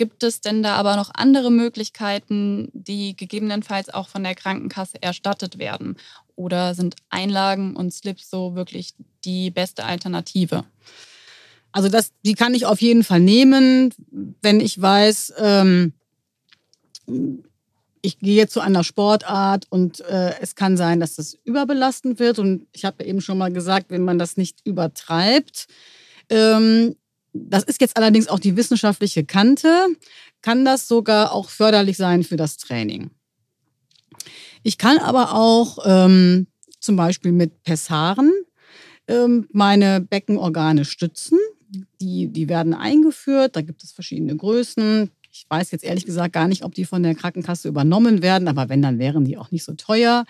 Gibt 0.00 0.22
es 0.22 0.40
denn 0.40 0.62
da 0.62 0.76
aber 0.76 0.96
noch 0.96 1.10
andere 1.12 1.50
Möglichkeiten, 1.50 2.70
die 2.72 3.14
gegebenenfalls 3.14 3.90
auch 3.90 4.08
von 4.08 4.24
der 4.24 4.34
Krankenkasse 4.34 5.02
erstattet 5.02 5.58
werden? 5.58 5.98
Oder 6.40 6.74
sind 6.74 6.96
Einlagen 7.10 7.76
und 7.76 7.92
Slips 7.92 8.30
so 8.30 8.54
wirklich 8.54 8.94
die 9.26 9.50
beste 9.50 9.84
Alternative? 9.84 10.64
Also 11.70 11.90
das, 11.90 12.12
die 12.24 12.34
kann 12.34 12.54
ich 12.54 12.64
auf 12.64 12.80
jeden 12.80 13.04
Fall 13.04 13.20
nehmen, 13.20 13.92
wenn 14.40 14.58
ich 14.58 14.80
weiß, 14.80 15.34
ähm, 15.36 15.92
ich 18.00 18.18
gehe 18.20 18.48
zu 18.48 18.60
einer 18.60 18.84
Sportart 18.84 19.66
und 19.68 20.00
äh, 20.00 20.32
es 20.40 20.54
kann 20.54 20.78
sein, 20.78 20.98
dass 20.98 21.16
das 21.16 21.36
überbelastend 21.44 22.18
wird. 22.18 22.38
Und 22.38 22.66
ich 22.72 22.86
habe 22.86 23.04
eben 23.04 23.20
schon 23.20 23.36
mal 23.36 23.52
gesagt, 23.52 23.90
wenn 23.90 24.02
man 24.02 24.18
das 24.18 24.38
nicht 24.38 24.60
übertreibt, 24.64 25.66
ähm, 26.30 26.96
das 27.34 27.64
ist 27.64 27.82
jetzt 27.82 27.98
allerdings 27.98 28.28
auch 28.28 28.38
die 28.38 28.56
wissenschaftliche 28.56 29.26
Kante, 29.26 29.88
kann 30.40 30.64
das 30.64 30.88
sogar 30.88 31.32
auch 31.32 31.50
förderlich 31.50 31.98
sein 31.98 32.24
für 32.24 32.36
das 32.36 32.56
Training. 32.56 33.10
Ich 34.62 34.78
kann 34.78 34.98
aber 34.98 35.34
auch 35.34 35.78
ähm, 35.84 36.46
zum 36.80 36.96
Beispiel 36.96 37.32
mit 37.32 37.62
Pessaren 37.62 38.32
ähm, 39.08 39.48
meine 39.52 40.00
Beckenorgane 40.00 40.84
stützen. 40.84 41.38
Die, 42.00 42.28
die 42.28 42.48
werden 42.48 42.74
eingeführt, 42.74 43.56
da 43.56 43.60
gibt 43.62 43.84
es 43.84 43.92
verschiedene 43.92 44.36
Größen. 44.36 45.10
Ich 45.30 45.46
weiß 45.48 45.70
jetzt 45.70 45.84
ehrlich 45.84 46.04
gesagt 46.04 46.32
gar 46.32 46.48
nicht, 46.48 46.64
ob 46.64 46.74
die 46.74 46.84
von 46.84 47.02
der 47.02 47.14
Krankenkasse 47.14 47.68
übernommen 47.68 48.22
werden, 48.22 48.48
aber 48.48 48.68
wenn, 48.68 48.82
dann 48.82 48.98
wären 48.98 49.24
die 49.24 49.38
auch 49.38 49.52
nicht 49.52 49.64
so 49.64 49.74
teuer. 49.74 50.24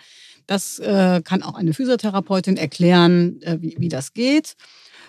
Das 0.47 0.78
äh, 0.81 1.22
kann 1.24 1.43
auch 1.43 1.55
eine 1.55 1.72
Physiotherapeutin 1.72 2.57
erklären, 2.57 3.41
äh, 3.43 3.59
wie, 3.61 3.76
wie 3.78 3.89
das 3.89 4.12
geht. 4.12 4.57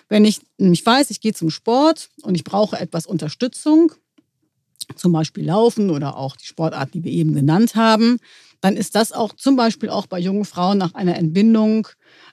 Wenn 0.08 0.24
ich 0.24 0.40
nämlich 0.56 0.84
weiß, 0.84 1.10
ich 1.10 1.20
gehe 1.20 1.34
zum 1.34 1.50
Sport 1.50 2.08
und 2.22 2.34
ich 2.34 2.44
brauche 2.44 2.78
etwas 2.78 3.06
Unterstützung, 3.06 3.92
zum 4.94 5.12
Beispiel 5.12 5.46
Laufen 5.46 5.90
oder 5.90 6.16
auch 6.16 6.36
die 6.36 6.46
Sportart, 6.46 6.94
die 6.94 7.04
wir 7.04 7.12
eben 7.12 7.34
genannt 7.34 7.74
haben, 7.74 8.18
dann 8.60 8.76
ist 8.76 8.94
das 8.94 9.12
auch 9.12 9.32
zum 9.34 9.56
Beispiel 9.56 9.90
auch 9.90 10.06
bei 10.06 10.18
jungen 10.18 10.44
Frauen 10.44 10.78
nach 10.78 10.94
einer 10.94 11.16
Entbindung 11.16 11.88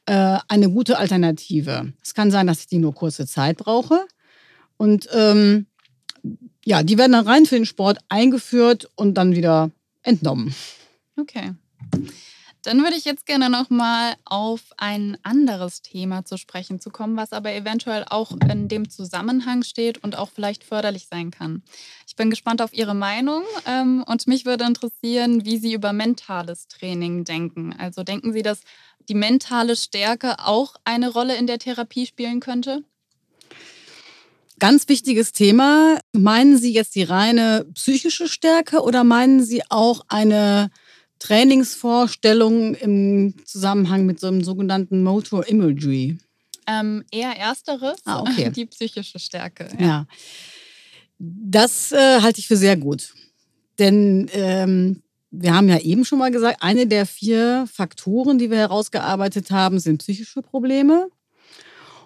äh, 0.05 0.37
eine 0.47 0.69
gute 0.69 0.97
Alternative. 0.97 1.91
Es 2.03 2.13
kann 2.13 2.31
sein, 2.31 2.47
dass 2.47 2.61
ich 2.61 2.67
die 2.67 2.77
nur 2.77 2.93
kurze 2.93 3.25
Zeit 3.25 3.57
brauche. 3.57 4.05
Und 4.77 5.09
ähm, 5.13 5.65
ja, 6.63 6.83
die 6.83 6.97
werden 6.97 7.13
dann 7.13 7.27
rein 7.27 7.45
für 7.45 7.55
den 7.55 7.65
Sport 7.65 7.99
eingeführt 8.09 8.89
und 8.95 9.15
dann 9.15 9.35
wieder 9.35 9.71
entnommen. 10.03 10.53
Okay. 11.19 11.53
Dann 12.63 12.83
würde 12.83 12.97
ich 12.97 13.05
jetzt 13.05 13.25
gerne 13.25 13.49
nochmal 13.49 14.15
auf 14.25 14.61
ein 14.77 15.17
anderes 15.23 15.81
Thema 15.81 16.25
zu 16.25 16.37
sprechen 16.37 16.79
zu 16.79 16.89
kommen, 16.89 17.15
was 17.15 17.31
aber 17.31 17.53
eventuell 17.53 18.05
auch 18.09 18.31
in 18.49 18.67
dem 18.67 18.89
Zusammenhang 18.89 19.63
steht 19.63 20.03
und 20.03 20.17
auch 20.17 20.29
vielleicht 20.29 20.65
förderlich 20.65 21.07
sein 21.09 21.31
kann. 21.31 21.63
Ich 22.05 22.17
bin 22.17 22.29
gespannt 22.29 22.61
auf 22.61 22.73
Ihre 22.73 22.95
Meinung 22.95 23.43
ähm, 23.65 24.03
und 24.05 24.27
mich 24.27 24.45
würde 24.45 24.65
interessieren, 24.65 25.45
wie 25.45 25.57
Sie 25.57 25.73
über 25.73 25.93
mentales 25.93 26.67
Training 26.67 27.23
denken. 27.23 27.73
Also 27.77 28.03
denken 28.03 28.33
Sie, 28.33 28.41
dass 28.41 28.59
die 29.07 29.15
mentale 29.15 29.77
Stärke 29.77 30.39
auch 30.39 30.75
eine 30.83 31.09
Rolle 31.09 31.37
in 31.37 31.47
der 31.47 31.59
Therapie 31.59 32.05
spielen 32.05 32.41
könnte? 32.41 32.83
Ganz 34.59 34.89
wichtiges 34.89 35.31
Thema. 35.31 35.99
Meinen 36.11 36.57
Sie 36.57 36.73
jetzt 36.73 36.93
die 36.95 37.03
reine 37.03 37.65
psychische 37.73 38.27
Stärke 38.27 38.81
oder 38.81 39.05
meinen 39.05 39.41
Sie 39.41 39.63
auch 39.69 40.01
eine 40.09 40.69
Trainingsvorstellungen 41.19 42.73
im 42.75 43.33
Zusammenhang 43.45 44.05
mit 44.05 44.19
so 44.19 44.27
einem 44.27 44.43
sogenannten 44.43 45.03
Motor 45.03 45.47
Imagery? 45.47 46.17
Ähm, 46.67 47.03
eher 47.11 47.35
ersteres, 47.37 47.97
ah, 48.05 48.21
okay. 48.21 48.49
die 48.55 48.65
psychische 48.65 49.19
Stärke. 49.19 49.69
Ja, 49.79 49.85
ja. 49.85 50.07
das 51.17 51.91
äh, 51.91 52.21
halte 52.21 52.39
ich 52.39 52.47
für 52.47 52.57
sehr 52.57 52.77
gut. 52.77 53.13
Denn 53.79 54.29
ähm, 54.33 55.01
wir 55.31 55.53
haben 55.53 55.69
ja 55.69 55.79
eben 55.79 56.05
schon 56.05 56.19
mal 56.19 56.31
gesagt, 56.31 56.61
eine 56.61 56.87
der 56.87 57.05
vier 57.05 57.67
Faktoren, 57.71 58.37
die 58.37 58.49
wir 58.49 58.57
herausgearbeitet 58.57 59.51
haben, 59.51 59.79
sind 59.79 59.99
psychische 59.99 60.41
Probleme. 60.41 61.09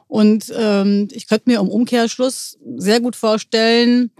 Und 0.07 0.53
ähm, 0.55 1.07
ich 1.11 1.27
könnte 1.27 1.49
mir 1.49 1.59
im 1.59 1.69
Umkehrschluss 1.69 2.57
sehr 2.77 2.99
gut 2.99 3.15
vorstellen, 3.15 4.11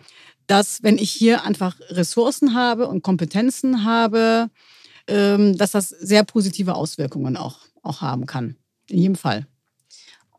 dass 0.47 0.83
wenn 0.83 0.97
ich 0.97 1.11
hier 1.11 1.43
einfach 1.43 1.77
Ressourcen 1.89 2.53
habe 2.53 2.87
und 2.87 3.03
Kompetenzen 3.03 3.83
habe, 3.83 4.49
dass 5.05 5.71
das 5.71 5.89
sehr 5.89 6.23
positive 6.23 6.75
Auswirkungen 6.75 7.37
auch, 7.37 7.59
auch 7.81 8.01
haben 8.01 8.25
kann. 8.25 8.57
In 8.89 8.99
jedem 8.99 9.15
Fall. 9.15 9.47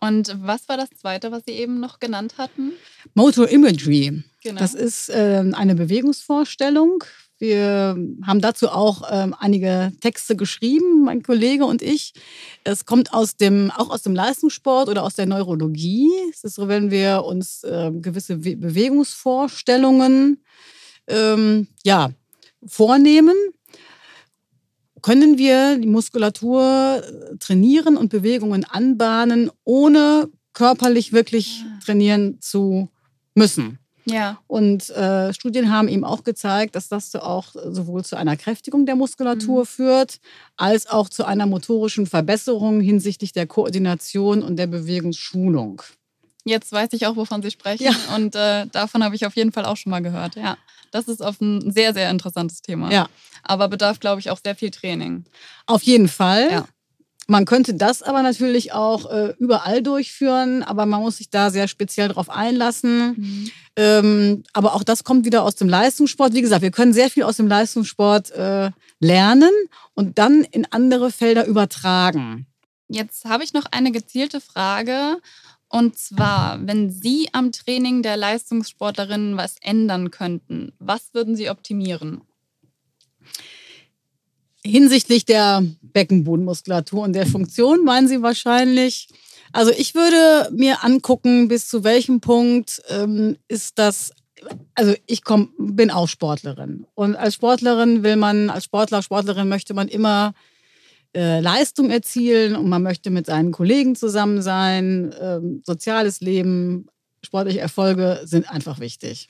Und 0.01 0.37
was 0.43 0.69
war 0.69 0.77
das 0.77 0.91
Zweite, 0.91 1.33
was 1.33 1.45
Sie 1.47 1.53
eben 1.53 1.81
noch 1.81 1.99
genannt 1.99 2.35
hatten? 2.37 2.73
Motor 3.15 3.49
Imagery. 3.49 4.23
Genau. 4.43 4.61
Das 4.61 4.75
ist 4.75 5.09
äh, 5.09 5.43
eine 5.53 5.75
Bewegungsvorstellung. 5.75 7.05
Wir 7.39 7.97
haben 8.23 8.41
dazu 8.41 8.69
auch 8.69 9.03
ähm, 9.11 9.35
einige 9.39 9.93
Texte 10.01 10.37
geschrieben, 10.37 11.05
mein 11.05 11.23
Kollege 11.23 11.65
und 11.65 11.83
ich. 11.83 12.12
Es 12.65 12.85
kommt 12.85 13.15
aus 13.15 13.37
dem, 13.37 13.71
auch 13.71 13.91
aus 13.91 14.03
dem 14.03 14.15
Leistungssport 14.15 14.89
oder 14.89 15.03
aus 15.03 15.15
der 15.15 15.27
Neurologie. 15.27 16.11
Es 16.31 16.45
ist 16.45 16.57
so, 16.57 16.69
wenn 16.69 16.91
wir 16.91 17.25
uns 17.25 17.62
gewisse 17.62 18.37
Bewegungsvorstellungen 18.37 20.45
ähm, 21.07 21.69
ja, 21.83 22.11
vornehmen, 22.67 23.35
können 25.05 25.36
wir 25.36 25.76
die 25.76 25.86
Muskulatur 25.86 27.02
äh, 27.02 27.36
trainieren 27.36 27.98
und 27.98 28.09
Bewegungen 28.09 28.64
anbahnen, 28.64 29.50
ohne 29.62 30.30
körperlich 30.55 31.12
wirklich 31.12 31.62
ah. 31.62 31.78
trainieren 31.84 32.38
zu 32.40 32.88
müssen. 33.34 33.78
Ja. 34.07 34.38
Und 34.46 34.88
äh, 34.88 35.34
Studien 35.34 35.70
haben 35.70 35.88
eben 35.88 36.05
auch 36.05 36.24
gezeigt, 36.24 36.74
dass 36.74 36.88
das 36.88 37.14
auch 37.16 37.48
sowohl 37.52 38.02
zu 38.02 38.16
einer 38.16 38.38
Kräftigung 38.38 38.86
der 38.86 38.96
Muskulatur 38.96 39.61
mhm. 39.61 39.66
führt, 39.66 40.20
als 40.57 40.86
auch 40.86 41.11
zu 41.11 41.26
einer 41.26 41.44
motorischen 41.44 42.07
Verbesserung 42.07 42.80
hinsichtlich 42.80 43.32
der 43.32 43.46
Koordination 43.46 44.42
und 44.42 44.57
der 44.57 44.68
Bewegungsschulung. 44.68 45.82
Jetzt 46.46 46.72
weiß 46.72 46.88
ich 46.92 47.07
auch, 47.07 47.16
wovon 47.16 47.42
Sie 47.42 47.50
sprechen. 47.50 47.84
Ja. 47.84 47.92
Und 48.16 48.34
äh, 48.36 48.66
davon 48.68 49.05
habe 49.05 49.16
ich 49.16 49.26
auf 49.26 49.36
jeden 49.36 49.52
Fall 49.52 49.66
auch 49.66 49.76
schon 49.76 49.90
mal 49.90 50.00
gehört. 50.00 50.36
Ja, 50.36 50.57
das 50.95 51.09
ist 51.09 51.22
auf 51.22 51.40
ein 51.40 51.70
sehr, 51.72 51.92
sehr 51.92 52.11
interessantes 52.11 52.62
Thema. 52.62 52.90
Ja 52.90 53.09
aber 53.45 53.68
bedarf, 53.68 54.01
glaube 54.01 54.20
ich, 54.20 54.30
auch 54.30 54.40
sehr 54.42 54.57
viel 54.57 54.70
Training. 54.70 55.24
Auf 55.66 55.82
jeden 55.82 56.09
Fall. 56.09 56.49
Ja. 56.51 56.64
Man 57.26 57.47
könnte 57.47 57.72
das 57.72 58.03
aber 58.03 58.22
natürlich 58.22 58.74
auch 58.74 59.11
äh, 59.11 59.32
überall 59.38 59.82
durchführen, 59.82 60.62
aber 60.62 60.84
man 60.84 61.01
muss 61.01 61.18
sich 61.18 61.30
da 61.30 61.51
sehr 61.51 61.68
speziell 61.68 62.09
drauf 62.09 62.28
einlassen. 62.28 63.14
Mhm. 63.16 63.51
Ähm, 63.76 64.42
aber 64.53 64.74
auch 64.74 64.84
das 64.84 65.05
kommt 65.05 65.24
wieder 65.24 65.42
aus 65.42 65.55
dem 65.55 65.68
Leistungssport. 65.68 66.34
Wie 66.34 66.42
gesagt, 66.42 66.61
wir 66.61 66.70
können 66.70 66.92
sehr 66.92 67.09
viel 67.09 67.22
aus 67.22 67.38
dem 67.38 67.49
Leistungssport 67.49 68.30
äh, 68.32 68.70
lernen 69.01 69.51
und 69.95 70.18
dann 70.18 70.42
in 70.42 70.66
andere 70.70 71.11
Felder 71.11 71.47
übertragen. 71.47 72.47
Jetzt 72.88 73.24
habe 73.24 73.42
ich 73.42 73.55
noch 73.55 73.64
eine 73.70 73.90
gezielte 73.90 74.42
Frage. 74.42 75.16
Und 75.75 75.99
zwar, 75.99 76.64
wenn 76.68 76.93
Sie 76.93 77.31
am 77.33 77.51
Training 77.51 78.05
der 78.05 78.16
Leistungssportlerinnen 78.16 79.37
was 79.37 79.57
ändern 79.61 80.12
könnten, 80.12 80.72
was 80.79 81.12
würden 81.14 81.35
Sie 81.35 81.51
optimieren? 81.51 82.20
Hinsichtlich 84.64 85.25
der 85.25 85.64
Beckenbodenmuskulatur 85.83 87.03
und 87.03 87.12
der 87.12 87.27
Funktion 87.27 87.83
meinen 87.83 88.07
Sie 88.07 88.22
wahrscheinlich. 88.22 89.09
Also 89.51 89.72
ich 89.72 89.97
würde 89.97 90.49
mir 90.55 90.85
angucken, 90.85 91.49
bis 91.49 91.66
zu 91.66 91.83
welchem 91.83 92.20
Punkt 92.20 92.81
ähm, 92.89 93.37
ist 93.49 93.77
das. 93.77 94.12
Also 94.77 94.95
ich 95.07 95.25
komm, 95.25 95.55
bin 95.59 95.91
auch 95.91 96.07
Sportlerin 96.07 96.87
und 96.95 97.16
als 97.16 97.35
Sportlerin 97.35 98.05
will 98.05 98.14
man, 98.14 98.49
als 98.49 98.62
Sportler, 98.62 99.03
Sportlerin 99.03 99.49
möchte 99.49 99.75
man 99.75 99.89
immer 99.89 100.35
äh, 101.15 101.41
Leistung 101.41 101.91
erzielen 101.91 102.57
und 102.57 102.69
man 102.69 102.83
möchte 102.83 103.11
mit 103.11 103.27
seinen 103.27 103.53
Kollegen 103.53 103.95
zusammen 103.95 104.43
sein. 104.43 105.15
Ähm, 105.21 105.62
soziales 105.65 106.21
Leben, 106.21 106.87
sportliche 107.23 107.61
Erfolge 107.61 108.21
sind 108.25 108.51
einfach 108.51 108.81
wichtig. 108.81 109.29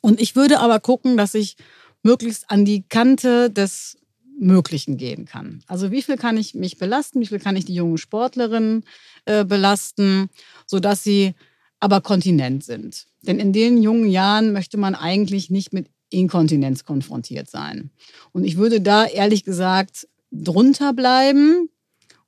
Und 0.00 0.20
ich 0.20 0.36
würde 0.36 0.60
aber 0.60 0.80
gucken, 0.80 1.16
dass 1.16 1.34
ich 1.34 1.56
möglichst 2.02 2.50
an 2.50 2.64
die 2.64 2.82
Kante 2.82 3.50
des 3.50 3.98
Möglichen 4.38 4.96
gehen 4.96 5.26
kann. 5.26 5.62
Also 5.66 5.90
wie 5.90 6.02
viel 6.02 6.16
kann 6.16 6.38
ich 6.38 6.54
mich 6.54 6.78
belasten, 6.78 7.20
wie 7.20 7.26
viel 7.26 7.40
kann 7.40 7.56
ich 7.56 7.66
die 7.66 7.74
jungen 7.74 7.98
Sportlerinnen 7.98 8.84
äh, 9.26 9.44
belasten, 9.44 10.30
sodass 10.66 11.04
sie 11.04 11.34
aber 11.78 12.00
kontinent 12.00 12.64
sind. 12.64 13.06
Denn 13.22 13.38
in 13.38 13.52
den 13.52 13.82
jungen 13.82 14.08
Jahren 14.08 14.52
möchte 14.52 14.78
man 14.78 14.94
eigentlich 14.94 15.50
nicht 15.50 15.72
mit 15.72 15.88
Inkontinenz 16.08 16.84
konfrontiert 16.84 17.50
sein. 17.50 17.90
Und 18.32 18.44
ich 18.44 18.56
würde 18.56 18.80
da 18.80 19.04
ehrlich 19.04 19.44
gesagt 19.44 20.08
drunter 20.30 20.92
bleiben. 20.92 21.68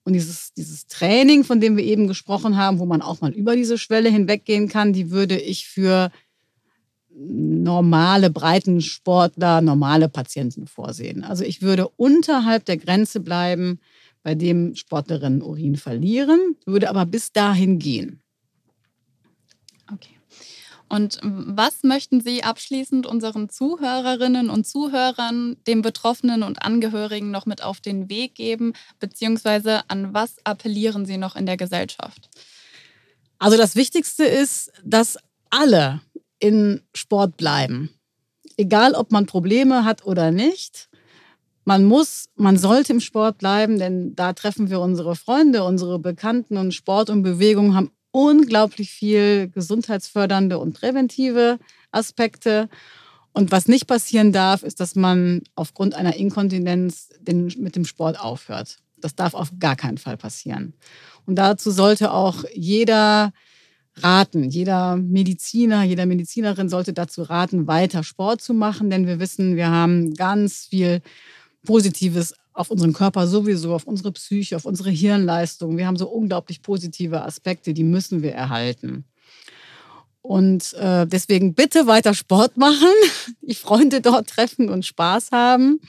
Und 0.05 0.15
dieses, 0.15 0.53
dieses 0.55 0.87
Training, 0.87 1.45
von 1.45 1.61
dem 1.61 1.77
wir 1.77 1.85
eben 1.85 2.09
gesprochen 2.09 2.57
haben, 2.57 2.81
wo 2.81 2.87
man 2.87 3.03
auch 3.03 3.21
mal 3.21 3.33
über 3.33 3.55
diese 3.55 3.79
Schwelle 3.79 4.09
hinweggehen 4.09 4.69
kann, 4.69 4.93
die 4.93 5.11
würde 5.11 5.39
ich 5.39 5.69
für 5.69 6.11
normale 7.15 8.31
Breitensportler, 8.31 9.61
normale 9.61 10.09
Patienten 10.09 10.67
vorsehen. 10.67 11.23
Also 11.23 11.45
ich 11.45 11.63
würde 11.63 11.89
unterhalb 11.89 12.65
der 12.65 12.79
Grenze 12.79 13.21
bleiben, 13.21 13.79
bei 14.23 14.35
dem 14.35 14.75
Sportlerinnen 14.75 15.43
Urin 15.43 15.77
verlieren, 15.77 16.57
würde 16.65 16.89
aber 16.89 17.07
bis 17.07 17.33
dahin 17.33 17.79
gehen. 17.79 18.22
Und 20.93 21.19
was 21.23 21.85
möchten 21.85 22.21
Sie 22.21 22.45
abschließend 22.45 23.07
unseren 23.07 23.49
Zuhörerinnen 23.49 24.51
und 24.51 24.67
Zuhörern, 24.67 25.57
den 25.67 25.81
Betroffenen 25.81 26.43
und 26.43 26.61
Angehörigen 26.67 27.31
noch 27.31 27.47
mit 27.47 27.63
auf 27.63 27.81
den 27.81 28.11
Weg 28.11 28.35
geben, 28.35 28.75
beziehungsweise 28.99 29.89
an 29.89 30.13
was 30.13 30.37
appellieren 30.45 31.07
Sie 31.07 31.17
noch 31.17 31.35
in 31.35 31.47
der 31.47 31.57
Gesellschaft? 31.57 32.29
Also 33.39 33.57
das 33.57 33.75
Wichtigste 33.75 34.25
ist, 34.25 34.71
dass 34.85 35.17
alle 35.49 36.03
in 36.41 36.83
Sport 36.95 37.39
bleiben. 37.39 37.89
Egal, 38.59 38.93
ob 38.93 39.13
man 39.13 39.25
Probleme 39.25 39.87
hat 39.87 40.05
oder 40.05 40.31
nicht. 40.31 40.91
Man 41.65 41.85
muss, 41.85 42.29
man 42.35 42.59
sollte 42.59 42.93
im 42.93 43.01
Sport 43.01 43.39
bleiben, 43.39 43.79
denn 43.79 44.15
da 44.15 44.35
treffen 44.35 44.69
wir 44.69 44.81
unsere 44.81 45.17
Freunde, 45.17 45.65
unsere 45.65 45.99
Bekannten 45.99 46.59
und 46.59 46.75
Sport 46.75 47.09
und 47.09 47.23
Bewegung 47.23 47.75
haben 47.75 47.93
unglaublich 48.13 48.91
viel 48.91 49.49
gesundheitsfördernde 49.49 50.59
und 50.59 50.75
präventive 50.75 51.59
Aspekte. 51.91 52.69
Und 53.33 53.51
was 53.51 53.67
nicht 53.67 53.87
passieren 53.87 54.33
darf, 54.33 54.63
ist, 54.63 54.79
dass 54.79 54.95
man 54.95 55.43
aufgrund 55.55 55.95
einer 55.95 56.15
Inkontinenz 56.17 57.09
den, 57.21 57.47
mit 57.59 57.75
dem 57.75 57.85
Sport 57.85 58.21
aufhört. 58.21 58.77
Das 58.99 59.17
darf 59.17 59.35
auf 59.35 59.51
gar 59.59 59.75
keinen 59.75 59.99
Fall 59.99 60.17
passieren. 60.17 60.75
Und 61.27 61.37
dazu 61.37 61.71
sollte 61.71 62.13
auch 62.13 62.45
jeder 62.55 63.33
raten. 63.97 64.45
Jeder 64.45 64.97
Mediziner, 64.97 65.83
jeder 65.83 66.07
Medizinerin 66.07 66.69
sollte 66.69 66.93
dazu 66.93 67.23
raten, 67.23 67.67
weiter 67.67 68.05
Sport 68.05 68.41
zu 68.41 68.55
machen, 68.55 68.91
denn 68.91 69.07
wir 69.07 69.21
wissen, 69.21 69.57
wir 69.57 69.69
haben 69.69 70.15
ganz 70.15 70.67
viel 70.67 71.03
Positives 71.65 72.35
auf 72.55 72.71
unseren 72.71 72.93
Körper 72.93 73.27
sowieso, 73.27 73.75
auf 73.75 73.85
unsere 73.85 74.13
Psyche, 74.13 74.57
auf 74.57 74.65
unsere 74.65 74.91
Hirnleistung. 74.91 75.77
Wir 75.77 75.87
haben 75.87 75.97
so 75.97 76.09
unglaublich 76.09 76.63
positive 76.63 77.23
Aspekte, 77.23 77.73
die 77.75 77.85
müssen 77.85 78.23
wir 78.23 78.33
erhalten. 78.33 79.05
Und 80.21 80.75
äh, 80.75 81.07
deswegen 81.07 81.55
bitte 81.55 81.87
weiter 81.87 82.15
Sport 82.15 82.57
machen, 82.57 82.93
die 83.41 83.55
Freunde 83.55 84.01
dort 84.01 84.29
treffen 84.29 84.69
und 84.69 84.87
Spaß 84.87 85.33
haben. 85.33 85.81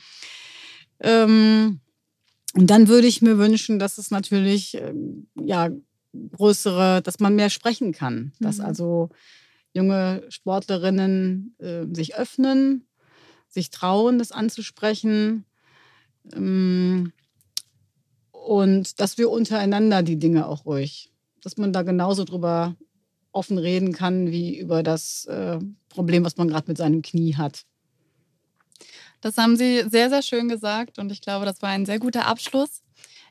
Ähm, 0.99 1.79
und 2.55 2.67
dann 2.67 2.87
würde 2.87 3.07
ich 3.07 3.21
mir 3.21 3.37
wünschen, 3.37 3.79
dass 3.79 3.97
es 3.97 4.11
natürlich 4.11 4.75
ähm, 4.75 5.27
ja 5.35 5.69
größere, 6.37 7.01
dass 7.01 7.19
man 7.19 7.35
mehr 7.35 7.49
sprechen 7.49 7.91
kann, 7.91 8.33
dass 8.39 8.59
mhm. 8.59 8.65
also 8.65 9.09
junge 9.73 10.23
Sportlerinnen 10.29 11.55
äh, 11.57 11.85
sich 11.91 12.15
öffnen, 12.15 12.85
sich 13.49 13.71
trauen, 13.71 14.19
das 14.19 14.31
anzusprechen 14.31 15.45
und 16.31 17.13
dass 18.99 19.17
wir 19.17 19.29
untereinander 19.29 20.03
die 20.03 20.19
Dinge 20.19 20.47
auch 20.47 20.65
ruhig, 20.65 21.11
dass 21.41 21.57
man 21.57 21.73
da 21.73 21.81
genauso 21.81 22.23
drüber 22.23 22.75
offen 23.31 23.57
reden 23.57 23.93
kann 23.93 24.31
wie 24.31 24.57
über 24.57 24.83
das 24.83 25.25
äh, 25.25 25.59
Problem, 25.89 26.23
was 26.23 26.37
man 26.37 26.47
gerade 26.47 26.67
mit 26.67 26.77
seinem 26.77 27.01
Knie 27.01 27.35
hat. 27.35 27.65
Das 29.21 29.37
haben 29.37 29.55
Sie 29.55 29.83
sehr, 29.89 30.09
sehr 30.09 30.21
schön 30.21 30.49
gesagt 30.49 30.99
und 30.99 31.11
ich 31.11 31.21
glaube, 31.21 31.45
das 31.45 31.61
war 31.61 31.69
ein 31.69 31.85
sehr 31.85 31.99
guter 31.99 32.27
Abschluss. 32.27 32.83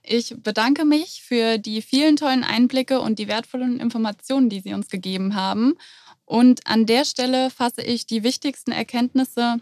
Ich 0.02 0.34
bedanke 0.42 0.84
mich 0.84 1.22
für 1.22 1.58
die 1.58 1.80
vielen 1.82 2.16
tollen 2.16 2.42
Einblicke 2.42 3.00
und 3.00 3.18
die 3.18 3.28
wertvollen 3.28 3.78
Informationen, 3.78 4.48
die 4.48 4.60
Sie 4.60 4.74
uns 4.74 4.88
gegeben 4.88 5.36
haben. 5.36 5.74
Und 6.24 6.66
an 6.66 6.86
der 6.86 7.04
Stelle 7.04 7.50
fasse 7.50 7.82
ich 7.82 8.06
die 8.06 8.24
wichtigsten 8.24 8.72
Erkenntnisse 8.72 9.58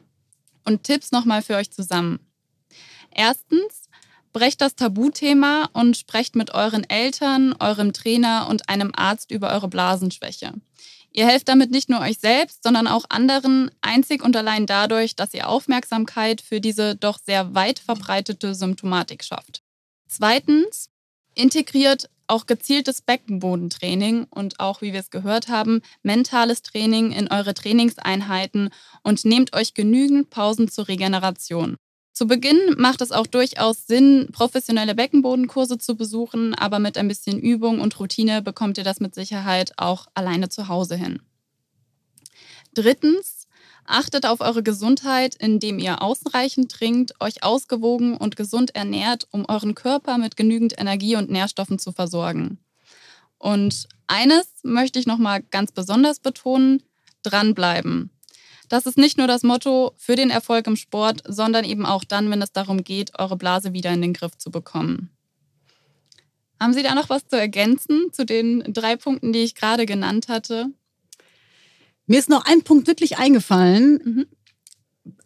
und 0.65 0.85
Tipps 0.85 1.13
nochmal 1.13 1.43
für 1.43 1.57
euch 1.57 1.71
zusammen. 1.71 2.30
Erstens, 3.13 3.89
brecht 4.33 4.61
das 4.61 4.77
Tabuthema 4.77 5.69
und 5.73 5.97
sprecht 5.97 6.37
mit 6.37 6.55
euren 6.55 6.89
Eltern, 6.89 7.55
eurem 7.59 7.93
Trainer 7.93 8.47
und 8.49 8.69
einem 8.69 8.93
Arzt 8.95 9.31
über 9.31 9.51
eure 9.51 9.69
Blasenschwäche. 9.69 10.55
Ihr 11.13 11.27
helft 11.27 11.49
damit 11.49 11.73
nicht 11.73 11.89
nur 11.89 12.01
euch 12.01 12.19
selbst, 12.19 12.63
sondern 12.63 12.87
auch 12.87 13.05
anderen, 13.09 13.71
einzig 13.81 14.23
und 14.23 14.37
allein 14.37 14.67
dadurch, 14.67 15.17
dass 15.17 15.35
ihr 15.35 15.49
Aufmerksamkeit 15.49 16.41
für 16.41 16.61
diese 16.61 16.95
doch 16.95 17.19
sehr 17.19 17.55
weit 17.55 17.81
verbreitete 17.81 18.55
Symptomatik 18.55 19.25
schafft. 19.25 19.63
Zweitens, 20.07 20.89
integriert 21.35 22.09
auch 22.29 22.47
gezieltes 22.47 23.03
Beckenbodentraining 23.03 24.29
und 24.31 24.61
auch, 24.61 24.83
wie 24.83 24.93
wir 24.93 25.01
es 25.01 25.11
gehört 25.11 25.49
haben, 25.49 25.83
mentales 26.05 26.63
Training 26.63 27.11
in 27.11 27.27
eure 27.27 27.55
Trainingseinheiten 27.55 28.71
und 29.03 29.25
nehmt 29.25 29.53
euch 29.53 29.75
genügend 29.75 30.31
Pausen 30.31 30.69
zur 30.69 30.87
Regeneration. 30.87 31.77
Zu 32.21 32.27
Beginn 32.27 32.75
macht 32.77 33.01
es 33.01 33.13
auch 33.13 33.27
durchaus 33.27 33.87
Sinn, 33.87 34.29
professionelle 34.31 34.95
Beckenbodenkurse 34.95 35.79
zu 35.79 35.97
besuchen, 35.97 36.55
aber 36.55 36.79
mit 36.79 36.99
ein 36.99 37.09
bisschen 37.09 37.39
Übung 37.39 37.81
und 37.81 37.99
Routine 37.99 38.43
bekommt 38.43 38.77
ihr 38.77 38.85
das 38.85 39.01
mit 39.01 39.15
Sicherheit 39.15 39.73
auch 39.79 40.07
alleine 40.13 40.51
zu 40.51 40.69
Hause 40.69 40.97
hin. 40.97 41.23
Drittens, 42.75 43.49
achtet 43.87 44.27
auf 44.27 44.43
eure 44.43 44.63
Gesundheit, 44.63 45.35
indem 45.37 45.79
ihr 45.79 46.03
ausreichend 46.03 46.71
trinkt, 46.71 47.19
euch 47.21 47.43
ausgewogen 47.43 48.19
und 48.19 48.37
gesund 48.37 48.75
ernährt, 48.75 49.27
um 49.31 49.47
euren 49.49 49.75
Körper 49.75 50.19
mit 50.19 50.37
genügend 50.37 50.79
Energie 50.79 51.17
und 51.17 51.31
Nährstoffen 51.31 51.79
zu 51.79 51.91
versorgen. 51.91 52.59
Und 53.39 53.89
eines 54.09 54.47
möchte 54.63 54.99
ich 54.99 55.07
nochmal 55.07 55.41
ganz 55.41 55.73
besonders 55.73 56.21
betonen, 56.21 56.83
dranbleiben. 57.23 58.11
Das 58.71 58.87
ist 58.87 58.97
nicht 58.97 59.19
nur 59.19 59.27
das 59.27 59.43
Motto 59.43 59.93
für 59.97 60.15
den 60.15 60.31
Erfolg 60.31 60.69
im 60.69 60.77
Sport, 60.77 61.25
sondern 61.27 61.65
eben 61.65 61.85
auch 61.85 62.05
dann, 62.05 62.31
wenn 62.31 62.41
es 62.41 62.53
darum 62.53 62.85
geht, 62.85 63.19
eure 63.19 63.37
Blase 63.37 63.73
wieder 63.73 63.91
in 63.93 64.01
den 64.01 64.13
Griff 64.13 64.39
zu 64.39 64.53
bekommen. 64.53 65.11
Haben 66.61 66.73
Sie 66.73 66.85
da 66.85 66.95
noch 66.95 67.09
was 67.09 67.27
zu 67.27 67.37
ergänzen 67.37 68.13
zu 68.13 68.25
den 68.25 68.63
drei 68.73 68.95
Punkten, 68.95 69.33
die 69.33 69.41
ich 69.41 69.57
gerade 69.57 69.87
genannt 69.87 70.29
hatte? 70.29 70.67
Mir 72.07 72.21
ist 72.21 72.29
noch 72.29 72.47
ein 72.47 72.63
Punkt 72.63 72.87
wirklich 72.87 73.19
eingefallen. 73.19 74.01
Mhm. 74.05 74.27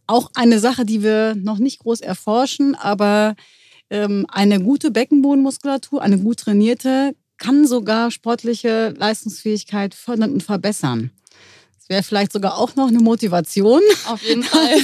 Auch 0.07 0.31
eine 0.35 0.59
Sache, 0.59 0.87
die 0.87 1.03
wir 1.03 1.35
noch 1.35 1.59
nicht 1.59 1.81
groß 1.81 2.01
erforschen, 2.01 2.75
aber 2.75 3.35
ähm, 3.91 4.25
eine 4.31 4.59
gute 4.59 4.91
Beckenbodenmuskulatur, 4.91 6.01
eine 6.01 6.19
gut 6.19 6.41
trainierte, 6.41 7.15
kann 7.37 7.67
sogar 7.67 8.11
sportliche 8.11 8.95
Leistungsfähigkeit 8.97 9.95
fördern 9.95 10.33
und 10.33 10.43
verbessern. 10.43 11.11
Das 11.85 11.91
wäre 11.91 12.03
vielleicht 12.03 12.33
sogar 12.33 12.57
auch 12.57 12.77
noch 12.77 12.89
eine 12.89 13.01
Motivation. 13.01 13.83
Auf 14.07 14.23
jeden 14.23 14.43
Fall. 14.43 14.81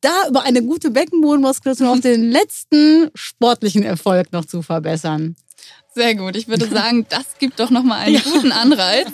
da 0.00 0.26
über 0.28 0.42
eine 0.42 0.64
gute 0.64 0.90
Beckenbodenmuskulatur 0.90 1.90
auf 1.90 2.00
den 2.00 2.28
letzten 2.28 3.08
sportlichen 3.14 3.84
Erfolg 3.84 4.32
noch 4.32 4.44
zu 4.44 4.62
verbessern. 4.62 5.36
Sehr 5.94 6.16
gut. 6.16 6.34
Ich 6.34 6.48
würde 6.48 6.66
sagen, 6.74 7.06
das 7.08 7.38
gibt 7.38 7.60
doch 7.60 7.70
nochmal 7.70 8.00
einen 8.00 8.16
ja. 8.16 8.20
guten 8.20 8.50
Anreiz. 8.50 9.12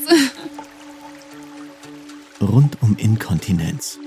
Rund 2.41 2.79
um 2.81 2.97
Inkontinenz. 2.97 3.99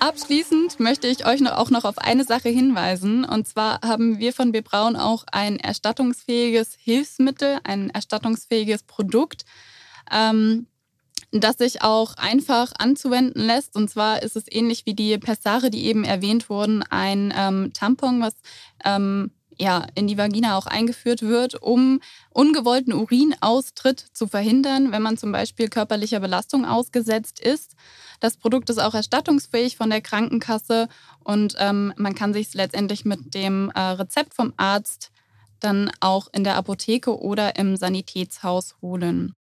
Abschließend 0.00 0.80
möchte 0.80 1.06
ich 1.06 1.24
euch 1.24 1.48
auch 1.48 1.70
noch 1.70 1.84
auf 1.84 1.98
eine 1.98 2.24
Sache 2.24 2.48
hinweisen. 2.48 3.24
Und 3.24 3.46
zwar 3.46 3.80
haben 3.82 4.18
wir 4.18 4.32
von 4.32 4.50
B. 4.50 4.60
Braun 4.60 4.96
auch 4.96 5.24
ein 5.30 5.60
erstattungsfähiges 5.60 6.76
Hilfsmittel, 6.82 7.58
ein 7.62 7.90
erstattungsfähiges 7.90 8.82
Produkt, 8.82 9.44
ähm, 10.10 10.66
das 11.32 11.58
sich 11.58 11.82
auch 11.82 12.14
einfach 12.16 12.72
anzuwenden 12.78 13.42
lässt. 13.42 13.74
Und 13.74 13.90
zwar 13.90 14.22
ist 14.22 14.36
es 14.36 14.44
ähnlich 14.48 14.86
wie 14.86 14.94
die 14.94 15.18
Pessare, 15.18 15.70
die 15.70 15.86
eben 15.86 16.04
erwähnt 16.04 16.48
wurden, 16.48 16.82
ein 16.82 17.34
ähm, 17.36 17.72
Tampon, 17.72 18.20
was 18.20 18.34
ähm, 18.84 19.32
ja, 19.58 19.86
in 19.94 20.06
die 20.06 20.18
Vagina 20.18 20.56
auch 20.56 20.66
eingeführt 20.66 21.22
wird, 21.22 21.60
um 21.60 22.00
ungewollten 22.30 22.92
Urinaustritt 22.92 24.00
zu 24.12 24.26
verhindern, 24.26 24.92
wenn 24.92 25.02
man 25.02 25.16
zum 25.16 25.32
Beispiel 25.32 25.68
körperlicher 25.68 26.20
Belastung 26.20 26.64
ausgesetzt 26.64 27.40
ist. 27.40 27.74
Das 28.20 28.36
Produkt 28.36 28.70
ist 28.70 28.78
auch 28.78 28.94
erstattungsfähig 28.94 29.76
von 29.76 29.90
der 29.90 30.00
Krankenkasse 30.00 30.88
und 31.22 31.54
ähm, 31.58 31.92
man 31.96 32.14
kann 32.14 32.32
sich 32.32 32.54
letztendlich 32.54 33.04
mit 33.04 33.34
dem 33.34 33.70
äh, 33.74 33.80
Rezept 33.80 34.34
vom 34.34 34.52
Arzt 34.56 35.10
dann 35.60 35.90
auch 36.00 36.28
in 36.32 36.44
der 36.44 36.56
Apotheke 36.56 37.18
oder 37.18 37.56
im 37.56 37.76
Sanitätshaus 37.76 38.76
holen. 38.82 39.34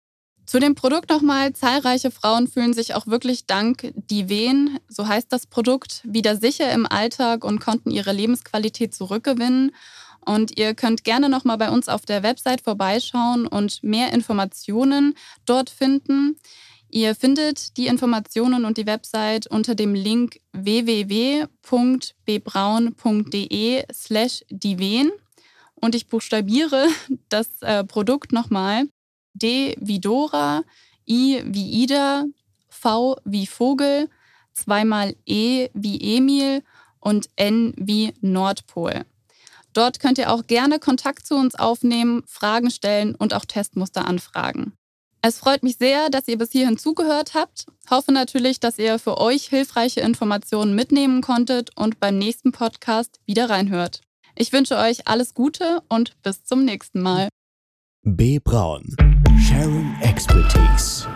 Zu 0.45 0.59
dem 0.59 0.75
Produkt 0.75 1.09
nochmal, 1.09 1.53
zahlreiche 1.53 2.11
Frauen 2.11 2.47
fühlen 2.47 2.73
sich 2.73 2.95
auch 2.95 3.07
wirklich 3.07 3.45
dank 3.45 3.93
die 3.95 4.27
Wehen, 4.29 4.77
so 4.89 5.07
heißt 5.07 5.31
das 5.31 5.47
Produkt, 5.47 6.01
wieder 6.03 6.35
sicher 6.35 6.71
im 6.71 6.85
Alltag 6.85 7.45
und 7.45 7.59
konnten 7.59 7.91
ihre 7.91 8.11
Lebensqualität 8.11 8.93
zurückgewinnen. 8.93 9.71
Und 10.25 10.57
ihr 10.57 10.73
könnt 10.73 11.03
gerne 11.03 11.29
nochmal 11.29 11.57
bei 11.57 11.69
uns 11.69 11.89
auf 11.89 12.05
der 12.05 12.23
Website 12.23 12.61
vorbeischauen 12.61 13.45
und 13.47 13.83
mehr 13.83 14.13
Informationen 14.13 15.15
dort 15.45 15.69
finden. 15.69 16.37
Ihr 16.89 17.15
findet 17.15 17.75
die 17.77 17.87
Informationen 17.87 18.65
und 18.65 18.77
die 18.77 18.85
Website 18.85 19.47
unter 19.47 19.73
dem 19.75 19.95
Link 19.95 20.39
www.bbraun.de 20.51 21.47
slash 23.91 24.45
die 24.49 24.77
Wehen. 24.77 25.11
Und 25.73 25.95
ich 25.95 26.07
buchstabiere 26.07 26.87
das 27.29 27.47
äh, 27.61 27.83
Produkt 27.83 28.31
nochmal. 28.31 28.87
D 29.33 29.75
wie 29.79 29.99
Dora, 29.99 30.63
I 31.07 31.41
wie 31.45 31.83
Ida, 31.83 32.25
V 32.69 33.17
wie 33.25 33.47
Vogel, 33.47 34.09
zweimal 34.53 35.15
E 35.25 35.69
wie 35.73 36.17
Emil 36.17 36.63
und 36.99 37.29
N 37.35 37.73
wie 37.77 38.13
Nordpol. 38.21 39.05
Dort 39.73 39.99
könnt 39.99 40.19
ihr 40.19 40.31
auch 40.31 40.45
gerne 40.45 40.79
Kontakt 40.79 41.25
zu 41.25 41.35
uns 41.35 41.55
aufnehmen, 41.55 42.23
Fragen 42.27 42.69
stellen 42.69 43.15
und 43.15 43.33
auch 43.33 43.45
Testmuster 43.45 44.07
anfragen. 44.07 44.73
Es 45.25 45.37
freut 45.37 45.63
mich 45.63 45.77
sehr, 45.77 46.09
dass 46.09 46.27
ihr 46.27 46.37
bis 46.37 46.51
hierhin 46.51 46.77
zugehört 46.77 47.33
habt. 47.33 47.65
Hoffe 47.89 48.11
natürlich, 48.11 48.59
dass 48.59 48.77
ihr 48.77 48.99
für 48.99 49.17
euch 49.17 49.47
hilfreiche 49.47 50.01
Informationen 50.01 50.75
mitnehmen 50.75 51.21
konntet 51.21 51.71
und 51.77 51.99
beim 51.99 52.17
nächsten 52.17 52.51
Podcast 52.51 53.19
wieder 53.25 53.49
reinhört. 53.49 54.01
Ich 54.35 54.51
wünsche 54.51 54.77
euch 54.77 55.07
alles 55.07 55.33
Gute 55.33 55.81
und 55.87 56.21
bis 56.23 56.43
zum 56.43 56.65
nächsten 56.65 57.01
Mal. 57.01 57.29
B. 58.03 58.39
Braun. 58.39 59.12
Sharing 59.39 59.95
Expertise. 60.01 61.07